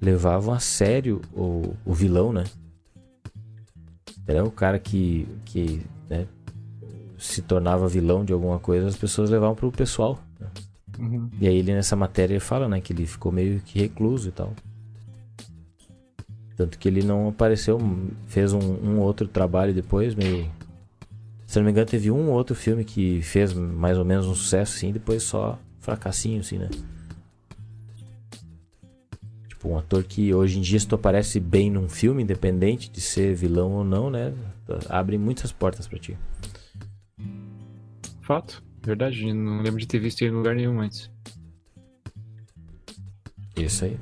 [0.00, 2.42] Levavam a sério o, o vilão, né?
[4.26, 5.26] Era o cara que.
[5.44, 5.80] que
[7.24, 10.18] se tornava vilão de alguma coisa, as pessoas levavam pro pessoal.
[10.38, 10.46] né?
[10.98, 11.28] Uhum.
[11.40, 14.52] E aí ele nessa matéria fala, né, que ele ficou meio que recluso e tal.
[16.56, 17.80] Tanto que ele não apareceu,
[18.28, 20.48] fez um, um outro trabalho depois, meio.
[21.46, 24.76] Se não me engano, teve um outro filme que fez mais ou menos um sucesso,
[24.76, 26.68] assim, depois só fracassinho, assim, né?
[29.48, 33.00] Tipo, um ator que hoje em dia, se tu aparece bem num filme, independente de
[33.00, 34.32] ser vilão ou não, né?
[34.88, 36.16] Abre muitas portas pra ti.
[38.24, 38.62] Fato.
[38.82, 41.10] Verdade, não lembro de ter visto ele em lugar nenhum antes.
[43.56, 43.98] Isso aí.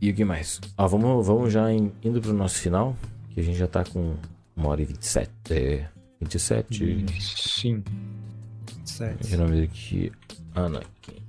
[0.00, 0.60] E o que mais?
[0.78, 2.96] Ó, vamos, vamos já em- indo pro nosso final,
[3.30, 4.16] que a gente já tá com
[4.56, 5.30] uma hora e 27.
[5.50, 5.88] É,
[6.20, 7.04] 27.
[7.20, 7.84] Sim.
[8.84, 9.34] Sete.
[9.34, 10.10] O nome aqui.
[10.54, 11.22] Anakin.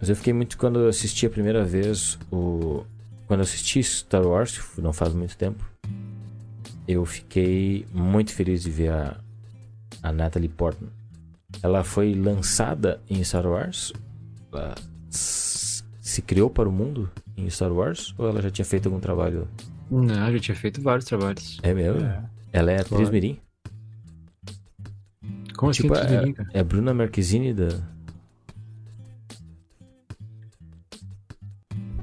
[0.00, 2.84] Mas eu fiquei muito quando eu assisti a primeira vez o.
[3.26, 5.64] Quando eu assisti Star Wars, não faz muito tempo,
[6.86, 9.16] eu fiquei muito feliz de ver a,
[10.02, 10.90] a Natalie Portman.
[11.62, 13.92] Ela foi lançada em Star Wars
[15.10, 18.14] s- se criou para o mundo em Star Wars?
[18.18, 19.48] Ou ela já tinha feito algum trabalho?
[19.90, 21.58] Não, já tinha feito vários trabalhos.
[21.62, 22.00] É mesmo?
[22.52, 23.12] Ela é atriz Claro.
[23.12, 23.38] mirim?
[25.56, 26.06] Como assim, Tipo, tudo
[26.52, 27.68] é, é a Bruna Marquezine da...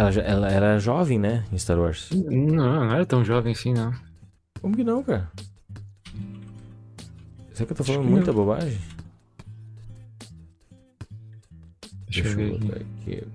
[0.01, 2.09] Ela, ela era jovem, né, em Star Wars.
[2.11, 3.93] Não, não era tão jovem assim, não.
[4.59, 5.29] Como que não, cara?
[7.53, 8.79] Será que eu tô Acho falando que muita bobagem?
[12.09, 12.59] Deixa, eu ver aqui.
[12.65, 13.27] botar aqui.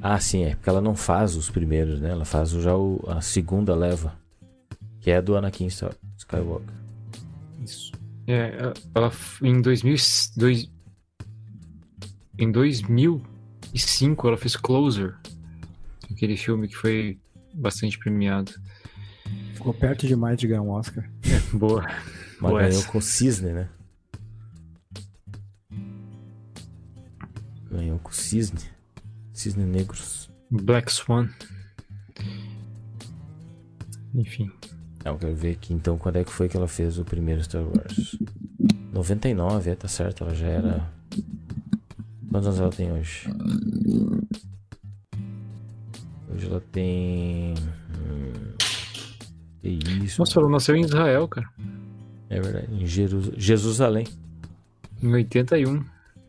[0.00, 2.10] Ah, sim, é porque ela não faz os primeiros, né?
[2.10, 4.14] Ela faz já o- a segunda leva,
[5.00, 6.74] que é a do Anakin Skywalker.
[7.64, 7.92] Isso.
[8.28, 9.10] É, ela
[9.42, 10.70] em 2000, e- dois,
[12.38, 15.16] em 2005 ela fez Closer,
[16.12, 17.18] aquele filme que foi
[17.54, 18.52] bastante premiado.
[19.54, 21.10] Ficou perto demais de ganhar um Oscar.
[21.54, 21.82] Boa.
[22.40, 22.88] Mas Boa ganhou essa.
[22.88, 23.68] com o Cisne, né?
[27.70, 28.60] Ganhou com o Cisne.
[29.32, 30.30] Cisne Negros.
[30.50, 31.28] Black Swan.
[34.14, 34.50] Enfim.
[35.14, 37.62] Eu quero ver aqui então quando é que foi que ela fez o primeiro Star
[37.62, 38.16] Wars.
[38.92, 40.90] 99, é, tá certo, ela já era.
[42.30, 43.28] Quantos anos ela tem hoje?
[46.32, 47.54] Hoje ela tem.
[47.94, 48.54] Hum...
[49.62, 49.68] Que
[50.04, 50.20] isso?
[50.20, 51.48] Nossa, ela nasceu em Israel, cara.
[52.30, 54.06] É verdade, em Jeru- Jerusalém.
[55.02, 55.84] Em 81.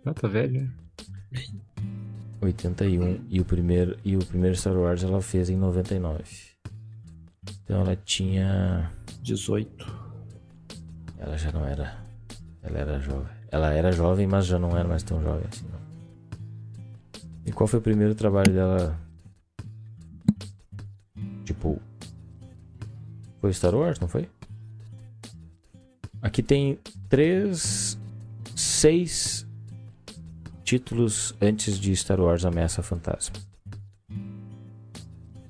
[0.06, 0.62] Ah, tá velho.
[0.62, 0.70] né?
[2.42, 6.24] 81 e o primeiro e o primeiro Star Wars ela fez em 99.
[7.70, 8.92] Então ela tinha
[9.22, 9.86] 18.
[11.20, 12.04] ela já não era
[12.64, 13.38] ela era jovem.
[13.52, 15.80] Ela era jovem, mas já não era mais tão jovem assim, não.
[17.46, 19.00] E qual foi o primeiro trabalho dela?
[21.46, 21.80] Tipo
[23.40, 24.28] foi Star Wars, não foi?
[26.24, 28.00] Aqui tem três,
[28.56, 29.46] seis
[30.64, 33.49] títulos antes de Star Wars Ameaça Fantasma.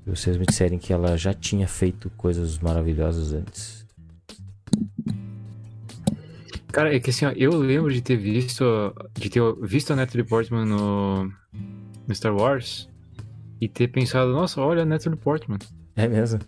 [0.09, 3.85] Vocês me disserem que ela já tinha feito coisas maravilhosas antes.
[6.71, 8.63] Cara, é que assim, ó, eu lembro de ter visto
[9.17, 11.23] de ter visto a Natalie Portman no,
[12.07, 12.87] no Star Wars
[13.59, 15.57] e ter pensado, nossa, olha a Natalie Portman.
[15.95, 16.39] É mesmo?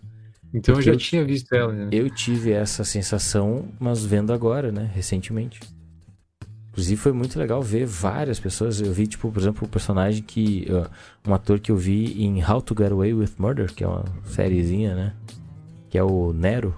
[0.54, 1.90] Então Porque eu já eu- tinha visto ela, né?
[1.92, 4.90] Eu tive essa sensação, mas vendo agora, né?
[4.94, 5.60] Recentemente.
[6.72, 8.80] Inclusive foi muito legal ver várias pessoas.
[8.80, 10.68] Eu vi, tipo, por exemplo, o personagem que.
[10.70, 10.90] uh,
[11.30, 14.06] um ator que eu vi em How to Get Away with Murder, que é uma
[14.26, 15.14] sériezinha, né?
[15.90, 16.74] Que é o Nero,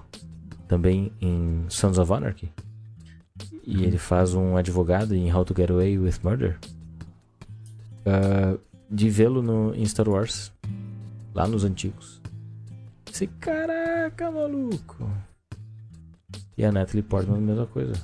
[0.66, 2.50] também em Sons of Anarchy.
[3.64, 6.58] E ele faz um advogado em How to Get Away with Murder.
[8.04, 8.58] Uh,
[8.90, 10.52] de vê-lo em Star Wars,
[11.32, 12.20] lá nos antigos.
[13.10, 15.08] Esse caraca, maluco.
[16.58, 17.94] E a Natalie Portman, mesma coisa.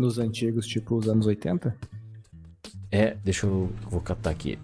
[0.00, 1.76] Nos antigos, tipo os anos 80?
[2.90, 3.70] É, deixa eu.
[3.90, 4.58] Vou catar aqui.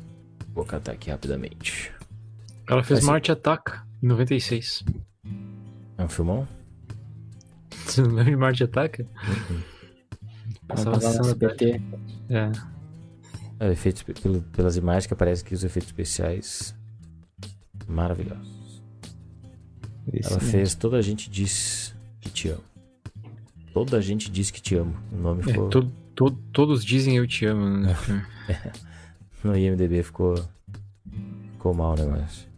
[0.54, 1.92] Vou catar aqui rapidamente.
[2.66, 4.82] Ela fez Marte Ataca em 96.
[5.98, 6.48] É um filmão?
[7.84, 9.06] Você não lembra de Marte Ataca?
[10.66, 11.82] Passava Passava no sessão da SBT.
[12.30, 12.52] É.
[13.60, 16.74] É, efeitos, pelo- pelas imagens que aparece aqui, os efeitos especiais.
[17.86, 18.82] Maravilhosos.
[20.12, 20.50] Esse Ela mesmo.
[20.50, 22.64] fez Toda a gente diz que te amo.
[23.77, 24.97] Toda a gente diz que te amo.
[25.12, 25.69] O nome É, ficou.
[25.69, 27.94] to- to- todos dizem eu te amo, né?
[29.44, 30.35] No IMDB ficou.
[31.53, 32.48] Ficou mal o negócio.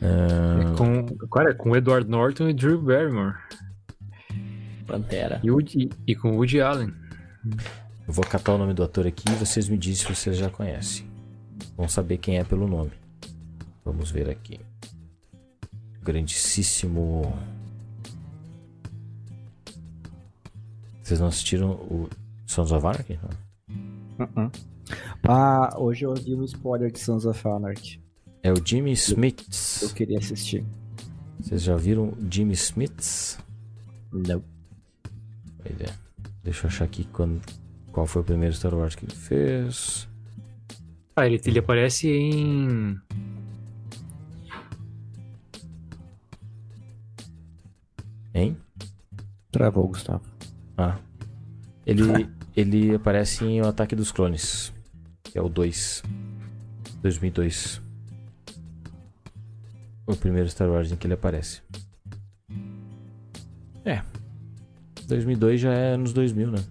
[0.00, 3.34] Ah, É com, cara, com o Edward Norton e Drew Barrymore.
[4.86, 5.40] Pantera.
[5.42, 6.94] E, Woody- e com Woody Allen.
[8.06, 10.48] Eu vou catar o nome do ator aqui e vocês me dizem se vocês já
[10.48, 11.04] conhecem.
[11.76, 12.92] Vão saber quem é pelo nome.
[13.84, 14.60] Vamos ver aqui.
[16.04, 17.36] Grandíssimo.
[21.06, 22.08] Vocês não assistiram o
[22.46, 23.16] Sons of Anarchy?
[23.22, 24.26] Não.
[24.26, 24.50] Uh-uh.
[25.22, 28.02] Ah, hoje eu ouvi um spoiler de Sons of Anarchy.
[28.42, 29.94] É o Jimmy Eu Smith.
[29.94, 30.64] queria assistir.
[31.38, 33.38] Vocês já viram o Jimmy Smith?
[34.12, 34.42] Não.
[35.62, 35.94] Pois é.
[36.42, 37.40] Deixa eu achar aqui quando,
[37.92, 40.08] qual foi o primeiro Star Wars que ele fez.
[41.14, 43.00] Ah, ele, ele aparece em.
[48.34, 48.56] Hein?
[49.52, 50.35] Travou, Gustavo.
[50.76, 50.98] Ah.
[51.84, 54.72] Ele, ele aparece em O Ataque dos Clones.
[55.22, 56.02] Que é o 2.
[57.02, 57.80] 2002.
[60.06, 61.62] O primeiro Star Wars em que ele aparece.
[63.84, 64.02] É.
[65.06, 66.64] 2002 já é anos 2000, né?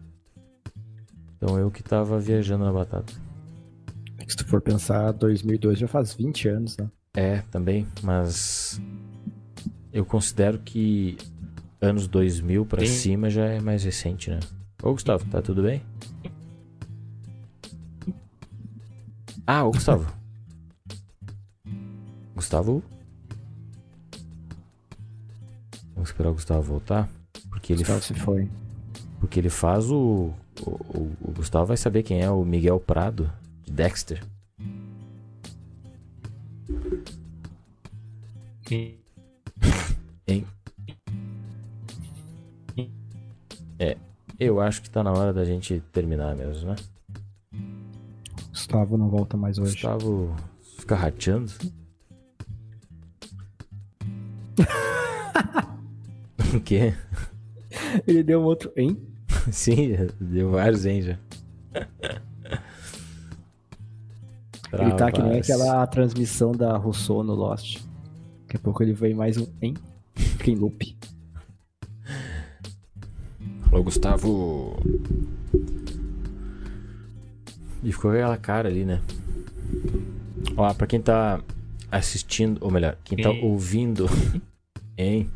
[1.38, 3.14] Então eu que tava viajando na batata.
[4.18, 6.90] É se tu for pensar, 2002 já faz 20 anos, né?
[7.15, 8.82] É, também, mas
[9.94, 11.18] eu considero que
[11.85, 14.39] anos 2000 pra Tem- cima já é mais recente, né?
[14.83, 15.81] Ô, Gustavo, tá tudo bem?
[19.47, 20.11] Ah, ô, Gustavo.
[22.35, 22.83] Gustavo?
[25.93, 27.09] Vamos esperar o Gustavo voltar.
[27.49, 28.49] Porque ele, Gustavo se foi.
[29.19, 33.31] porque ele faz o, o, o- o Gustavo vai saber quem é o Miguel Prado,
[33.63, 34.21] de Dexter.
[38.69, 38.97] Hein?
[43.85, 43.97] É,
[44.39, 46.75] eu acho que tá na hora da gente terminar mesmo, né?
[48.49, 49.73] Gustavo não volta mais hoje.
[49.73, 50.35] Gustavo
[50.79, 51.51] fica rateando.
[56.55, 56.93] o quê?
[58.07, 58.71] Ele deu um outro.
[58.75, 58.97] Hein?
[59.51, 61.19] Sim, deu vários, hein, já.
[64.73, 67.83] Ele tá que nem aquela transmissão da Rousseau no Lost.
[68.41, 69.45] Daqui a pouco ele vem mais um.
[69.61, 69.75] Hein?
[70.15, 70.94] Fica em loop.
[73.76, 74.77] Alô, Gustavo.
[77.84, 79.02] E ficou com aquela cara ali, né?
[80.56, 81.41] Ó, pra quem tá
[81.91, 83.43] assistindo, ou melhor, quem tá Hein?
[83.43, 84.06] ouvindo,
[84.97, 85.30] hein?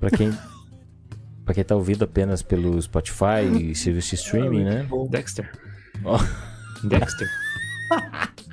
[0.00, 0.32] Pra quem,
[1.44, 4.88] pra quem tá ouvindo apenas pelo Spotify e serviço de streaming, né?
[5.10, 5.50] Dexter.
[6.02, 6.18] Ó.
[6.84, 7.28] Dexter.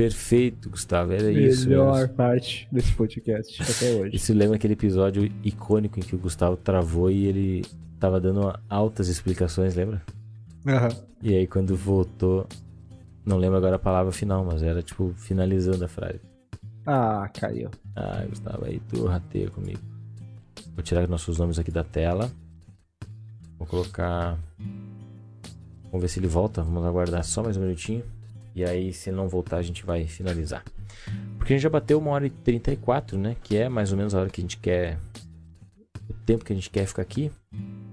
[0.00, 1.68] Perfeito, Gustavo, era isso.
[1.68, 4.16] Melhor parte desse podcast até hoje.
[4.16, 7.66] Isso lembra aquele episódio icônico em que o Gustavo travou e ele
[7.98, 10.00] tava dando altas explicações, lembra?
[10.66, 10.88] Aham.
[11.22, 12.46] E aí quando voltou,
[13.26, 16.22] não lembro agora a palavra final, mas era tipo finalizando a frase.
[16.86, 17.68] Ah, caiu.
[17.94, 19.82] Ah, Gustavo, aí tu rateia comigo.
[20.74, 22.32] Vou tirar nossos nomes aqui da tela.
[23.58, 24.38] Vou colocar.
[25.84, 26.62] Vamos ver se ele volta.
[26.62, 28.02] Vamos aguardar só mais um minutinho.
[28.54, 30.64] E aí, se não voltar, a gente vai finalizar.
[31.38, 33.36] Porque a gente já bateu uma hora e 34, né?
[33.42, 34.98] Que é mais ou menos a hora que a gente quer.
[36.08, 37.30] O tempo que a gente quer ficar aqui.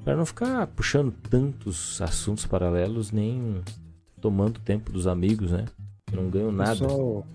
[0.04, 3.62] Para não ficar puxando tantos assuntos paralelos, nem
[4.20, 5.66] tomando tempo dos amigos, né?
[6.12, 6.72] Eu não ganho nada.
[6.72, 7.28] Pessoal,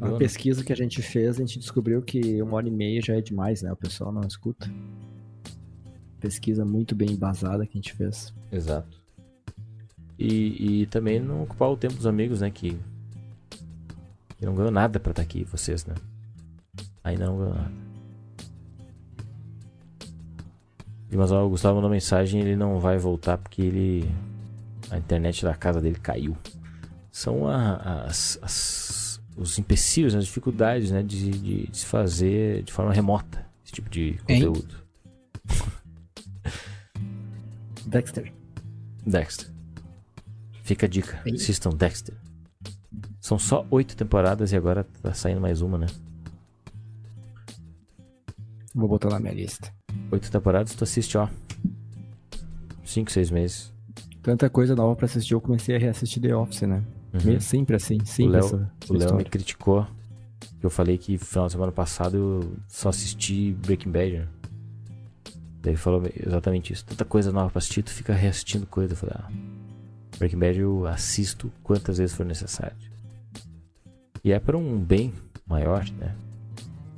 [0.00, 3.00] Eu- a pesquisa que a gente fez, a gente descobriu que uma hora e meia
[3.02, 3.70] já é demais, né?
[3.72, 4.68] O pessoal não escuta.
[6.18, 8.32] Pesquisa muito bem embasada que a gente fez.
[8.50, 9.03] Exato.
[10.18, 12.50] E, e também não ocupar o tempo dos amigos, né?
[12.50, 12.78] Que,
[14.38, 15.94] que não ganham nada pra estar aqui, vocês, né?
[17.02, 17.72] Ainda não ganham nada.
[21.10, 24.10] E, Mas ó, o Gustavo mandou mensagem ele não vai voltar porque ele.
[24.90, 26.36] A internet da casa dele caiu.
[27.10, 31.02] São a- as, as- os empecilhos, as dificuldades, né?
[31.02, 34.44] De, de- de se fazer de forma remota esse tipo de Hein?
[34.44, 34.74] conteúdo.
[37.86, 38.32] Dexter.
[39.06, 39.50] Dexter.
[40.64, 41.22] Fica a dica.
[41.32, 42.16] Assistam Dexter.
[43.20, 45.86] São só oito temporadas e agora tá saindo mais uma, né?
[48.74, 49.72] Vou botar na minha lista.
[50.10, 51.28] Oito temporadas, tu assiste, ó.
[52.84, 53.72] Cinco, seis meses.
[54.20, 56.82] Tanta coisa nova pra assistir, eu comecei a reassistir The Office, né?
[57.12, 57.38] Uhum.
[57.38, 58.40] Sempre assim, sempre
[58.88, 59.86] O Léo me criticou
[60.62, 64.18] eu falei que final de semana passado eu só assisti Breaking Bad.
[64.18, 64.28] Né?
[65.60, 66.84] Daí ele falou exatamente isso.
[66.86, 68.94] Tanta coisa nova pra assistir, tu fica reassistindo coisa.
[68.94, 69.28] Eu falei, ah,
[70.18, 72.76] Breaking Bad eu assisto quantas vezes for necessário.
[74.22, 75.12] E é para um bem
[75.46, 76.14] maior, né?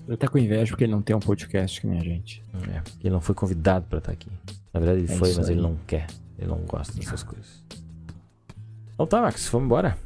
[0.07, 2.43] Ele tá com inveja porque ele não tem um podcast que nem a gente.
[2.73, 4.29] É, porque ele não foi convidado pra estar aqui.
[4.73, 5.55] Na verdade ele É foi, mas aí.
[5.55, 6.07] ele não quer.
[6.39, 7.65] Ele não gosta dessas coisas.
[8.95, 9.99] Então tá, Max, vamos embora.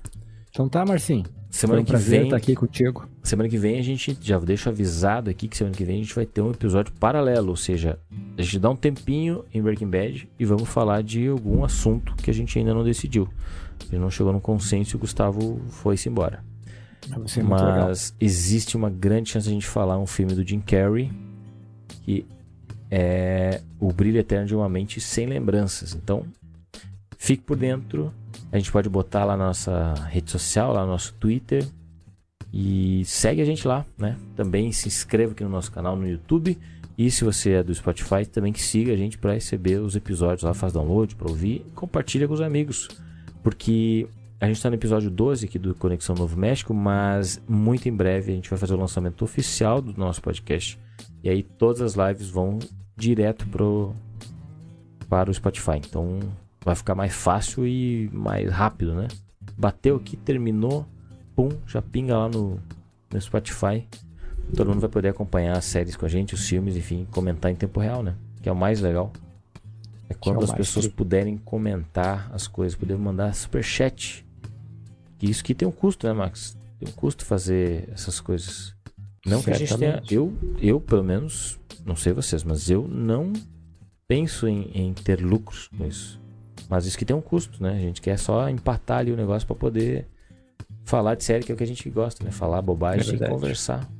[0.49, 1.27] Então tá, Marcinho.
[1.51, 3.09] Semana um que vem, estar aqui contigo.
[3.24, 6.14] semana que vem a gente já deixa avisado aqui que semana que vem a gente
[6.14, 7.98] vai ter um episódio paralelo, ou seja,
[8.39, 12.31] a gente dá um tempinho em Breaking Bad e vamos falar de algum assunto que
[12.31, 13.28] a gente ainda não decidiu.
[13.81, 16.44] A gente não chegou num consenso e o Gustavo foi-se embora.
[17.43, 21.10] Mas existe uma grande chance de a gente falar um filme do Jim Carrey
[22.02, 22.24] que
[22.90, 25.94] é O Brilho Eterno de uma Mente Sem Lembranças.
[25.94, 26.24] Então,
[27.16, 28.12] fique por dentro.
[28.52, 31.66] A gente pode botar lá na nossa rede social, lá no nosso Twitter.
[32.52, 34.16] E segue a gente lá, né?
[34.35, 36.59] Também se inscreva aqui no nosso canal no YouTube.
[36.98, 40.43] E se você é do Spotify, também que siga a gente para receber os episódios
[40.43, 42.89] lá, faz download para ouvir e compartilha com os amigos.
[43.43, 44.09] Porque
[44.40, 48.32] a gente está no episódio 12 aqui do Conexão Novo México, mas muito em breve
[48.32, 50.78] a gente vai fazer o lançamento oficial do nosso podcast.
[51.22, 52.59] E aí todas as lives vão
[52.97, 53.94] direto pro,
[55.09, 55.77] para o Spotify.
[55.77, 56.18] Então
[56.65, 59.09] vai ficar mais fácil e mais rápido, né?
[59.57, 60.87] Bateu aqui, terminou,
[61.35, 62.61] pum, já pinga lá no,
[63.12, 63.87] no Spotify.
[64.55, 67.55] Todo mundo vai poder acompanhar as séries com a gente, os filmes, enfim, comentar em
[67.55, 68.15] tempo real, né?
[68.43, 69.12] Que é o mais legal.
[70.09, 74.27] É quando o as pessoas puderem comentar as coisas, puderem mandar superchat.
[75.23, 76.57] E isso que tem um custo, né, Max?
[76.78, 78.74] Tem um custo fazer essas coisas.
[79.24, 80.03] Não que a gente tenha.
[80.11, 83.32] Eu, eu, pelo menos, não sei vocês, mas eu não
[84.09, 86.20] penso em, em ter lucros com isso.
[86.70, 87.72] Mas isso que tem um custo, né?
[87.72, 90.06] A gente quer só empatar ali o negócio pra poder
[90.84, 92.30] falar de série, que é o que a gente gosta, né?
[92.30, 93.90] Falar bobagem É e conversar.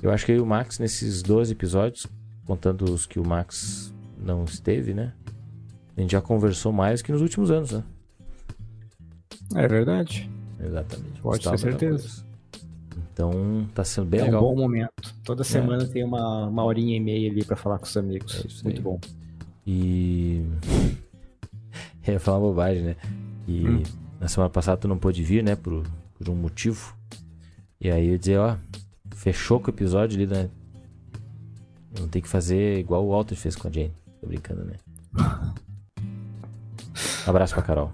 [0.00, 2.06] Eu acho que eu e o Max, nesses 12 episódios,
[2.46, 5.12] contando os que o Max não esteve, né?
[5.96, 7.82] A gente já conversou mais que nos últimos anos, né?
[9.56, 10.30] É verdade.
[10.60, 11.20] Exatamente.
[11.20, 12.24] Pode ter certeza.
[13.12, 14.42] Então, tá sendo bem É um legal.
[14.42, 14.92] bom momento.
[15.24, 18.44] Toda semana tem uma, uma horinha e meia ali pra falar com os amigos.
[18.60, 19.00] É Muito bom.
[19.66, 20.44] E.
[22.06, 22.96] Eu ia falar uma bobagem, né?
[23.46, 23.82] E Hum.
[24.20, 25.56] na semana passada tu não pôde vir, né?
[25.56, 25.84] Por,
[26.18, 26.94] por um motivo.
[27.80, 28.56] E aí eu ia dizer, ó,
[29.14, 30.48] fechou com o episódio ali, né?
[31.98, 33.92] Não tem que fazer igual o Walter fez com a Jane.
[34.20, 34.74] Tô brincando, né?
[37.26, 37.92] Abraço pra Carol.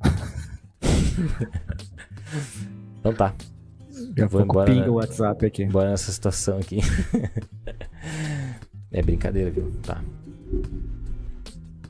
[3.00, 3.34] então tá.
[4.20, 4.90] A Vou embora, pinga né?
[4.90, 5.64] o WhatsApp aqui.
[5.66, 6.78] Bora nessa situação aqui.
[8.90, 9.70] é brincadeira, viu?
[9.82, 10.02] Tá.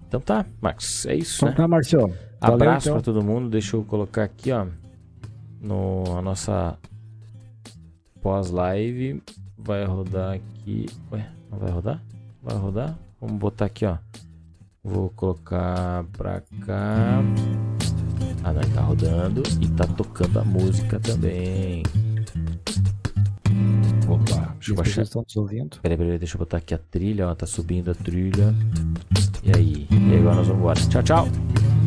[0.08, 1.04] Então tá, Marcos.
[1.06, 1.54] É isso, Então né?
[1.54, 2.00] tá, Marcio.
[2.40, 2.94] Valeu, Abraço então.
[2.94, 3.50] pra todo mundo.
[3.50, 4.66] Deixa eu colocar aqui, ó.
[5.60, 6.78] No, a nossa
[8.22, 9.22] pós-live.
[9.56, 10.86] Vai rodar aqui.
[11.12, 12.02] Ué, não vai rodar?
[12.42, 12.98] Vai rodar?
[13.20, 13.96] Vamos botar aqui, ó.
[14.82, 17.18] Vou colocar pra cá.
[18.44, 21.82] Ah, não, ele tá rodando e tá tocando a música também.
[24.68, 24.90] Deixa eu baixar.
[25.02, 25.78] pessoas estão nos ouvindo.
[25.82, 27.34] Peraí, peraí, deixa eu botar aqui a trilha, ó.
[27.34, 28.54] Tá subindo a trilha.
[29.42, 29.86] E aí?
[29.90, 30.80] E agora nós vamos embora.
[30.88, 31.77] Tchau, tchau.